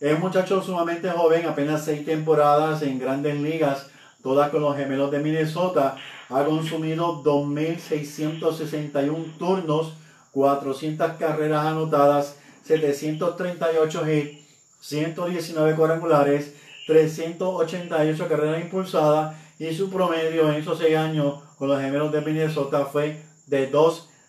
Es 0.01 0.14
un 0.14 0.20
muchacho 0.20 0.62
sumamente 0.62 1.11
joven, 1.11 1.47
apenas 1.47 1.85
6 1.85 2.07
temporadas 2.07 2.83
en 2.83 2.99
grandes 2.99 3.39
ligas, 3.41 3.89
todas 4.22 4.51
con 4.51 4.62
los 4.62 4.77
gemelos 4.77 5.11
de 5.11 5.18
Minnesota. 5.18 5.97
Ha 6.31 6.45
consumido 6.45 7.25
2.661 7.25 9.37
turnos, 9.37 9.95
400 10.33 11.12
carreras 11.18 11.66
anotadas, 11.66 12.37
738 12.64 14.11
hits, 14.11 14.39
119 14.81 15.75
cuadrangulares, 15.75 16.55
388 16.87 18.29
carreras 18.29 18.62
impulsadas 18.62 19.37
y 19.59 19.75
su 19.75 19.91
promedio 19.91 20.49
en 20.51 20.57
esos 20.57 20.79
6 20.79 20.97
años 20.97 21.41
con 21.59 21.68
los 21.68 21.81
gemelos 21.81 22.12
de 22.12 22.20
Minnesota 22.20 22.85
fue 22.85 23.20
de 23.47 23.66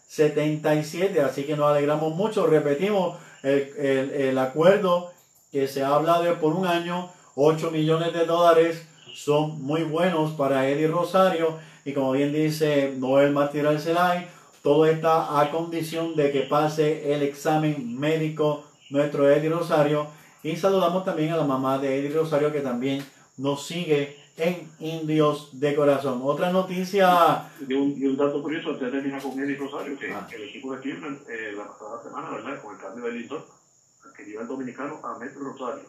2.77. 0.09 1.19
Así 1.23 1.43
que 1.43 1.55
nos 1.55 1.69
alegramos 1.71 2.13
mucho. 2.15 2.47
Repetimos 2.47 3.17
el, 3.43 3.71
el- 3.77 4.11
el 4.11 4.37
acuerdo 4.37 5.11
que 5.51 5.67
se 5.67 5.83
ha 5.83 5.95
hablado 5.95 6.33
por 6.39 6.53
un 6.53 6.65
año, 6.67 7.09
8 7.35 7.71
millones 7.71 8.13
de 8.13 8.25
dólares 8.25 8.85
son 9.13 9.61
muy 9.61 9.83
buenos 9.83 10.31
para 10.31 10.67
Eddie 10.67 10.87
Rosario 10.87 11.57
y 11.85 11.93
como 11.93 12.11
bien 12.11 12.33
dice 12.33 12.93
Noel 12.97 13.31
Martínez 13.31 13.67
Arcelay, 13.67 14.27
todo 14.61 14.85
está 14.85 15.39
a 15.39 15.51
condición 15.51 16.15
de 16.15 16.31
que 16.31 16.41
pase 16.41 17.13
el 17.13 17.21
examen 17.21 17.97
médico 17.97 18.65
nuestro 18.89 19.29
Eddie 19.29 19.49
Rosario 19.49 20.07
y 20.43 20.55
saludamos 20.57 21.05
también 21.05 21.31
a 21.31 21.37
la 21.37 21.43
mamá 21.45 21.77
de 21.77 21.99
Eddie 21.99 22.09
Rosario 22.17 22.51
que 22.51 22.59
también 22.61 23.05
nos 23.37 23.65
sigue 23.65 24.17
en 24.37 24.69
Indios 24.79 25.49
de 25.59 25.75
Corazón. 25.75 26.19
Otra 26.23 26.51
noticia, 26.51 27.49
Y 27.67 27.73
un, 27.73 27.95
y 27.97 28.05
un 28.05 28.17
dato 28.17 28.41
curioso, 28.41 28.69
antes 28.71 28.85
de 28.85 28.91
terminar 28.91 29.21
con 29.21 29.39
Eddie 29.39 29.55
Rosario, 29.55 29.97
que 29.97 30.11
Ah. 30.11 30.27
el 30.33 30.43
equipo 30.43 30.73
de 30.75 30.81
Cleveland 30.81 31.21
eh, 31.29 31.53
la 31.55 31.67
pasada 31.67 32.03
semana, 32.03 32.29
¿verdad? 32.31 32.61
Con 32.61 32.75
el 32.75 32.81
cambio 32.81 33.05
de 33.05 33.27
que 34.15 34.23
lleva 34.25 34.41
el 34.43 34.47
dominicano 34.47 34.99
a 35.03 35.17
Metro 35.19 35.41
Rosario. 35.41 35.83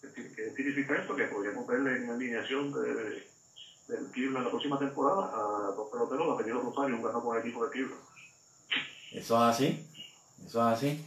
¿Qué, 0.00 0.50
significa 0.56 0.96
esto? 0.96 1.14
Que 1.14 1.24
podríamos 1.24 1.66
verle 1.66 1.96
en 1.96 2.08
la 2.08 2.14
alineación 2.14 2.72
de, 2.72 2.94
de- 2.94 3.32
del 3.88 4.06
Cleveland 4.12 4.44
la 4.44 4.50
próxima 4.50 4.78
temporada 4.78 5.30
a 5.34 5.72
dos 5.76 5.88
peloteros 5.90 6.34
apellido 6.34 6.60
Rosario, 6.60 6.96
un 6.96 7.02
ganador 7.02 7.22
con 7.24 7.36
el 7.36 7.42
equipo 7.42 7.64
de 7.64 7.70
Cleveland. 7.70 8.00
eso 9.12 9.36
es 9.36 9.42
así, 9.56 9.86
eso 10.46 10.60
es 10.60 10.76
así. 10.78 11.04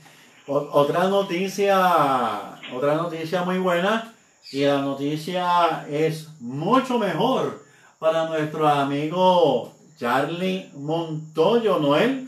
O- 0.47 0.69
otra 0.71 1.07
noticia, 1.09 2.59
otra 2.73 2.95
noticia 2.95 3.43
muy 3.43 3.57
buena 3.57 4.13
y 4.51 4.65
la 4.65 4.81
noticia 4.81 5.87
es 5.89 6.29
mucho 6.39 6.97
mejor 6.99 7.65
para 7.99 8.27
nuestro 8.27 8.67
amigo 8.67 9.73
Charlie 9.97 10.69
Montoyo, 10.75 11.79
Noel. 11.79 12.27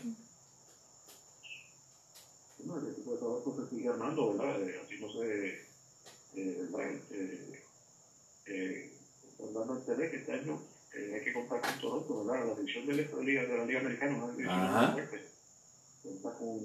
Bueno, 2.59 2.88
el 2.88 2.93
equipo 2.93 3.11
de 3.11 3.18
trabajo 3.18 3.55
se 3.55 3.76
sigue 3.76 3.89
armando, 3.89 4.38
¿verdad? 4.38 4.61
Eh, 4.61 4.82
así 4.84 4.99
no 4.99 5.09
se... 5.11 5.47
Eh. 5.49 6.70
Eh, 7.11 7.63
eh, 8.47 8.91
a 9.39 9.74
entender 9.74 10.11
que 10.11 10.18
este 10.18 10.34
año 10.34 10.61
eh, 10.93 11.15
hay 11.15 11.24
que 11.24 11.34
contar 11.34 11.61
con 11.61 11.80
Toronto, 11.80 12.26
¿verdad? 12.26 12.47
La 12.47 12.55
división 12.55 12.86
de 12.86 12.95
la 12.95 13.22
Liga, 13.22 13.43
de 13.43 13.57
la 13.57 13.65
Liga 13.65 13.80
Americana 13.80 14.24
una 14.24 14.34
división 14.34 14.72
muy 14.72 14.91
fuerte. 14.93 15.28
Cuenta 16.03 16.34
con 16.38 16.57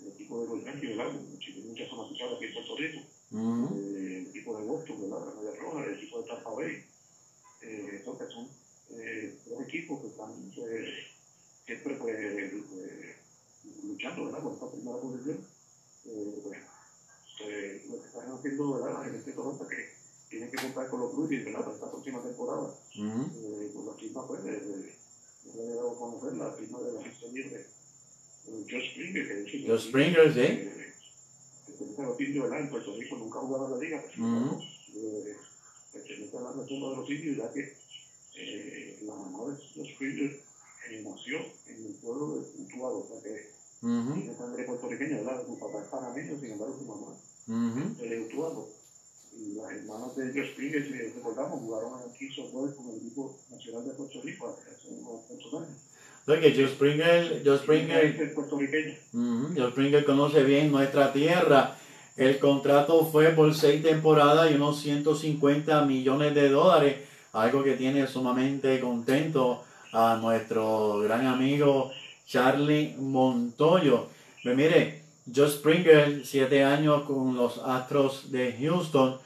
el 0.00 0.08
equipo 0.08 0.40
de 0.40 0.46
los 0.48 0.64
Yankees, 0.64 0.96
¿verdad? 0.96 1.12
Muchas, 1.12 1.56
muchas 1.56 1.90
fanaticadas 1.90 2.36
aquí 2.36 2.44
en 2.46 2.54
Puerto 2.54 2.76
Rico. 2.76 3.00
Eh, 3.34 4.18
el 4.18 4.26
equipo 4.28 4.58
de 4.58 4.64
Boston, 4.64 5.00
¿verdad? 5.02 5.26
La 5.26 5.40
Media 5.40 5.60
Roja, 5.60 5.84
el 5.84 5.94
equipo 5.94 6.20
de 6.20 6.28
Tampa 6.28 6.50
Bay. 6.50 6.84
Eh, 7.62 7.88
entonces 7.92 8.28
son 8.32 8.48
eh, 8.90 9.38
dos 9.46 9.62
equipos 9.62 10.00
que 10.00 10.08
están 10.08 10.30
eh, 10.56 11.06
siempre 11.64 11.94
pues, 11.94 12.14
eh, 12.18 13.16
luchando 13.84 14.24
¿verdad? 14.26 14.42
por 14.42 14.52
esta 14.54 14.70
primera 14.70 14.98
posición. 14.98 15.38
Eh, 16.04 16.40
pues, 16.42 16.58
eh, 17.44 17.84
lo 17.88 18.00
que 18.02 18.06
están 18.08 18.32
haciendo 18.32 18.72
¿verdad? 18.74 18.98
la 18.98 19.04
gente 19.04 19.30
de 19.30 19.32
Toronto 19.32 19.66
que 19.66 19.76
tienen 20.28 20.50
que 20.50 20.56
contar 20.56 20.88
con 20.90 21.00
los 21.00 21.14
Blue 21.14 21.28
Jays, 21.28 21.44
¿verdad? 21.44 21.60
para 21.60 21.74
esta 21.74 21.90
próxima 21.90 22.22
temporada. 22.22 22.74
Ujú. 22.98 23.30
Eh, 23.36 23.70
con 23.74 23.86
la 23.86 23.94
firma 23.94 24.26
pues, 24.26 24.44
de, 24.44 24.60
de, 24.60 25.78
a 25.78 25.98
conocer 25.98 26.36
la 26.36 26.52
firma 26.52 26.80
de 26.80 26.92
la 26.92 27.00
agencia 27.00 27.28
libre 27.28 27.66
de 28.46 28.52
Josh 28.70 28.90
Springer, 28.92 29.26
que 29.26 29.58
de 29.58 29.68
Josh 29.68 29.88
Springer, 29.88 30.34
sí. 30.34 30.81
Eh, 32.02 32.06
los 32.06 32.20
indios, 32.20 32.48
¿verdad? 32.48 32.60
En 32.60 32.70
Puerto 32.70 32.92
Rico 32.92 33.16
nunca 33.16 33.38
en 33.40 33.70
la 33.70 33.78
liga, 33.78 34.02
pero 34.02 34.26
Ujú. 34.26 34.60
eh, 34.94 35.36
pertenece 35.92 36.36
a 36.36 36.40
la 36.40 36.50
de 36.50 36.96
los 36.96 37.08
indios, 37.10 37.36
ya 37.36 37.52
que 37.52 37.72
eh, 38.36 38.98
la 39.02 39.14
mamá 39.14 39.50
de 39.50 39.56
Josh 39.74 39.94
Springer 39.94 40.30
eh, 40.90 41.02
nació 41.02 41.38
en 41.66 41.86
el 41.86 41.92
pueblo 42.00 42.34
de 42.34 42.62
Utuado, 42.62 42.98
o 42.98 43.06
sea 43.08 43.22
que 43.22 43.52
tiene 43.80 44.36
sangre 44.36 44.64
puertorriqueña, 44.64 45.16
¿verdad? 45.16 45.42
Su 45.44 45.58
papá 45.58 45.80
es 45.80 45.88
panameño, 45.88 46.38
sin 46.38 46.52
embargo 46.52 46.76
su 46.78 46.84
mamá 46.84 47.12
es 47.98 48.20
utuado. 48.20 48.68
Y 49.34 49.54
las 49.54 49.72
hermanas 49.72 50.14
de 50.14 50.30
Josh 50.30 50.52
Springer, 50.52 50.86
si 50.86 50.92
recordamos, 50.92 51.58
jugaron 51.60 51.98
aquí 52.08 52.28
software 52.30 52.74
con 52.74 52.86
el 52.90 52.96
equipo 52.96 53.34
nacional 53.50 53.84
de 53.84 53.92
Puerto 53.92 54.20
Rico 54.20 54.48
hace 54.48 54.88
unos 54.88 55.22
cuantos 55.26 55.54
años. 55.54 55.78
Entonces 56.20 56.54
que 56.54 56.60
Joe 56.60 56.68
Springer, 56.68 57.42
Joe 57.44 57.58
Springer, 57.58 58.20
Es 58.20 58.32
puertorriqueño. 58.32 58.94
Ujú, 59.12 59.54
Joe 59.56 59.70
Springer 59.70 60.04
conoce 60.04 60.44
bien 60.44 60.70
nuestra 60.70 61.12
tierra. 61.12 61.76
El 62.16 62.38
contrato 62.38 63.06
fue 63.06 63.28
por 63.28 63.54
seis 63.54 63.82
temporadas 63.82 64.50
y 64.50 64.54
unos 64.54 64.80
150 64.80 65.86
millones 65.86 66.34
de 66.34 66.50
dólares, 66.50 66.96
algo 67.32 67.64
que 67.64 67.72
tiene 67.74 68.06
sumamente 68.06 68.80
contento 68.80 69.64
a 69.92 70.18
nuestro 70.20 70.98
gran 71.00 71.26
amigo 71.26 71.90
Charlie 72.26 72.94
Montoyo. 72.98 74.08
Pues 74.42 74.54
mire, 74.54 75.02
Joe 75.34 75.48
Springer, 75.48 76.26
siete 76.26 76.64
años 76.64 77.04
con 77.04 77.34
los 77.34 77.58
Astros 77.58 78.30
de 78.30 78.56
Houston, 78.60 79.16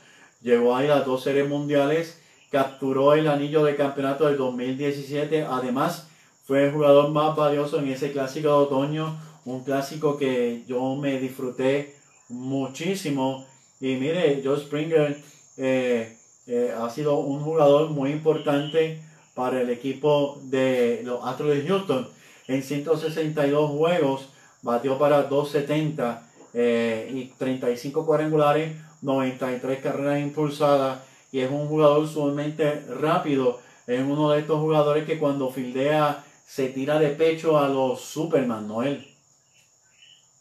llegó 0.41 0.77
ahí 0.77 0.87
las 0.87 1.05
dos 1.05 1.25
series 1.25 1.49
mundiales, 1.49 2.21
capturó 2.53 3.15
el 3.15 3.27
anillo 3.27 3.65
de 3.65 3.75
campeonato 3.75 4.27
del 4.27 4.37
2017, 4.37 5.43
además 5.43 6.07
fue 6.47 6.67
el 6.67 6.73
jugador 6.73 7.11
más 7.11 7.35
valioso 7.35 7.81
en 7.81 7.89
ese 7.89 8.13
clásico 8.13 8.49
de 8.49 8.55
otoño, 8.55 9.19
un 9.45 9.65
clásico 9.65 10.17
que 10.17 10.63
yo 10.69 10.95
me 10.95 11.19
disfruté 11.19 11.96
muchísimo. 12.29 13.47
Y 13.81 13.95
mire, 13.97 14.41
Joe 14.45 14.59
Springer 14.59 15.17
eh, 15.57 16.17
eh, 16.47 16.75
ha 16.79 16.89
sido 16.91 17.19
un 17.19 17.41
jugador 17.41 17.91
muy 17.91 18.11
importante 18.11 19.01
para 19.35 19.61
el 19.61 19.71
equipo 19.71 20.39
de 20.45 21.03
los 21.05 21.25
Astros 21.25 21.51
de 21.51 21.67
Houston. 21.67 22.09
En 22.49 22.63
162 22.63 23.71
juegos 23.71 24.29
batió 24.63 24.99
para 24.99 25.25
270 25.25 26.29
eh, 26.55 27.11
y 27.13 27.25
35 27.37 28.07
cuadrangulares, 28.07 28.77
93 29.03 29.81
carreras 29.81 30.21
impulsadas 30.21 31.01
y 31.33 31.41
es 31.41 31.51
un 31.51 31.69
jugador 31.69 32.09
sumamente 32.09 32.81
rápido. 33.01 33.61
Es 33.87 34.01
uno 34.01 34.31
de 34.31 34.41
estos 34.41 34.61
jugadores 34.61 35.05
que 35.05 35.19
cuando 35.19 35.51
fildea 35.51 36.25
se 36.47 36.69
tira 36.69 36.99
de 36.99 37.09
pecho 37.11 37.59
a 37.59 37.69
los 37.69 38.01
Superman, 38.01 38.67
¿no 38.67 38.83
él? 38.83 39.16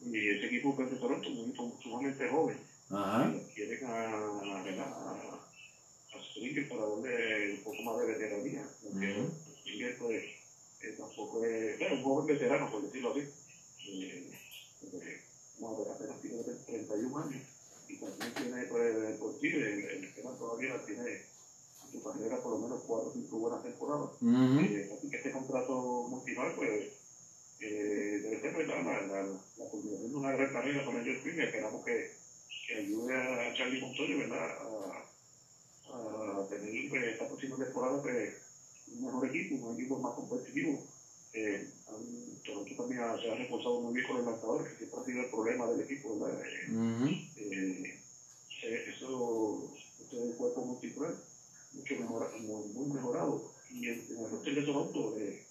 Y 0.05 0.29
ese 0.29 0.45
equipo 0.45 0.75
que 0.75 0.83
es 0.83 0.91
de 0.91 0.97
Toronto, 0.97 1.29
muy 1.29 1.53
sumamente 1.81 2.27
joven. 2.27 2.57
Ajá. 2.89 3.31
Quieren 3.53 3.83
a, 3.85 5.41
Springer 6.31 6.67
para 6.69 6.85
darle 6.85 7.53
un 7.53 7.63
poco 7.63 7.81
más 7.83 7.97
de 7.99 8.05
veteranía. 8.05 8.69
Porque 8.81 9.11
Ujú. 9.11 9.31
Springer, 9.59 9.97
pues, 9.97 10.23
eh, 10.81 10.95
tampoco 10.97 11.43
es, 11.43 11.79
bueno, 11.79 11.95
un 11.95 12.03
joven 12.03 12.25
veterano, 12.27 12.69
por 12.69 12.81
decirlo 12.83 13.11
así. 13.11 13.19
Eh, 13.19 14.31
eh, 14.93 15.21
como 15.59 15.81
apenas 15.91 16.21
tiene 16.21 16.43
31 16.43 17.17
años. 17.17 17.41
Y 17.87 17.97
también 17.97 18.33
tiene, 18.33 18.63
pues, 18.65 19.17
por 19.17 19.39
sí, 19.39 19.47
el, 19.47 20.03
esquema 20.03 20.31
todavía 20.37 20.83
tiene 20.85 21.03
en 21.11 21.91
su 21.91 22.01
carrera 22.03 22.41
por 22.41 22.53
lo 22.53 22.59
menos 22.59 22.81
4 22.85 23.09
o 23.09 23.13
5 23.13 23.37
buenas 23.37 23.63
temporadas. 23.63 24.09
Eh, 24.21 24.89
así 24.95 25.09
que 25.09 25.17
este 25.17 25.31
contrato 25.31 26.07
multival, 26.09 26.53
pues, 26.55 26.91
eh, 27.59 28.19
debe 28.21 28.39
ser 28.41 28.51
¿verdad? 28.51 28.83
La, 28.83 29.01
la, 29.01 29.23
la 29.57 29.65
culminación 29.65 30.11
de 30.11 30.17
una 30.17 30.31
gran 30.31 30.51
carrera 30.51 30.83
con 30.83 30.95
el 30.97 31.03
Joe 31.03 31.15
Springer. 31.15 31.45
Esperamos 31.45 31.83
que, 31.83 32.09
que 32.67 32.75
ayude 32.75 33.13
a 33.15 33.53
Charlie 33.53 33.79
Montoya, 33.79 34.15
¿verdad? 34.15 34.45
A, 34.59 36.39
a 36.39 36.43
tener 36.47 36.87
pues, 36.89 37.05
esta 37.05 37.25
próxima 37.25 37.55
temporada 37.57 37.99
pues, 38.01 38.31
un 38.87 39.01
mejor 39.03 39.25
equipo, 39.25 39.55
un 39.55 39.73
equipo 39.73 39.97
más 39.97 40.13
competitivo. 40.13 40.83
Eh, 41.33 41.59
han- 41.87 42.37
Toronto 42.43 42.73
también 42.75 43.01
se 43.21 43.29
ha 43.29 43.33
reforzado 43.35 43.77
muy 43.79 43.93
bien 43.93 44.05
con 44.05 44.15
los 44.15 44.25
lanzadores, 44.25 44.67
que 44.67 44.75
siempre 44.75 44.99
ha 44.99 45.03
sido 45.03 45.21
el 45.21 45.27
problema 45.27 45.67
del 45.67 45.79
equipo, 45.81 46.17
¿verdad? 46.17 46.41
Eh, 46.45 46.69
Ujú. 46.69 47.09
eh, 47.35 47.99
eh, 48.63 48.81
eso, 48.87 49.71
este 49.99 50.15
es 50.15 50.29
el 50.29 50.35
cuerpo 50.35 50.61
multiplayer, 50.63 51.15
mucho 51.73 51.95
mejora, 51.95 52.27
muy, 52.37 52.63
muy 52.67 52.87
mejorado. 52.87 53.51
Y 53.69 53.87
en, 53.87 54.03
en 54.09 54.17
el 54.25 54.33
hotel 54.33 54.55
de 54.55 54.61
Toronto 54.63 55.17
eh, 55.17 55.41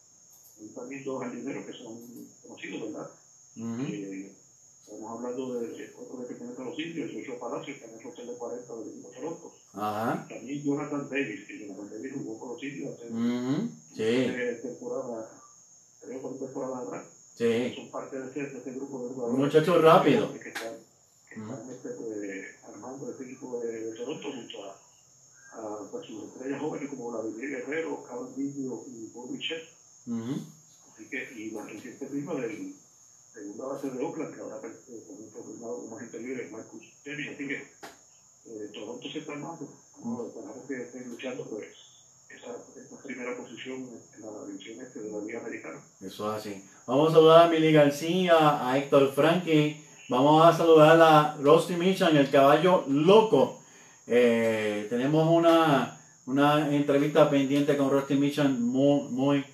también 0.74 1.04
dos 1.04 1.22
jardineros 1.22 1.64
que 1.66 1.72
son 1.72 1.98
conocidos, 2.42 2.92
¿verdad? 2.92 3.10
Ujú. 3.56 3.82
Eh, 3.88 4.32
estamos 4.80 5.10
hablando 5.10 5.60
de 5.60 5.92
otro 5.96 6.18
que 6.18 6.24
pertenece 6.24 6.62
a 6.62 6.64
los 6.64 6.78
indios, 6.78 7.10
Joshua 7.14 7.38
Palacios, 7.38 7.78
que 7.78 7.84
es 7.84 8.00
el 8.00 8.06
hotel 8.06 8.26
de 8.26 8.34
40 8.34 8.74
del 8.76 8.88
equipo 8.88 9.08
de 9.08 9.14
Toronto. 9.14 9.54
Ajá. 9.72 10.26
También 10.28 10.62
Jonathan 10.62 11.08
Davis, 11.08 11.46
que 11.46 11.58
Jonathan 11.66 11.90
Davis 11.90 12.12
jugó 12.14 12.38
con 12.38 12.48
los 12.50 12.62
indios 12.62 12.94
hace 12.94 13.06
Ujú. 13.08 13.68
Sí, 13.94 14.02
eh, 14.02 14.58
temporada, 14.62 15.30
creo 16.00 16.20
por 16.20 16.38
temporada 16.38 16.78
atrás. 16.80 17.06
sí. 17.36 17.72
Son 17.76 17.90
parte 17.90 18.18
de 18.18 18.30
ese, 18.30 18.42
de 18.50 18.58
ese 18.58 18.70
grupo 18.72 19.02
de 19.02 19.14
jugadores. 19.14 19.34
Un 19.34 19.44
muchacho 19.44 19.80
rápido. 19.80 20.32
Que 20.32 20.48
están, 20.48 20.74
que 21.28 21.34
están 21.40 21.70
este, 21.70 21.88
pues, 21.90 22.46
armando 22.68 23.10
este 23.10 23.24
equipo 23.24 23.60
de, 23.60 23.94
Toronto 23.94 24.28
junto 24.32 24.64
a, 24.64 24.80
a 25.54 25.90
pues, 25.90 26.06
sus 26.06 26.24
estrellas 26.24 26.60
jóvenes 26.60 26.90
como 26.90 27.10
Vladimir 27.10 27.48
Guerrero, 27.50 28.04
Carlos 28.04 28.36
Vidio 28.36 28.82
y 28.88 29.06
Bobby 29.14 29.38
Chet. 29.38 29.62
Así 30.94 31.08
que, 31.08 31.28
y 31.36 31.50
la 31.50 31.64
reciente 31.64 32.06
prima 32.06 32.34
del 32.34 32.74
segunda 33.34 33.66
base 33.66 33.90
de 33.90 34.04
Oakland, 34.04 34.34
que 34.34 34.40
ahora 34.40 34.60
también 34.60 35.30
fue 35.32 35.42
firmado 35.42 35.76
como 35.78 35.96
agente 35.96 36.20
libre, 36.20 36.48
Marcus 36.52 36.84
Demi. 37.04 37.28
Así 37.28 37.48
que 37.48 37.56
eh, 37.56 38.70
Toronto 38.72 39.08
se 39.10 39.18
está 39.18 39.32
armando. 39.32 39.68
Vamos, 39.98 40.28
esperamos 40.28 40.66
que 40.68 40.82
estén 40.82 41.08
luchando 41.10 41.44
pues, 41.44 41.66
esa, 42.30 42.50
esa 42.80 43.02
primera 43.02 43.36
posición 43.36 43.88
en 44.14 44.22
la 44.22 44.46
división 44.46 44.80
este 44.80 45.00
de 45.00 45.10
la 45.10 45.18
Liga 45.18 45.40
Americana. 45.40 45.80
Eso 46.00 46.32
es 46.32 46.40
así. 46.40 46.64
Vamos 46.86 47.10
a 47.10 47.14
saludar 47.14 47.46
a 47.46 47.48
Mili 47.50 47.72
García, 47.72 48.68
a 48.68 48.78
Héctor 48.78 49.12
Frankie. 49.12 49.84
Vamos 50.08 50.46
a 50.46 50.56
saludar 50.56 51.00
a 51.00 51.36
Rusty 51.40 51.74
Michan, 51.74 52.16
el 52.16 52.30
caballo 52.30 52.84
loco. 52.86 53.62
Eh, 54.06 54.86
tenemos 54.90 55.28
una, 55.28 55.98
una 56.26 56.74
entrevista 56.74 57.28
pendiente 57.30 57.76
con 57.76 57.90
Rusty 57.90 58.14
Michan 58.14 58.62
muy, 58.62 59.08
muy, 59.08 59.44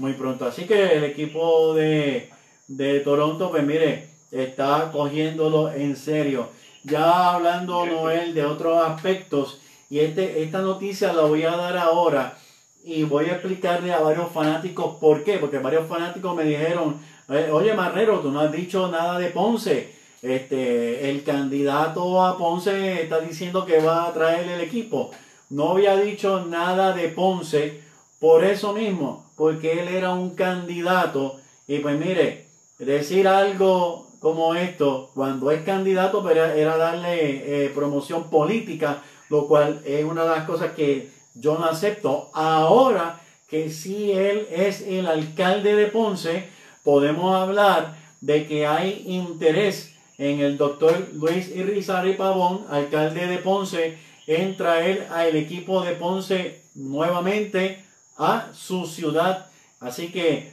muy 0.00 0.14
pronto. 0.14 0.46
Así 0.46 0.64
que 0.64 0.96
el 0.96 1.04
equipo 1.04 1.74
de, 1.74 2.30
de 2.66 3.00
Toronto, 3.00 3.50
pues 3.50 3.62
mire, 3.62 4.08
está 4.32 4.90
cogiéndolo 4.90 5.70
en 5.70 5.94
serio. 5.94 6.48
Ya 6.82 7.34
hablando, 7.34 7.84
Noel, 7.84 8.34
de 8.34 8.44
otros 8.44 8.82
aspectos, 8.82 9.60
y 9.90 9.98
este, 9.98 10.42
esta 10.42 10.60
noticia 10.62 11.12
la 11.12 11.22
voy 11.22 11.42
a 11.42 11.56
dar 11.56 11.76
ahora 11.76 12.38
y 12.82 13.02
voy 13.02 13.26
a 13.26 13.32
explicarle 13.32 13.92
a 13.92 14.00
varios 14.00 14.32
fanáticos 14.32 14.96
por 14.98 15.22
qué, 15.22 15.36
porque 15.36 15.58
varios 15.58 15.86
fanáticos 15.86 16.34
me 16.34 16.44
dijeron, 16.44 16.96
eh, 17.28 17.50
oye 17.52 17.74
Marrero, 17.74 18.20
tú 18.20 18.30
no 18.30 18.40
has 18.40 18.50
dicho 18.50 18.88
nada 18.88 19.18
de 19.18 19.28
Ponce, 19.28 19.92
este, 20.22 21.10
el 21.10 21.22
candidato 21.22 22.24
a 22.24 22.38
Ponce 22.38 23.02
está 23.02 23.20
diciendo 23.20 23.66
que 23.66 23.80
va 23.80 24.06
a 24.06 24.12
traer 24.12 24.48
el 24.48 24.60
equipo. 24.62 25.10
No 25.50 25.72
había 25.72 25.96
dicho 25.96 26.46
nada 26.46 26.94
de 26.94 27.08
Ponce 27.08 27.82
por 28.20 28.44
eso 28.44 28.72
mismo, 28.72 29.32
porque 29.36 29.80
él 29.80 29.88
era 29.88 30.12
un 30.12 30.36
candidato 30.36 31.40
y 31.66 31.78
pues 31.78 31.98
mire, 31.98 32.46
decir 32.78 33.26
algo 33.26 34.08
como 34.20 34.54
esto, 34.54 35.10
cuando 35.14 35.50
es 35.50 35.62
candidato, 35.62 36.22
pero 36.22 36.44
era, 36.44 36.54
era 36.54 36.76
darle 36.76 37.64
eh, 37.64 37.70
promoción 37.70 38.28
política, 38.28 39.02
lo 39.30 39.48
cual 39.48 39.80
es 39.86 40.04
una 40.04 40.24
de 40.24 40.30
las 40.30 40.44
cosas 40.44 40.72
que 40.72 41.10
yo 41.34 41.56
no 41.58 41.64
acepto. 41.64 42.30
Ahora 42.34 43.20
que 43.48 43.70
si 43.70 44.12
él 44.12 44.46
es 44.50 44.82
el 44.82 45.06
alcalde 45.06 45.74
de 45.74 45.86
Ponce, 45.86 46.48
podemos 46.84 47.34
hablar 47.34 47.96
de 48.20 48.46
que 48.46 48.66
hay 48.66 49.04
interés 49.06 49.94
en 50.18 50.40
el 50.40 50.58
doctor 50.58 51.08
Luis 51.14 51.48
Irizarry 51.48 52.14
Pavón, 52.14 52.66
alcalde 52.68 53.26
de 53.26 53.38
Ponce, 53.38 53.96
en 54.26 54.56
traer 54.56 55.08
al 55.10 55.34
equipo 55.34 55.82
de 55.82 55.92
Ponce 55.92 56.62
nuevamente 56.74 57.84
a 58.20 58.50
su 58.52 58.86
ciudad. 58.86 59.46
Así 59.80 60.12
que 60.12 60.52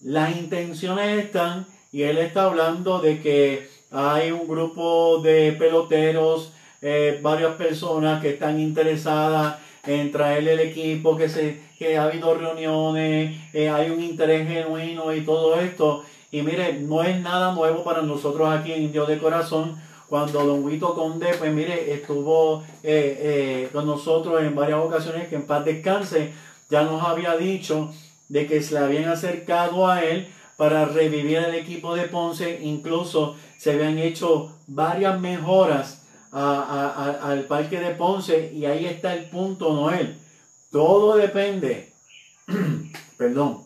las 0.00 0.36
intenciones 0.36 1.24
están 1.24 1.66
y 1.92 2.02
él 2.02 2.18
está 2.18 2.44
hablando 2.44 3.00
de 3.00 3.20
que 3.20 3.68
hay 3.90 4.30
un 4.30 4.46
grupo 4.46 5.20
de 5.20 5.52
peloteros, 5.52 6.52
eh, 6.80 7.18
varias 7.20 7.56
personas 7.56 8.22
que 8.22 8.30
están 8.30 8.60
interesadas 8.60 9.56
en 9.84 10.12
traerle 10.12 10.52
el 10.52 10.60
equipo, 10.60 11.16
que, 11.16 11.28
se, 11.28 11.60
que 11.76 11.96
ha 11.96 12.04
habido 12.04 12.34
reuniones, 12.34 13.36
eh, 13.52 13.68
hay 13.68 13.90
un 13.90 14.00
interés 14.00 14.46
genuino 14.46 15.12
y 15.12 15.22
todo 15.22 15.58
esto. 15.60 16.04
Y 16.30 16.42
mire, 16.42 16.74
no 16.74 17.02
es 17.02 17.20
nada 17.20 17.52
nuevo 17.52 17.82
para 17.82 18.02
nosotros 18.02 18.48
aquí 18.48 18.72
en 18.72 18.92
Dios 18.92 19.08
de 19.08 19.18
Corazón. 19.18 19.80
Cuando 20.08 20.44
Don 20.44 20.64
Huito 20.64 20.94
Conde, 20.94 21.34
pues 21.38 21.52
mire, 21.52 21.92
estuvo 21.92 22.62
eh, 22.82 23.18
eh, 23.20 23.68
con 23.72 23.86
nosotros 23.86 24.42
en 24.42 24.54
varias 24.54 24.78
ocasiones, 24.78 25.28
que 25.28 25.36
en 25.36 25.46
paz 25.46 25.64
descanse, 25.64 26.32
ya 26.70 26.82
nos 26.82 27.02
había 27.02 27.36
dicho 27.36 27.92
de 28.28 28.46
que 28.46 28.62
se 28.62 28.74
le 28.74 28.80
habían 28.80 29.08
acercado 29.08 29.88
a 29.88 30.02
él 30.04 30.28
para 30.56 30.86
revivir 30.86 31.38
el 31.38 31.54
equipo 31.54 31.94
de 31.94 32.08
Ponce, 32.08 32.60
incluso 32.62 33.36
se 33.58 33.72
habían 33.72 33.98
hecho 33.98 34.56
varias 34.66 35.18
mejoras 35.20 36.02
al 36.32 37.44
parque 37.48 37.80
de 37.80 37.94
Ponce 37.94 38.52
y 38.52 38.66
ahí 38.66 38.86
está 38.86 39.14
el 39.14 39.30
punto, 39.30 39.72
Noel. 39.72 40.18
Todo 40.70 41.16
depende, 41.16 41.92
perdón, 43.16 43.64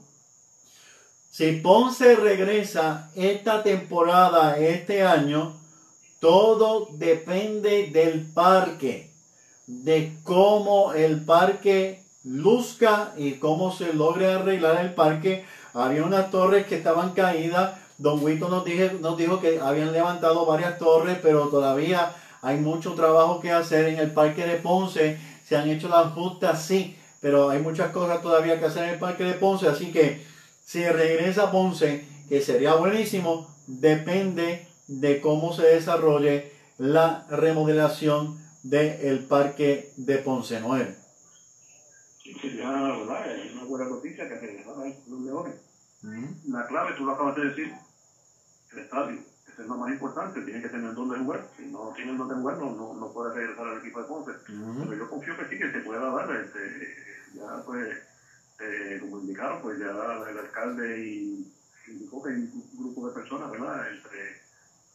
Si 1.31 1.53
Ponce 1.53 2.15
regresa 2.15 3.11
esta 3.17 3.63
temporada, 3.63 4.59
este 4.59 5.03
año, 5.03 5.57
todo 6.21 6.89
depende 6.93 7.89
del 7.91 8.31
parque, 8.33 9.11
de 9.67 10.13
cómo 10.23 10.93
el 10.93 11.25
parque 11.25 12.02
luzca 12.25 13.13
y 13.17 13.33
cómo 13.33 13.73
se 13.73 13.93
logre 13.93 14.33
arreglar 14.33 14.85
el 14.85 14.95
parque. 14.95 15.45
Había 15.75 16.05
unas 16.05 16.31
torres 16.31 16.67
que 16.67 16.77
estaban 16.77 17.13
caídas. 17.13 17.79
Don 17.99 18.23
Wito 18.23 18.49
nos, 18.49 18.65
nos 19.01 19.17
dijo 19.17 19.41
que 19.41 19.61
habían 19.61 19.93
levantado 19.93 20.47
varias 20.47 20.79
torres, 20.79 21.19
pero 21.23 21.49
todavía 21.49 22.15
hay 22.41 22.59
mucho 22.59 22.95
trabajo 22.95 23.41
que 23.41 23.53
hacer 23.53 23.87
en 23.87 23.99
el 23.99 24.11
parque 24.11 24.47
de 24.47 24.57
Ponce. 24.57 25.19
Se 25.47 25.57
han 25.57 25.69
hecho 25.69 25.89
las 25.89 26.13
justas, 26.13 26.65
sí, 26.65 26.97
pero 27.21 27.51
hay 27.51 27.61
muchas 27.61 27.91
cosas 27.93 28.23
todavía 28.23 28.59
que 28.59 28.67
hacer 28.67 28.85
en 28.85 28.91
el 28.91 28.99
parque 28.99 29.25
de 29.25 29.35
Ponce. 29.35 29.69
Así 29.69 29.93
que 29.93 30.25
si 30.65 30.85
regresa 30.85 31.51
Ponce, 31.51 32.07
que 32.29 32.41
sería 32.41 32.75
buenísimo, 32.75 33.55
depende 33.67 34.67
de 34.89 35.21
cómo 35.21 35.53
se 35.53 35.63
desarrolle 35.63 36.53
la 36.79 37.27
remodelación 37.31 38.39
del 38.63 39.21
parque 39.21 39.93
de 39.97 40.19
Ponce 40.19 40.57
Nueve. 42.43 42.57
sería 42.57 42.71
¿verdad? 42.71 43.37
Es 43.37 43.53
una 43.55 43.65
buena 43.65 43.89
noticia 43.89 44.29
que 44.29 44.35
regresaran 44.39 44.95
los 45.09 45.21
leones. 45.21 45.55
La 46.49 46.67
clave, 46.67 46.95
tú 46.97 47.05
lo 47.05 47.13
acabas 47.13 47.37
de 47.37 47.45
decir, 47.47 47.73
el 48.73 48.79
estadio. 48.79 49.21
Eso 49.47 49.63
es 49.63 49.69
lo 49.69 49.77
más 49.77 49.93
importante, 49.93 50.41
tiene 50.43 50.63
que 50.63 50.69
tener 50.69 50.95
donde 50.95 51.19
jugar. 51.19 51.49
Si 51.57 51.67
no 51.67 51.93
tienen 51.95 52.17
donde 52.17 52.35
jugar, 52.35 52.59
no, 52.59 52.75
no, 52.75 52.95
no 52.95 53.13
puede 53.13 53.35
regresar 53.35 53.69
al 53.69 53.79
equipo 53.79 54.01
de 54.01 54.09
Ponce. 54.09 54.33
Pero 54.47 54.95
yo 54.95 55.11
confío 55.11 55.37
que 55.37 55.49
sí, 55.49 55.59
que 55.59 55.71
se 55.71 55.81
pueda 55.81 56.11
dar. 56.11 56.35
Este, 56.37 56.97
ya 57.35 57.63
pues 57.65 57.99
eh, 58.61 58.99
como 59.01 59.21
indicaron, 59.21 59.61
pues 59.63 59.79
ya 59.79 59.91
el 59.91 60.39
alcalde 60.39 60.99
y 61.05 61.53
indicó 61.89 62.23
que 62.23 62.31
hay 62.31 62.37
un 62.37 62.79
grupo 62.79 63.09
de 63.09 63.15
personas, 63.15 63.51
¿verdad? 63.51 63.91
Entre, 63.91 64.41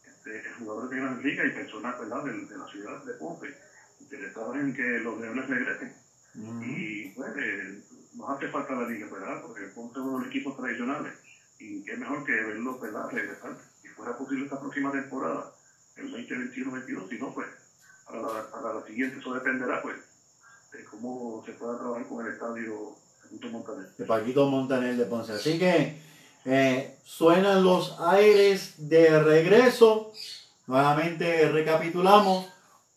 este, 0.06 0.50
jugadores 0.58 0.90
de 0.90 0.96
Gran 0.96 1.22
Liga 1.22 1.46
y 1.46 1.52
personas, 1.52 1.98
¿verdad? 1.98 2.24
De, 2.24 2.32
de, 2.32 2.58
la 2.58 2.66
ciudad 2.66 3.04
de 3.04 3.14
Ponce, 3.14 3.54
interesados 4.00 4.56
en 4.56 4.74
que 4.74 4.98
los 5.00 5.20
leones 5.20 5.48
regresen. 5.48 6.07
Y 6.62 7.08
pues, 7.10 7.32
eh, 7.36 7.82
nos 8.14 8.30
hace 8.30 8.48
falta 8.48 8.74
la 8.74 8.88
liga, 8.88 9.08
¿verdad? 9.10 9.42
Porque 9.42 9.62
Ponce 9.74 9.98
es 9.98 10.04
uno 10.04 10.18
de 10.18 10.24
los 10.24 10.28
equipos 10.28 10.56
tradicionales. 10.56 11.14
Y 11.58 11.82
qué 11.84 11.96
mejor 11.96 12.24
que 12.24 12.32
verlo, 12.32 12.78
¿verdad? 12.78 13.10
Regresar. 13.10 13.56
Si 13.82 13.88
fuera 13.88 14.16
posible 14.16 14.44
esta 14.44 14.60
próxima 14.60 14.92
temporada, 14.92 15.52
el 15.96 16.12
2021-22, 16.12 17.08
si 17.08 17.18
no, 17.18 17.34
pues, 17.34 17.48
para 18.06 18.20
la, 18.20 18.50
para 18.50 18.74
la 18.74 18.86
siguiente, 18.86 19.18
eso 19.18 19.34
dependerá, 19.34 19.82
pues, 19.82 19.96
de 20.72 20.84
cómo 20.84 21.42
se 21.44 21.52
pueda 21.52 21.78
trabajar 21.78 22.06
con 22.06 22.24
el 22.24 22.32
estadio 22.32 22.96
de 23.98 24.04
Paquito 24.06 24.48
Montaner 24.48 24.96
de 24.96 25.04
Ponce. 25.04 25.32
Así 25.32 25.58
que 25.58 26.00
eh, 26.44 26.98
suenan 27.04 27.62
los 27.62 27.98
aires 28.00 28.74
de 28.88 29.22
regreso. 29.22 30.12
Nuevamente 30.66 31.50
recapitulamos. 31.50 32.46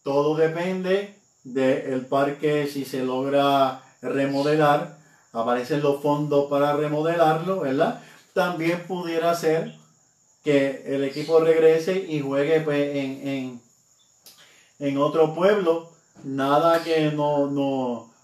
Todo 0.04 0.36
depende 0.36 1.21
del 1.44 2.06
parque 2.06 2.68
si 2.68 2.86
se 2.86 3.04
logra 3.04 3.82
remodelar. 4.02 4.98
Aparecen 5.34 5.82
los 5.82 6.02
fondos 6.02 6.50
para 6.50 6.74
remodelarlo, 6.74 7.62
¿verdad? 7.62 8.02
También 8.34 8.84
pudiera 8.88 9.34
ser 9.34 9.74
que 10.44 10.84
el 10.88 11.04
equipo 11.04 11.40
regrese 11.40 12.06
y 12.10 12.20
juegue 12.20 12.62
pues, 12.62 12.96
en, 12.96 13.28
en, 13.28 13.62
en 14.80 14.98
otro 14.98 15.34
pueblo. 15.34 15.90
Nada 16.24 16.84
que 16.84 17.12
no, 17.12 17.48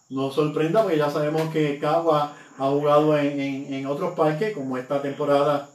no, 0.09 0.31
sorprenda, 0.31 0.83
porque 0.83 0.97
ya 0.97 1.09
sabemos 1.09 1.51
que 1.51 1.79
Cagua 1.79 2.33
ha 2.57 2.69
jugado 2.69 3.17
en, 3.17 3.85
otros 3.85 4.13
parques, 4.15 4.53
como 4.53 4.77
esta 4.77 5.01
temporada 5.01 5.69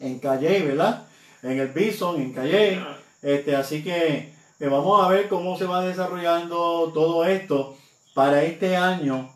en 0.00 0.18
Calle, 0.18 0.62
¿verdad? 0.62 1.06
En 1.42 1.58
el 1.58 1.68
Bison, 1.68 2.20
en 2.20 2.32
Calle. 2.32 2.80
Este, 3.22 3.56
así 3.56 3.82
que 3.82 4.37
eh, 4.60 4.66
vamos 4.66 5.04
a 5.04 5.08
ver 5.08 5.28
cómo 5.28 5.56
se 5.56 5.66
va 5.66 5.84
desarrollando 5.84 6.90
todo 6.92 7.24
esto 7.24 7.76
para 8.14 8.42
este 8.42 8.76
año. 8.76 9.32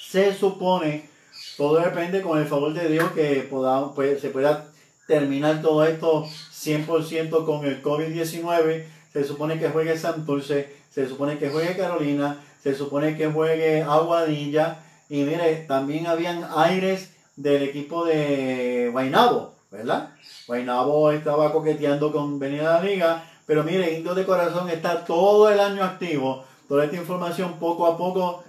Se 0.00 0.34
supone, 0.34 1.08
todo 1.56 1.80
depende 1.80 2.22
con 2.22 2.38
el 2.38 2.46
favor 2.46 2.72
de 2.72 2.88
Dios 2.88 3.10
que 3.12 3.48
pues, 3.94 4.20
se 4.20 4.30
pueda 4.30 4.68
terminar 5.08 5.60
todo 5.60 5.84
esto 5.84 6.24
100% 6.24 7.44
con 7.44 7.64
el 7.64 7.82
COVID-19. 7.82 8.84
Se 9.12 9.24
supone 9.24 9.58
que 9.58 9.70
juegue 9.70 9.98
Santurce, 9.98 10.72
se 10.90 11.08
supone 11.08 11.38
que 11.38 11.50
juegue 11.50 11.76
Carolina, 11.76 12.38
se 12.62 12.76
supone 12.76 13.16
que 13.16 13.26
juegue 13.26 13.82
Aguadilla. 13.82 14.78
Y 15.08 15.22
mire, 15.24 15.64
también 15.66 16.06
habían 16.06 16.46
aires 16.54 17.10
del 17.34 17.64
equipo 17.64 18.04
de 18.04 18.90
Guainabo, 18.92 19.54
¿verdad? 19.72 20.10
Guainabo 20.46 21.10
estaba 21.10 21.50
coqueteando 21.50 22.12
con 22.12 22.38
venir 22.38 22.60
a 22.60 22.74
la 22.74 22.82
liga. 22.82 23.24
Pero 23.50 23.64
mire, 23.64 23.98
Indio 23.98 24.14
de 24.14 24.24
Corazón 24.24 24.70
está 24.70 25.04
todo 25.04 25.50
el 25.50 25.58
año 25.58 25.82
activo. 25.82 26.44
Toda 26.68 26.84
esta 26.84 26.96
información 26.96 27.54
poco 27.54 27.84
a 27.88 27.96
poco, 27.96 28.44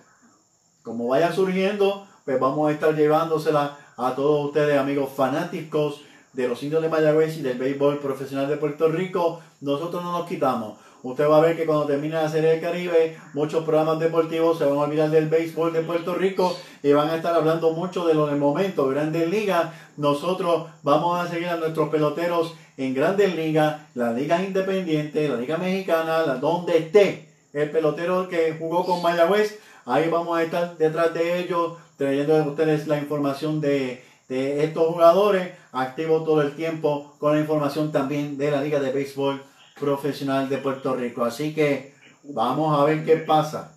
como 0.84 1.08
vaya 1.08 1.34
surgiendo, 1.34 2.06
pues 2.24 2.40
vamos 2.40 2.70
a 2.70 2.72
estar 2.72 2.96
llevándosela 2.96 3.80
a 3.98 4.14
todos 4.14 4.46
ustedes, 4.46 4.78
amigos 4.78 5.10
fanáticos 5.16 6.02
de 6.34 6.48
los 6.48 6.62
indios 6.62 6.84
de 6.84 6.90
Mayagüez 6.90 7.36
y 7.38 7.42
del 7.42 7.58
béisbol 7.58 7.98
profesional 7.98 8.48
de 8.48 8.58
Puerto 8.58 8.90
Rico. 8.90 9.42
Nosotros 9.60 10.04
no 10.04 10.12
nos 10.12 10.28
quitamos. 10.28 10.78
Usted 11.02 11.28
va 11.28 11.38
a 11.38 11.42
ver 11.42 11.58
que 11.58 11.66
cuando 11.66 11.88
termine 11.88 12.14
la 12.14 12.30
Serie 12.30 12.52
del 12.52 12.62
Caribe, 12.62 13.18
muchos 13.34 13.64
programas 13.64 13.98
deportivos 13.98 14.60
se 14.60 14.66
van 14.66 14.78
a 14.78 14.82
olvidar 14.82 15.10
del 15.10 15.30
béisbol 15.30 15.74
de 15.74 15.82
Puerto 15.82 16.14
Rico 16.14 16.56
y 16.84 16.94
van 16.94 17.10
a 17.10 17.16
estar 17.16 17.34
hablando 17.34 17.72
mucho 17.72 18.06
de 18.06 18.14
lo 18.14 18.28
del 18.28 18.38
momento, 18.38 18.88
Grandes 18.88 19.28
Ligas. 19.28 19.72
Nosotros 19.98 20.68
vamos 20.84 21.20
a 21.20 21.28
seguir 21.28 21.50
a 21.50 21.58
nuestros 21.58 21.90
peloteros 21.90 22.54
en 22.86 22.96
Grandes 22.96 23.36
Ligas, 23.36 23.82
la 23.94 24.12
Liga 24.12 24.42
Independiente, 24.42 25.30
la 25.30 25.36
Liga 25.36 25.58
Mexicana, 25.58 26.24
donde 26.36 26.78
esté 26.80 27.28
el 27.54 27.70
pelotero 27.70 28.28
que 28.28 28.56
jugó 28.58 28.86
con 28.86 29.02
Mayagüez. 29.02 29.60
Ahí 29.86 30.10
vamos 30.10 30.38
a 30.38 30.44
estar 30.44 30.78
detrás 30.78 31.14
de 31.14 31.40
ellos, 31.40 31.78
trayendo 31.98 32.36
a 32.36 32.48
ustedes 32.48 32.88
la 32.88 32.98
información 32.98 33.62
de, 33.62 34.04
de 34.30 34.64
estos 34.64 34.88
jugadores, 34.88 35.54
activos 35.72 36.26
todo 36.26 36.42
el 36.42 36.56
tiempo 36.56 37.16
con 37.20 37.36
la 37.36 37.42
información 37.42 37.92
también 37.92 38.38
de 38.38 38.50
la 38.50 38.62
Liga 38.62 38.80
de 38.80 38.92
Béisbol 38.92 39.44
profesional 39.80 40.50
de 40.50 40.58
Puerto 40.58 40.96
Rico. 40.96 41.24
Así 41.24 41.54
que 41.54 41.94
vamos 42.24 42.80
a 42.80 42.84
ver 42.86 43.06
qué 43.06 43.18
pasa. 43.18 43.76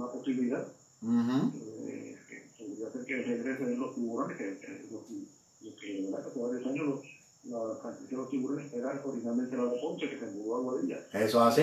Una 0.00 0.10
posibilidad. 0.10 0.66
Uh 1.02 1.08
-huh. 1.08 1.52
eh, 1.88 2.16
que 2.28 2.36
podría 2.56 2.88
que 3.06 3.16
regrese 3.22 3.64
de 3.66 3.76
los 3.76 3.94
tiburones, 3.94 4.36
que, 4.38 4.56
que 4.58 4.86
los, 4.90 5.02
los 5.60 5.74
que, 5.74 6.02
¿verdad? 6.02 6.26
Hace 6.26 6.40
varios 6.40 6.66
años 6.66 6.86
los, 6.88 7.00
la 7.44 7.76
franquicia 7.82 8.16
de 8.16 8.22
los 8.22 8.30
tiburones 8.30 8.72
era 8.72 9.02
originalmente 9.04 9.56
la 9.58 9.64
de 9.64 9.78
Ponce, 9.78 10.08
que 10.08 10.18
se 10.18 10.26
mudó 10.32 10.56
a 10.56 10.60
Guadilla. 10.60 10.98
¿Eso 11.12 11.40
así? 11.42 11.62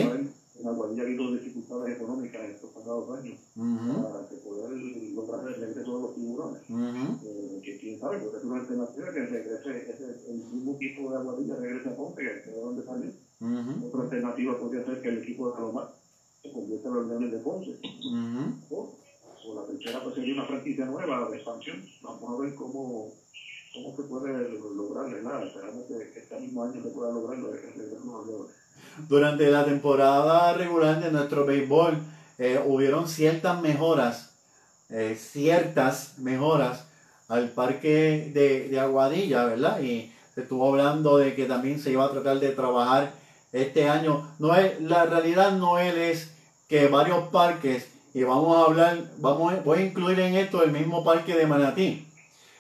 En 0.60 0.68
Aguadilla 0.68 1.02
ha 1.02 1.06
habido 1.06 1.34
dificultades 1.34 1.96
económicas 1.98 2.46
en 2.46 2.52
estos 2.52 2.70
pasados 2.72 3.10
años 3.18 3.38
uh 3.56 3.64
-huh. 3.64 4.12
para 4.12 4.30
que 4.30 4.36
poder 4.38 4.70
lograr 5.18 5.48
el 5.48 5.56
regreso 5.56 5.96
de 5.96 6.02
los 6.04 6.16
tiburones. 6.16 6.62
Uh 6.70 6.76
-huh. 6.76 7.20
eh, 7.26 7.62
que 7.64 7.78
quién 7.80 8.00
sabe, 8.00 8.20
porque 8.20 8.38
es 8.38 8.44
una 8.44 8.60
alternativa 8.62 9.14
que 9.14 9.26
regrese, 9.26 9.72
ese, 9.92 10.06
el 10.30 10.38
mismo 10.54 10.76
equipo 10.76 11.10
de 11.10 11.18
Aguadilla 11.18 11.56
regrese 11.56 11.90
a 11.90 11.96
Ponce, 11.96 12.22
que 12.22 12.32
es 12.38 12.46
de 12.46 12.62
donde 12.62 12.84
salió. 12.86 13.12
Otra 13.88 14.02
alternativa 14.04 14.60
podría 14.60 14.86
ser 14.86 15.02
que 15.02 15.10
el 15.10 15.18
equipo 15.24 15.48
de 15.48 15.54
Palomar 15.54 15.88
se 16.42 16.52
convierta 16.52 16.88
en 16.88 16.94
los 16.94 17.08
Leones 17.08 17.32
de 17.32 17.38
Ponce. 17.40 17.80
O, 18.70 18.96
o, 19.46 19.56
la 19.56 19.66
tercera 19.66 20.04
pues 20.04 20.16
sería 20.16 20.34
una 20.34 20.46
franquicia 20.46 20.86
nueva 20.86 21.30
de 21.30 21.38
expansión. 21.38 21.84
Vamos 22.02 22.30
a 22.30 22.42
ver 22.42 22.56
cómo 22.56 23.12
cómo 23.74 23.96
se 23.96 24.04
puede 24.04 24.50
lograr, 24.76 25.12
¿verdad? 25.12 25.46
Esperamos 25.46 25.86
que, 25.86 26.20
este 26.20 26.40
mismo 26.40 26.64
año 26.64 26.82
se 26.82 26.90
pueda 26.90 27.12
lograr 27.12 27.38
el 27.38 27.46
regreso 27.46 27.80
de 27.80 27.90
los 27.92 28.48
durante 29.08 29.50
la 29.52 29.64
temporada 29.64 30.54
regular 30.54 31.00
de 31.00 31.12
nuestro 31.12 31.46
béisbol 31.46 32.00
eh, 32.40 32.60
hubieron 32.66 33.08
ciertas 33.08 33.62
mejoras, 33.62 34.32
eh, 34.90 35.16
ciertas 35.20 36.18
mejoras 36.18 36.88
al 37.28 37.50
parque 37.52 38.32
de, 38.34 38.70
de, 38.70 38.80
Aguadilla, 38.80 39.46
¿verdad? 39.46 39.82
Y 39.82 40.12
se 40.34 40.42
estuvo 40.42 40.68
hablando 40.70 41.18
de 41.18 41.36
que 41.36 41.46
también 41.46 41.80
se 41.80 41.92
iba 41.92 42.06
a 42.06 42.12
tratar 42.12 42.40
de 42.40 42.50
trabajar 42.50 43.14
este 43.52 43.90
año. 43.90 44.30
No 44.40 44.56
es, 44.56 44.80
la 44.82 45.06
realidad 45.06 45.52
no 45.54 45.80
es 45.80 46.32
que 46.68 46.88
varios 46.88 47.30
parques, 47.30 47.88
y 48.14 48.24
vamos 48.24 48.58
a 48.58 48.70
hablar, 48.70 48.98
vamos, 49.18 49.64
voy 49.64 49.80
a 49.80 49.86
incluir 49.86 50.20
en 50.20 50.36
esto 50.36 50.64
el 50.64 50.72
mismo 50.72 51.04
parque 51.04 51.36
de 51.36 51.46
Manatí. 51.46 52.08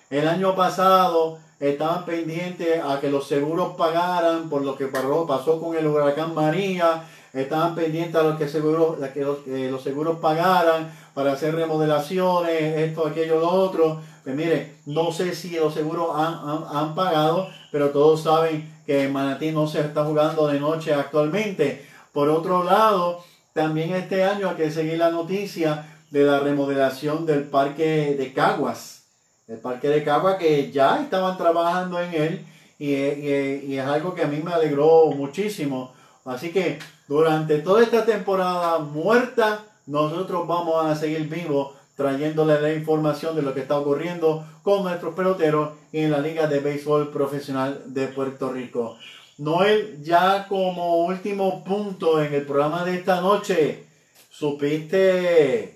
El 0.09 0.27
año 0.27 0.55
pasado 0.55 1.39
estaban 1.59 2.05
pendientes 2.05 2.81
a 2.83 2.99
que 2.99 3.09
los 3.09 3.27
seguros 3.27 3.75
pagaran 3.75 4.49
por 4.49 4.63
lo 4.63 4.77
que 4.77 4.87
pasó 4.87 5.59
con 5.59 5.75
el 5.75 5.87
huracán 5.87 6.33
María, 6.33 7.03
estaban 7.33 7.75
pendientes 7.75 8.15
a 8.15 8.23
los 8.23 8.37
que, 8.37 8.47
seguros, 8.47 9.01
a 9.01 9.11
que 9.11 9.21
los, 9.21 9.45
los, 9.45 9.81
seguros 9.81 10.19
pagaran 10.19 10.91
para 11.13 11.33
hacer 11.33 11.55
remodelaciones, 11.55 12.77
esto, 12.77 13.07
aquello, 13.07 13.39
lo 13.39 13.49
otro. 13.49 14.01
Mire, 14.33 14.75
no 14.85 15.11
sé 15.11 15.33
si 15.33 15.51
los 15.51 15.73
seguros 15.73 16.09
han, 16.15 16.65
han, 16.71 16.95
pagado, 16.95 17.49
pero 17.71 17.91
todos 17.91 18.23
saben 18.23 18.81
que 18.85 19.07
Manatí 19.07 19.51
no 19.51 19.67
se 19.67 19.81
está 19.81 20.03
jugando 20.03 20.47
de 20.47 20.59
noche 20.59 20.93
actualmente. 20.93 21.85
Por 22.11 22.29
otro 22.29 22.63
lado, 22.63 23.23
también 23.53 23.93
este 23.95 24.23
año 24.23 24.49
hay 24.49 24.55
que 24.55 24.71
seguir 24.71 24.97
la 24.97 25.11
noticia 25.11 25.85
de 26.11 26.23
la 26.23 26.39
remodelación 26.39 27.25
del 27.25 27.43
parque 27.43 28.15
de 28.17 28.33
Caguas. 28.33 29.03
El 29.47 29.59
parque 29.59 29.87
de 29.87 30.03
Caguas 30.03 30.35
que 30.35 30.71
ya 30.71 31.01
estaban 31.01 31.37
trabajando 31.37 31.99
en 32.01 32.13
él 32.13 32.45
y, 32.79 32.93
y 32.93 33.77
es 33.77 33.85
algo 33.85 34.13
que 34.13 34.23
a 34.23 34.27
mí 34.27 34.41
me 34.43 34.51
alegró 34.51 35.07
muchísimo. 35.07 35.93
Así 36.25 36.51
que 36.51 36.79
durante 37.07 37.59
toda 37.59 37.81
esta 37.81 38.03
temporada 38.03 38.79
muerta, 38.79 39.63
nosotros 39.85 40.45
vamos 40.45 40.85
a 40.85 40.95
seguir 40.95 41.29
vivos 41.29 41.76
trayéndole 41.97 42.61
la 42.61 42.71
información 42.71 43.35
de 43.35 43.41
lo 43.41 43.53
que 43.55 43.61
está 43.61 43.77
ocurriendo 43.77 44.45
con 44.61 44.83
nuestros 44.83 45.15
peloteros 45.15 45.71
en 45.91 46.11
la 46.11 46.19
Liga 46.19 46.45
de 46.47 46.59
Béisbol 46.59 47.09
Profesional 47.09 47.81
de 47.87 48.07
Puerto 48.07 48.53
Rico. 48.53 48.97
Noel, 49.39 50.01
ya 50.03 50.47
como 50.47 51.05
último 51.05 51.63
punto 51.63 52.21
en 52.21 52.33
el 52.33 52.45
programa 52.45 52.85
de 52.85 52.95
esta 52.95 53.19
noche, 53.19 53.85
supiste 54.29 55.75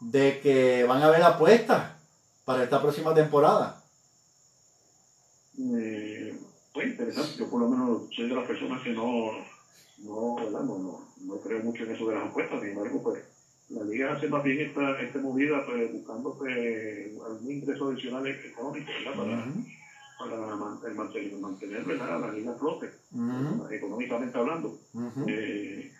de 0.00 0.40
que 0.40 0.84
van 0.84 1.02
a 1.02 1.06
haber 1.06 1.22
apuestas 1.22 1.92
para 2.44 2.62
esta 2.62 2.80
próxima 2.80 3.14
temporada. 3.14 3.82
Eh, 5.58 6.38
pues 6.74 6.86
interesante, 6.86 7.38
yo 7.38 7.48
por 7.48 7.62
lo 7.62 7.68
menos 7.68 8.02
soy 8.14 8.28
de 8.28 8.34
las 8.34 8.46
personas 8.46 8.82
que 8.82 8.90
no, 8.90 9.32
no, 10.00 10.36
no, 10.50 11.00
no, 11.22 11.40
creo 11.40 11.62
mucho 11.62 11.84
en 11.84 11.94
eso 11.94 12.06
de 12.08 12.14
las 12.14 12.26
apuestas, 12.26 12.60
sin 12.60 12.70
embargo, 12.70 13.02
pues 13.02 13.24
la 13.68 13.82
liga 13.82 14.12
hace 14.12 14.28
más 14.28 14.42
bien 14.42 14.60
esta, 14.60 14.92
esta 15.00 15.18
movida 15.18 15.60
pues, 15.64 15.90
buscando 15.90 16.32
pues, 16.32 17.10
algún 17.24 17.50
ingreso 17.50 17.86
adicional 17.86 18.26
económico 18.26 18.90
para, 19.14 19.44
para 20.18 20.56
mantener, 20.94 21.36
mantener 21.38 21.84
¿verdad? 21.84 22.20
la 22.20 22.30
liga 22.30 22.52
flote, 22.54 22.90
económicamente 23.70 24.38
hablando. 24.38 24.72
Eh, 25.26 25.90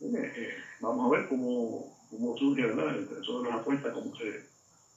eh, 0.00 0.30
eh, 0.36 0.48
vamos 0.80 1.06
a 1.06 1.08
ver 1.08 1.26
cómo, 1.26 1.92
cómo 2.08 2.36
surge 2.36 2.64
¿verdad? 2.64 2.94
eso 3.20 3.40
de 3.42 3.48
las 3.48 3.58
apuestas, 3.58 3.92
cómo 3.92 4.14
se, 4.14 4.40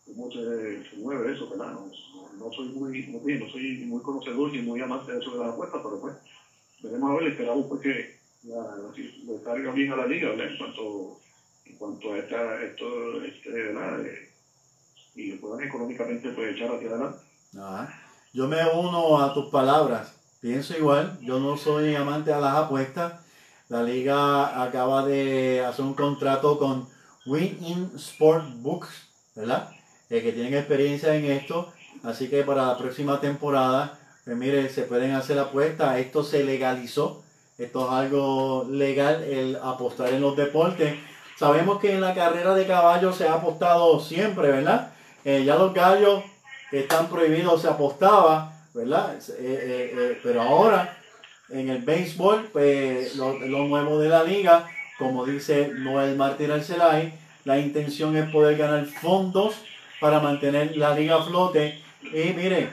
cómo 0.05 0.29
se, 0.29 0.89
se 0.89 0.95
mueve 0.97 1.31
eso. 1.31 1.47
¿verdad? 1.49 1.71
No, 1.71 1.89
no, 2.37 2.51
soy 2.51 2.67
muy, 2.67 3.03
no, 3.07 3.47
soy 3.47 3.77
muy 3.85 4.01
conocedor 4.01 4.51
ni 4.51 4.61
muy 4.61 4.79
amante 4.79 5.11
de 5.11 5.19
eso 5.19 5.31
de 5.31 5.39
las 5.39 5.49
apuestas, 5.53 5.81
pero 5.81 5.99
pues 5.99 6.13
veremos 6.83 7.09
a 7.09 7.15
ver, 7.15 7.27
esperamos 7.29 7.65
pues, 7.67 7.81
que 7.81 8.11
la, 8.43 8.75
la, 8.75 9.39
carga 9.43 9.71
bien 9.71 9.91
a 9.91 9.95
la 9.95 10.05
liga 10.05 10.29
¿verdad? 10.29 10.49
en 10.49 10.57
cuanto 10.57 11.17
cuanto 11.81 12.13
a 12.13 12.17
esta, 12.19 12.61
esto, 12.61 13.23
este, 13.23 13.49
¿verdad? 13.49 13.97
y 15.15 15.31
puedan 15.37 15.67
económicamente 15.67 16.29
pues, 16.29 16.55
echar 16.55 16.75
hacia 16.75 16.89
adelante. 16.89 17.17
Yo 18.33 18.47
me 18.47 18.57
uno 18.75 19.19
a 19.19 19.33
tus 19.33 19.49
palabras, 19.49 20.13
pienso 20.41 20.77
igual, 20.77 21.17
yo 21.21 21.39
no 21.39 21.57
soy 21.57 21.95
amante 21.95 22.31
a 22.31 22.39
las 22.39 22.55
apuestas. 22.55 23.13
La 23.67 23.81
liga 23.81 24.61
acaba 24.63 25.07
de 25.07 25.65
hacer 25.65 25.83
un 25.83 25.95
contrato 25.95 26.59
con 26.59 26.87
Win 27.25 27.57
In 27.61 27.91
Sport 27.95 28.45
Books, 28.57 29.09
¿verdad? 29.35 29.71
Eh, 30.11 30.21
que 30.21 30.33
tienen 30.33 30.53
experiencia 30.53 31.15
en 31.15 31.25
esto. 31.25 31.73
Así 32.03 32.29
que 32.29 32.43
para 32.43 32.67
la 32.67 32.77
próxima 32.77 33.19
temporada, 33.19 33.97
pues 34.23 34.37
mire, 34.37 34.69
se 34.69 34.83
pueden 34.83 35.13
hacer 35.13 35.39
apuestas. 35.39 35.97
Esto 35.97 36.23
se 36.23 36.43
legalizó. 36.43 37.23
Esto 37.57 37.85
es 37.85 37.91
algo 37.91 38.67
legal, 38.69 39.23
el 39.23 39.55
apostar 39.55 40.09
en 40.09 40.21
los 40.21 40.35
deportes. 40.35 40.95
Sabemos 41.41 41.79
que 41.79 41.91
en 41.91 42.01
la 42.01 42.13
carrera 42.13 42.53
de 42.53 42.67
caballos 42.67 43.15
se 43.15 43.27
ha 43.27 43.33
apostado 43.33 43.99
siempre, 43.99 44.51
¿verdad? 44.51 44.91
Eh, 45.25 45.43
ya 45.43 45.55
los 45.55 45.73
gallos 45.73 46.21
están 46.71 47.07
prohibidos 47.07 47.63
se 47.63 47.67
apostaba, 47.67 48.53
¿verdad? 48.75 49.15
Eh, 49.15 49.91
eh, 49.91 50.19
pero 50.21 50.43
ahora 50.43 50.95
en 51.49 51.69
el 51.69 51.81
béisbol, 51.81 52.49
pues 52.53 53.15
lo, 53.15 53.39
nuevo 53.39 53.97
de 53.97 54.09
la 54.09 54.23
liga, 54.23 54.67
como 54.99 55.25
dice 55.25 55.71
Noel 55.73 56.15
Martín 56.15 56.51
Arcelay, 56.51 57.11
la 57.43 57.57
intención 57.57 58.15
es 58.15 58.29
poder 58.29 58.55
ganar 58.55 58.85
fondos 58.85 59.55
para 59.99 60.19
mantener 60.19 60.77
la 60.77 60.93
liga 60.93 61.15
a 61.15 61.23
flote. 61.23 61.81
Y 62.03 62.33
mire, 62.33 62.69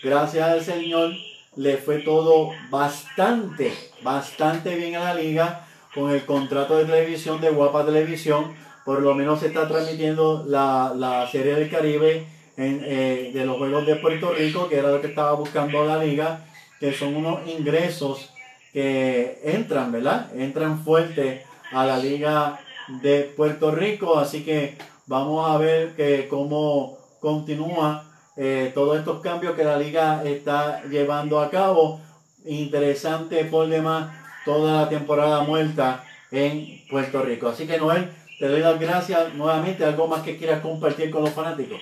gracias 0.00 0.48
al 0.48 0.62
Señor, 0.62 1.10
le 1.56 1.76
fue 1.76 1.98
todo 1.98 2.52
bastante, 2.70 3.72
bastante 4.00 4.76
bien 4.76 4.94
a 4.94 5.06
la 5.06 5.14
liga 5.14 5.66
con 5.94 6.10
el 6.10 6.24
contrato 6.24 6.76
de 6.76 6.84
televisión 6.84 7.40
de 7.40 7.50
Guapa 7.50 7.84
Televisión. 7.84 8.54
Por 8.84 9.02
lo 9.02 9.14
menos 9.14 9.40
se 9.40 9.48
está 9.48 9.68
transmitiendo 9.68 10.44
la, 10.46 11.28
Serie 11.30 11.54
del 11.54 11.70
Caribe 11.70 12.26
eh, 12.56 13.30
de 13.32 13.46
los 13.46 13.58
Juegos 13.58 13.86
de 13.86 13.96
Puerto 13.96 14.32
Rico, 14.32 14.68
que 14.68 14.78
era 14.78 14.90
lo 14.90 15.00
que 15.00 15.08
estaba 15.08 15.32
buscando 15.34 15.84
la 15.84 16.02
liga, 16.02 16.44
que 16.80 16.92
son 16.92 17.14
unos 17.14 17.46
ingresos 17.46 18.32
que 18.72 19.40
entran, 19.44 19.92
¿verdad? 19.92 20.34
Entran 20.34 20.82
fuerte 20.82 21.44
a 21.70 21.84
la 21.84 21.98
liga 21.98 22.58
de 23.02 23.32
Puerto 23.36 23.70
Rico. 23.70 24.18
Así 24.18 24.44
que 24.44 24.76
vamos 25.06 25.48
a 25.48 25.58
ver 25.58 25.94
que 25.94 26.26
cómo 26.28 26.98
continúa 27.20 28.10
eh, 28.36 28.72
todos 28.74 28.98
estos 28.98 29.20
cambios 29.20 29.54
que 29.54 29.62
la 29.62 29.76
liga 29.76 30.24
está 30.24 30.82
llevando 30.84 31.40
a 31.40 31.50
cabo. 31.50 32.00
Interesante 32.44 33.44
por 33.44 33.68
demás 33.68 34.21
toda 34.44 34.82
la 34.82 34.88
temporada 34.88 35.42
muerta 35.42 36.04
en 36.30 36.80
Puerto 36.90 37.22
Rico. 37.22 37.48
Así 37.48 37.66
que 37.66 37.78
Noel, 37.78 38.10
te 38.38 38.48
doy 38.48 38.60
las 38.60 38.80
gracias 38.80 39.34
nuevamente. 39.34 39.84
¿Algo 39.84 40.08
más 40.08 40.22
que 40.22 40.36
quieras 40.36 40.60
compartir 40.60 41.10
con 41.10 41.22
los 41.22 41.32
fanáticos? 41.32 41.80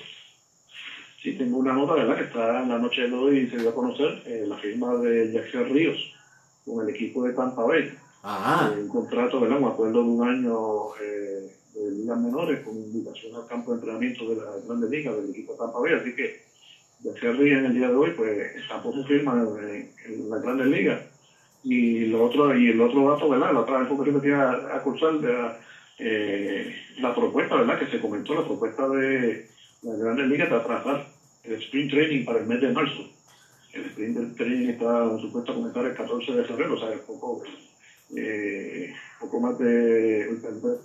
Sí, 1.21 1.33
tengo 1.33 1.57
una 1.57 1.73
nota, 1.73 1.93
¿verdad? 1.93 2.17
Que 2.17 2.23
está 2.23 2.63
en 2.63 2.69
la 2.69 2.79
noche 2.79 3.07
de 3.07 3.15
hoy 3.15 3.37
y 3.39 3.47
se 3.47 3.57
dio 3.57 3.69
a 3.69 3.75
conocer 3.75 4.23
eh, 4.25 4.43
la 4.47 4.57
firma 4.57 4.95
de 4.95 5.31
Jackson 5.31 5.69
Ríos 5.69 5.97
con 6.65 6.87
el 6.87 6.93
equipo 6.93 7.23
de 7.23 7.33
Tampa 7.33 7.63
Bay. 7.63 7.91
Ajá. 8.23 8.73
Eh, 8.73 8.81
un 8.81 8.89
contrato, 8.89 9.39
¿verdad? 9.39 9.59
Un 9.59 9.67
acuerdo 9.67 10.03
de 10.03 10.09
un 10.09 10.27
año 10.27 10.95
eh, 11.01 11.55
de 11.75 11.91
ligas 11.91 12.19
menores 12.19 12.65
con 12.65 12.75
invitación 12.75 13.35
al 13.35 13.45
campo 13.47 13.71
de 13.71 13.77
entrenamiento 13.77 14.27
de 14.29 14.35
la 14.35 14.51
Grande 14.65 14.89
Liga 14.89 15.13
del 15.13 15.29
equipo 15.29 15.53
de 15.53 15.59
Tampa 15.59 15.79
Bay. 15.79 15.93
Así 15.93 16.15
que 16.15 16.41
Jackson 17.01 17.37
Ríos 17.37 17.59
en 17.59 17.65
el 17.65 17.73
día 17.75 17.87
de 17.89 17.95
hoy, 17.95 18.11
pues, 18.17 18.53
su 18.81 19.03
firma 19.05 19.45
en, 19.61 19.91
en 20.05 20.29
la 20.29 20.39
Grande 20.39 20.65
Liga 20.65 21.10
y 21.63 22.05
lo 22.05 22.23
otro 22.23 22.55
y 22.55 22.69
el 22.69 22.81
otro 22.81 23.03
dato 23.05 23.29
verdad 23.29 23.53
la 23.53 23.59
otra 23.59 23.81
información 23.81 24.15
que 24.15 24.21
tiene 24.21 24.37
a, 24.37 24.79
cursar 24.81 25.13
de 25.19 25.51
eh, 25.99 26.75
la 26.99 27.13
propuesta 27.13 27.55
verdad 27.55 27.77
que 27.77 27.85
se 27.85 27.99
comentó 27.99 28.33
la 28.33 28.43
propuesta 28.43 28.87
de 28.87 29.45
la 29.83 29.95
Grandes 29.95 30.27
Ligas 30.27 30.49
de 30.49 30.55
atrasar 30.55 31.05
el 31.43 31.53
sprint 31.53 31.91
training 31.91 32.23
para 32.23 32.39
el 32.39 32.45
mes 32.45 32.59
de 32.59 32.69
marzo. 32.69 33.03
El 33.73 33.85
sprint 33.85 34.35
training 34.35 34.69
está 34.69 35.17
supuesto 35.17 35.51
a 35.51 35.55
comenzar 35.55 35.85
el 35.85 35.93
14 35.93 36.33
de 36.33 36.43
febrero 36.43 36.73
o 36.73 36.77
sea 36.77 36.89
poco 37.05 37.41
eh, 38.15 38.91
poco 39.19 39.39
más 39.39 39.57
de 39.57 40.27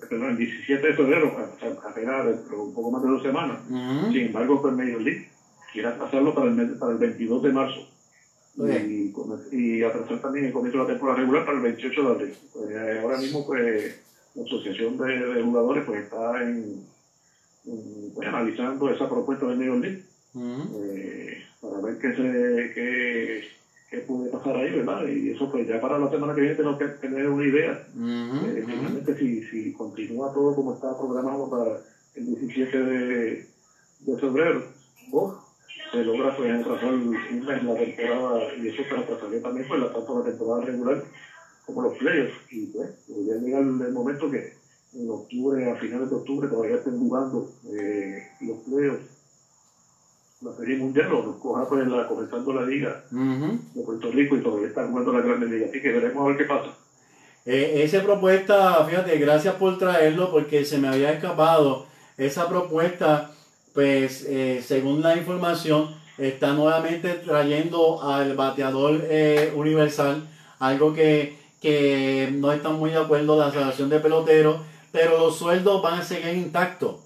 perdón 0.08 0.30
el 0.30 0.36
17 0.36 0.86
de 0.86 0.92
febrero 0.92 1.32
apenas 1.88 2.26
un 2.52 2.72
poco 2.74 2.90
más 2.90 3.02
de 3.02 3.08
dos 3.08 3.22
semanas. 3.22 3.58
Sin 4.12 4.26
embargo 4.26 4.60
pues 4.60 4.74
Major 4.74 5.00
League 5.00 5.26
quiere 5.72 5.88
atrasarlo 5.88 6.34
para 6.34 6.46
el 6.46 6.52
mes, 6.52 6.68
para 6.78 6.92
el 6.92 6.98
22 6.98 7.42
de 7.42 7.50
marzo 7.50 7.95
y, 8.58 9.12
y 9.52 9.82
atrasar 9.82 10.20
también 10.20 10.46
el 10.46 10.52
comienzo 10.52 10.78
de 10.78 10.84
la 10.84 10.90
temporada 10.90 11.18
regular 11.18 11.44
para 11.44 11.58
el 11.58 11.64
28 11.64 12.02
de 12.02 12.08
abril. 12.08 12.34
Pues, 12.52 13.02
ahora 13.02 13.18
mismo, 13.18 13.46
pues, 13.46 14.00
la 14.34 14.42
Asociación 14.44 14.96
de, 14.96 15.42
Jugadores 15.42 15.84
pues, 15.84 16.04
está 16.04 16.42
en, 16.42 16.86
pues, 18.14 18.28
analizando 18.28 18.90
esa 18.90 19.08
propuesta 19.08 19.46
de 19.46 19.56
Major 19.56 19.78
League 19.78 20.02
eh, 20.36 21.42
para 21.60 21.80
ver 21.80 21.98
qué, 21.98 22.08
se, 22.14 22.72
qué, 22.74 23.44
qué, 23.90 23.98
puede 23.98 24.30
pasar 24.30 24.56
ahí, 24.56 24.70
¿verdad? 24.70 25.06
Y 25.06 25.30
eso, 25.30 25.50
pues, 25.50 25.66
ya 25.66 25.80
para 25.80 25.98
la 25.98 26.10
semana 26.10 26.34
que 26.34 26.40
viene 26.40 26.56
tenemos 26.56 26.78
que 26.78 26.86
tener 26.86 27.28
una 27.28 27.46
idea. 27.46 27.86
Eh, 27.94 28.64
finalmente, 28.66 29.18
si, 29.18 29.42
si 29.44 29.72
continúa 29.72 30.32
todo 30.32 30.54
como 30.54 30.74
está 30.74 30.96
programado 30.96 31.50
para 31.50 31.80
el 32.14 32.26
17 32.26 32.78
de, 32.78 33.46
de 34.00 34.18
febrero, 34.18 34.64
¿oh? 35.12 35.45
Se 35.92 36.04
logra 36.04 36.36
pues 36.36 36.52
atrasar 36.52 36.94
un 36.94 37.10
mes 37.10 37.64
la 37.64 37.74
temporada 37.74 38.54
y 38.56 38.68
eso 38.68 38.82
para 38.88 39.02
atrasaría 39.02 39.42
también 39.42 39.68
pues 39.68 39.80
la, 39.80 39.92
tanto 39.92 40.18
la 40.18 40.24
temporada 40.24 40.64
regular 40.64 41.04
como 41.64 41.82
los 41.82 41.98
playoffs 41.98 42.34
y 42.50 42.66
pues 42.66 42.90
podría 43.06 43.36
llegar 43.36 43.62
el 43.62 43.92
momento 43.92 44.30
que 44.30 44.56
en 44.98 45.10
octubre, 45.10 45.70
a 45.70 45.76
finales 45.76 46.08
de 46.10 46.16
octubre 46.16 46.48
todavía 46.48 46.76
estén 46.76 46.98
jugando 46.98 47.50
eh, 47.68 48.28
los 48.40 48.58
playoffs. 48.62 49.16
La 50.42 50.52
serie 50.52 50.76
mundial 50.76 51.12
o 51.12 51.22
nos 51.22 51.36
coja 51.36 51.68
pues 51.68 51.86
la, 51.86 52.06
comenzando 52.06 52.52
la 52.52 52.66
liga 52.66 53.04
de 53.10 53.82
Puerto 53.82 54.10
Rico 54.10 54.36
y 54.36 54.42
todavía 54.42 54.68
están 54.68 54.90
jugando 54.90 55.12
la 55.12 55.20
grande 55.22 55.46
liga. 55.46 55.66
Así 55.68 55.80
que 55.80 55.92
veremos 55.92 56.22
a 56.22 56.28
ver 56.28 56.36
qué 56.36 56.44
pasa. 56.44 56.76
Eh, 57.46 57.82
esa 57.82 58.02
propuesta, 58.02 58.84
fíjate, 58.84 59.18
gracias 59.18 59.54
por 59.54 59.78
traerlo 59.78 60.30
porque 60.30 60.64
se 60.64 60.78
me 60.78 60.88
había 60.88 61.12
escapado 61.12 61.86
esa 62.18 62.48
propuesta 62.48 63.30
pues 63.76 64.24
eh, 64.26 64.64
según 64.66 65.02
la 65.02 65.18
información, 65.18 65.94
está 66.16 66.54
nuevamente 66.54 67.10
trayendo 67.10 68.02
al 68.02 68.34
bateador 68.34 69.02
eh, 69.04 69.52
universal, 69.54 70.26
algo 70.58 70.94
que, 70.94 71.36
no 72.32 72.52
está 72.52 72.70
muy 72.70 72.90
de 72.92 72.96
acuerdo 72.96 73.38
la 73.38 73.48
asociación 73.48 73.90
de 73.90 74.00
peloteros, 74.00 74.62
pero 74.92 75.18
los 75.18 75.36
sueldos 75.36 75.82
van 75.82 76.00
a 76.00 76.02
seguir 76.02 76.36
intactos. 76.36 76.96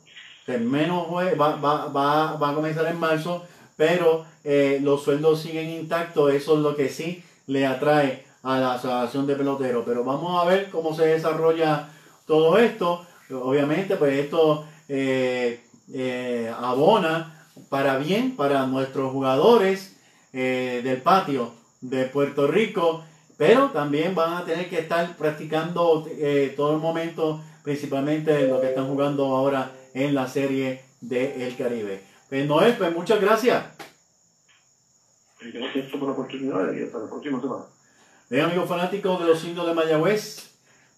El 0.47 0.61
menos 0.61 1.09
va, 1.09 1.57
va, 1.57 1.87
va, 1.87 2.37
va, 2.37 2.51
a 2.51 2.55
comenzar 2.55 2.87
en 2.87 3.01
marzo, 3.01 3.45
pero 3.77 4.25
eh, 4.45 4.79
los 4.81 5.03
sueldos 5.03 5.41
siguen 5.41 5.71
intactos, 5.71 6.33
eso 6.33 6.55
es 6.55 6.61
lo 6.61 6.77
que 6.77 6.89
sí 6.89 7.25
le 7.49 7.67
atrae 7.67 8.25
a 8.45 8.61
la 8.61 8.75
Asociación 8.75 9.27
de 9.27 9.35
Peloteros. 9.35 9.83
Pero 9.85 10.05
vamos 10.05 10.41
a 10.41 10.49
ver 10.49 10.71
cómo 10.71 10.95
se 10.95 11.07
desarrolla 11.07 11.89
todo 12.27 12.59
esto. 12.59 13.05
Obviamente, 13.29 13.97
pues 13.97 14.17
esto 14.19 14.67
eh, 14.89 15.65
eh, 15.93 16.53
abona 16.59 17.47
para 17.69 17.99
bien 17.99 18.37
para 18.37 18.67
nuestros 18.67 19.13
jugadores 19.13 19.97
eh, 20.33 20.81
del 20.85 21.03
patio 21.03 21.53
de 21.81 22.05
Puerto 22.07 22.47
Rico, 22.47 23.05
pero 23.37 23.71
también 23.71 24.15
van 24.15 24.35
a 24.35 24.45
tener 24.45 24.69
que 24.69 24.79
estar 24.81 25.17
practicando 25.17 26.07
todo 26.57 26.75
el 26.75 26.79
momento, 26.79 27.43
principalmente 27.63 28.47
lo 28.47 28.61
que 28.61 28.69
están 28.69 28.87
jugando 28.87 29.35
ahora 29.35 29.73
en 29.95 30.15
la 30.15 30.29
serie 30.29 30.85
del 31.01 31.57
Caribe. 31.57 32.03
Pues 32.29 32.47
Noel, 32.47 32.77
pues 32.77 32.95
muchas 32.95 33.21
gracias. 33.21 33.65
Gracias 35.41 35.91
por 35.91 36.03
la 36.03 36.13
oportunidad 36.13 36.73
y 36.75 36.83
hasta 36.83 36.99
la 36.99 37.09
próxima 37.09 37.41
semana. 37.41 37.65
Bien, 38.29 38.45
amigos 38.45 38.69
fanáticos 38.69 39.19
de 39.19 39.27
los 39.27 39.43
indios 39.45 39.67
de 39.67 39.75
Mayagüez, 39.75 40.51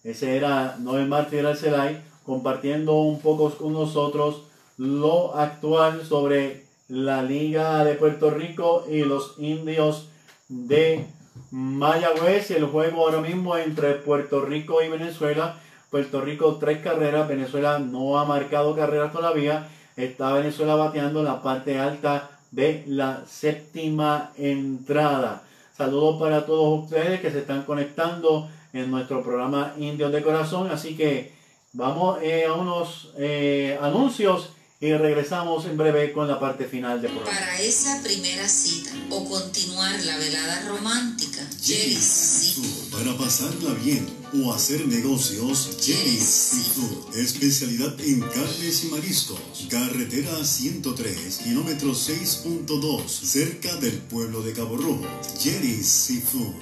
ese 0.03 0.35
era 0.35 0.75
Noel 0.79 1.07
Martínez 1.07 1.45
Arcelay 1.45 2.03
compartiendo 2.25 2.93
un 2.95 3.21
poco 3.21 3.49
con 3.51 3.73
nosotros 3.73 4.43
lo 4.77 5.35
actual 5.35 6.05
sobre 6.05 6.63
la 6.87 7.23
Liga 7.23 7.83
de 7.83 7.95
Puerto 7.95 8.29
Rico 8.29 8.85
y 8.89 9.03
los 9.03 9.35
indios 9.39 10.09
de 10.49 11.05
Mayagüez 11.51 12.51
y 12.51 12.53
el 12.53 12.65
juego 12.65 13.01
ahora 13.01 13.21
mismo 13.21 13.57
entre 13.57 13.93
Puerto 13.93 14.41
Rico 14.41 14.81
y 14.81 14.89
Venezuela. 14.89 15.59
Puerto 15.89 16.21
Rico 16.21 16.57
tres 16.59 16.79
carreras, 16.79 17.27
Venezuela 17.27 17.79
no 17.79 18.17
ha 18.17 18.25
marcado 18.25 18.75
carreras 18.75 19.11
todavía, 19.11 19.69
está 19.95 20.33
Venezuela 20.33 20.75
bateando 20.75 21.19
en 21.19 21.25
la 21.25 21.43
parte 21.43 21.79
alta 21.79 22.31
de 22.51 22.83
la 22.87 23.23
séptima 23.27 24.31
entrada. 24.37 25.43
Saludos 25.75 26.19
para 26.19 26.45
todos 26.45 26.83
ustedes 26.83 27.19
que 27.21 27.31
se 27.31 27.39
están 27.39 27.63
conectando 27.63 28.49
en 28.73 28.89
nuestro 28.89 29.23
programa 29.23 29.73
Indios 29.77 30.11
de 30.11 30.23
Corazón, 30.23 30.69
así 30.71 30.95
que 30.95 31.33
vamos 31.73 32.19
eh, 32.21 32.45
a 32.45 32.53
unos 32.53 33.11
eh, 33.17 33.77
anuncios 33.81 34.52
y 34.83 34.93
regresamos 34.97 35.65
en 35.65 35.77
breve 35.77 36.11
con 36.11 36.27
la 36.27 36.41
parte 36.41 36.65
final 36.65 37.01
del 37.01 37.13
programa. 37.13 37.39
Para 37.39 37.61
esa 37.61 38.03
primera 38.03 38.49
cita 38.49 38.91
o 39.11 39.23
continuar 39.29 39.97
la 40.03 40.17
velada 40.17 40.67
romántica, 40.67 41.39
Jerry's 41.63 42.03
Seafood. 42.03 42.91
Para 42.91 43.17
pasarla 43.17 43.75
bien 43.75 44.05
o 44.33 44.51
hacer 44.51 44.85
negocios, 44.85 45.77
Jerry's 45.81 46.25
Seafood. 46.25 47.15
Especialidad 47.15 47.97
en 48.01 48.19
carnes 48.23 48.83
y 48.83 48.87
mariscos. 48.87 49.39
Carretera 49.69 50.43
103, 50.43 51.37
kilómetro 51.45 51.91
6.2, 51.91 53.07
cerca 53.07 53.73
del 53.77 53.99
pueblo 53.99 54.41
de 54.41 54.51
Cabo 54.51 54.75
Rojo. 54.75 55.07
Jerry's 55.39 55.87
Seafood. 55.87 56.61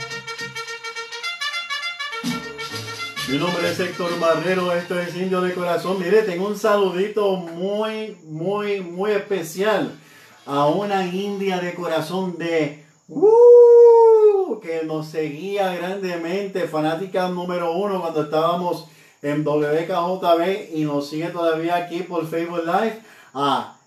Mi 3.33 3.39
nombre 3.39 3.70
es 3.70 3.80
Héctor 3.80 4.14
Marrero, 4.18 4.74
esto 4.74 5.01
es 5.01 5.16
Indio 5.16 5.41
de 5.41 5.55
Corazón. 5.55 5.99
Mire, 5.99 6.20
tengo 6.24 6.47
un 6.47 6.59
saludito 6.59 7.37
muy, 7.37 8.18
muy, 8.24 8.83
muy 8.83 9.12
especial 9.12 9.99
a 10.45 10.66
una 10.66 11.07
india 11.07 11.59
de 11.59 11.72
corazón 11.72 12.37
de 12.37 12.85
¡Uh! 13.09 14.61
que 14.61 14.83
nos 14.85 15.09
seguía 15.09 15.74
grandemente, 15.74 16.68
fanática 16.68 17.26
número 17.28 17.72
uno 17.72 18.03
cuando 18.03 18.24
estábamos 18.24 18.89
en 19.22 19.43
WKJB 19.43 20.74
y 20.74 20.85
nos 20.85 21.09
sigue 21.09 21.28
todavía 21.28 21.76
aquí 21.76 22.01
por 22.03 22.28
Facebook 22.28 22.66
Live 22.66 23.01
a 23.33 23.78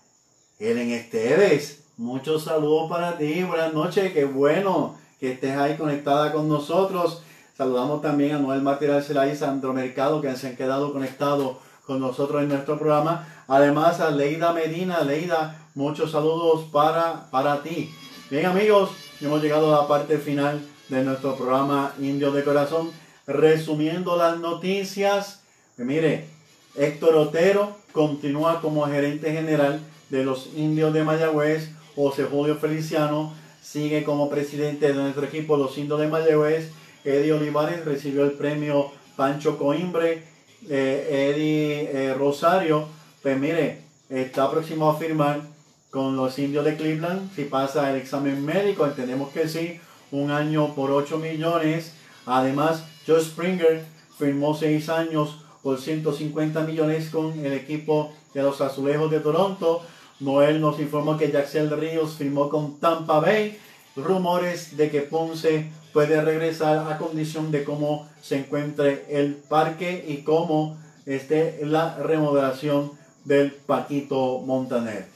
Helen 0.58 0.90
Esteves. 0.90 1.84
Muchos 1.96 2.42
saludos 2.42 2.90
para 2.90 3.16
ti, 3.16 3.44
buenas 3.44 3.72
noches, 3.72 4.12
qué 4.12 4.24
bueno 4.24 4.98
que 5.20 5.30
estés 5.30 5.56
ahí 5.56 5.76
conectada 5.76 6.32
con 6.32 6.48
nosotros. 6.48 7.22
Saludamos 7.56 8.02
también 8.02 8.34
a 8.34 8.38
Noel 8.38 8.60
Material 8.60 9.02
Celay 9.02 9.32
y 9.32 9.36
Sandro 9.36 9.72
Mercado 9.72 10.20
que 10.20 10.36
se 10.36 10.48
han 10.48 10.56
quedado 10.56 10.92
conectados 10.92 11.56
con 11.86 12.00
nosotros 12.00 12.42
en 12.42 12.50
nuestro 12.50 12.78
programa. 12.78 13.26
Además 13.48 14.00
a 14.00 14.10
Leida 14.10 14.52
Medina. 14.52 15.00
Leida, 15.00 15.66
muchos 15.74 16.10
saludos 16.10 16.66
para, 16.70 17.30
para 17.30 17.62
ti. 17.62 17.90
Bien 18.28 18.44
amigos, 18.44 18.90
hemos 19.22 19.42
llegado 19.42 19.74
a 19.74 19.80
la 19.80 19.88
parte 19.88 20.18
final 20.18 20.60
de 20.90 21.02
nuestro 21.02 21.34
programa 21.34 21.94
Indios 21.98 22.34
de 22.34 22.44
Corazón. 22.44 22.90
Resumiendo 23.26 24.18
las 24.18 24.38
noticias, 24.38 25.40
mire, 25.78 26.28
Héctor 26.74 27.16
Otero 27.16 27.78
continúa 27.92 28.60
como 28.60 28.84
gerente 28.84 29.32
general 29.32 29.80
de 30.10 30.24
los 30.24 30.50
Indios 30.56 30.92
de 30.92 31.04
Mayagüez. 31.04 31.70
José 31.94 32.24
Julio 32.24 32.56
Feliciano 32.56 33.32
sigue 33.62 34.04
como 34.04 34.28
presidente 34.28 34.88
de 34.88 34.94
nuestro 34.94 35.24
equipo, 35.24 35.56
los 35.56 35.78
Indios 35.78 36.00
de 36.00 36.08
Mayagüez. 36.08 36.70
Eddie 37.06 37.32
Olivares 37.32 37.84
recibió 37.84 38.24
el 38.24 38.32
premio 38.32 38.90
Pancho 39.16 39.56
Coimbre. 39.56 40.24
Eh, 40.68 41.30
Eddie 41.30 41.90
eh, 41.92 42.14
Rosario, 42.14 42.88
pues 43.22 43.38
mire, 43.38 43.82
está 44.10 44.50
próximo 44.50 44.90
a 44.90 44.98
firmar 44.98 45.42
con 45.90 46.16
los 46.16 46.38
indios 46.38 46.64
de 46.64 46.76
Cleveland. 46.76 47.34
Si 47.34 47.44
pasa 47.44 47.90
el 47.90 47.96
examen 47.96 48.44
médico, 48.44 48.84
entendemos 48.84 49.30
que 49.30 49.48
sí, 49.48 49.80
un 50.10 50.30
año 50.30 50.74
por 50.74 50.90
8 50.90 51.18
millones. 51.18 51.94
Además, 52.26 52.84
Joe 53.06 53.22
Springer 53.22 53.84
firmó 54.18 54.54
6 54.54 54.88
años 54.88 55.38
por 55.62 55.80
150 55.80 56.60
millones 56.62 57.10
con 57.10 57.38
el 57.44 57.52
equipo 57.52 58.12
de 58.34 58.42
los 58.42 58.60
Azulejos 58.60 59.10
de 59.10 59.20
Toronto. 59.20 59.82
Noel 60.20 60.60
nos 60.60 60.80
informó 60.80 61.16
que 61.16 61.30
Jaxel 61.30 61.70
Ríos 61.70 62.14
firmó 62.14 62.48
con 62.48 62.80
Tampa 62.80 63.20
Bay. 63.20 63.58
Rumores 63.96 64.76
de 64.76 64.90
que 64.90 65.00
Ponce 65.00 65.70
puede 65.92 66.20
regresar 66.20 66.92
a 66.92 66.98
condición 66.98 67.50
de 67.50 67.64
cómo 67.64 68.06
se 68.20 68.38
encuentre 68.38 69.06
el 69.08 69.34
parque 69.34 70.04
y 70.06 70.18
cómo 70.18 70.76
esté 71.06 71.60
la 71.64 71.96
remodelación 71.96 72.92
del 73.24 73.52
Paquito 73.52 74.40
Montaner. 74.40 75.06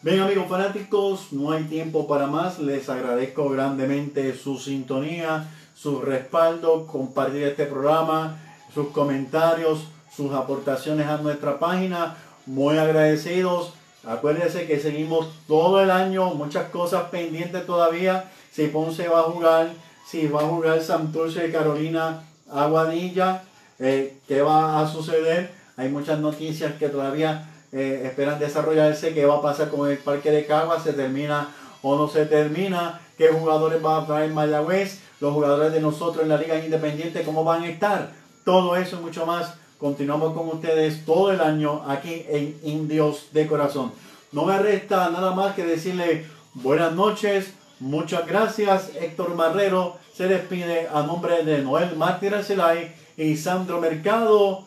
Bien 0.00 0.20
amigos 0.20 0.48
fanáticos, 0.48 1.32
no 1.32 1.50
hay 1.50 1.64
tiempo 1.64 2.06
para 2.06 2.28
más. 2.28 2.60
Les 2.60 2.88
agradezco 2.88 3.48
grandemente 3.48 4.32
su 4.36 4.56
sintonía, 4.56 5.48
su 5.74 6.00
respaldo, 6.00 6.86
compartir 6.86 7.42
este 7.42 7.66
programa, 7.66 8.38
sus 8.72 8.88
comentarios, 8.88 9.88
sus 10.14 10.32
aportaciones 10.32 11.08
a 11.08 11.16
nuestra 11.16 11.58
página. 11.58 12.16
Muy 12.46 12.78
agradecidos. 12.78 13.72
Acuérdense 14.08 14.66
que 14.66 14.80
seguimos 14.80 15.28
todo 15.46 15.82
el 15.82 15.90
año, 15.90 16.32
muchas 16.32 16.70
cosas 16.70 17.10
pendientes 17.10 17.66
todavía. 17.66 18.24
Si 18.50 18.68
Ponce 18.68 19.06
va 19.06 19.20
a 19.20 19.24
jugar, 19.24 19.68
si 20.06 20.26
va 20.28 20.40
a 20.40 20.46
jugar 20.46 20.80
Santurce 20.80 21.42
de 21.42 21.52
Carolina 21.52 22.22
Aguadilla, 22.50 23.42
eh, 23.78 24.16
qué 24.26 24.40
va 24.40 24.80
a 24.80 24.88
suceder. 24.88 25.50
Hay 25.76 25.90
muchas 25.90 26.20
noticias 26.20 26.72
que 26.78 26.88
todavía 26.88 27.50
eh, 27.70 28.04
esperan 28.06 28.38
desarrollarse, 28.38 29.12
qué 29.12 29.26
va 29.26 29.36
a 29.36 29.42
pasar 29.42 29.68
con 29.68 29.90
el 29.90 29.98
parque 29.98 30.30
de 30.30 30.46
Cagua, 30.46 30.80
se 30.80 30.94
termina 30.94 31.48
o 31.82 31.94
no 31.94 32.08
se 32.08 32.24
termina, 32.24 33.02
qué 33.18 33.28
jugadores 33.28 33.84
va 33.84 33.98
a 33.98 34.06
traer 34.06 34.30
Mayagüez, 34.30 35.00
los 35.20 35.34
jugadores 35.34 35.70
de 35.70 35.82
nosotros 35.82 36.22
en 36.22 36.30
la 36.30 36.38
Liga 36.38 36.58
Independiente, 36.58 37.24
cómo 37.24 37.44
van 37.44 37.64
a 37.64 37.68
estar. 37.68 38.12
Todo 38.42 38.74
eso 38.74 38.96
y 38.98 39.02
mucho 39.02 39.26
más. 39.26 39.52
Continuamos 39.78 40.34
con 40.34 40.48
ustedes 40.48 41.04
todo 41.04 41.30
el 41.30 41.40
año 41.40 41.84
aquí 41.86 42.24
en 42.28 42.58
Indios 42.64 43.28
de 43.32 43.46
Corazón. 43.46 43.92
No 44.32 44.44
me 44.44 44.58
resta 44.58 45.08
nada 45.10 45.30
más 45.30 45.54
que 45.54 45.64
decirle 45.64 46.26
buenas 46.54 46.94
noches, 46.94 47.52
muchas 47.78 48.26
gracias. 48.26 48.90
Héctor 49.00 49.36
Marrero 49.36 49.96
se 50.12 50.26
despide 50.26 50.88
a 50.92 51.02
nombre 51.02 51.44
de 51.44 51.62
Noel 51.62 51.94
Mártir 51.94 52.34
Arcelay 52.34 52.92
y 53.16 53.36
Sandro 53.36 53.80
Mercado. 53.80 54.64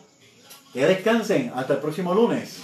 Que 0.72 0.86
descansen 0.86 1.52
hasta 1.54 1.74
el 1.74 1.80
próximo 1.80 2.14
lunes. 2.14 2.62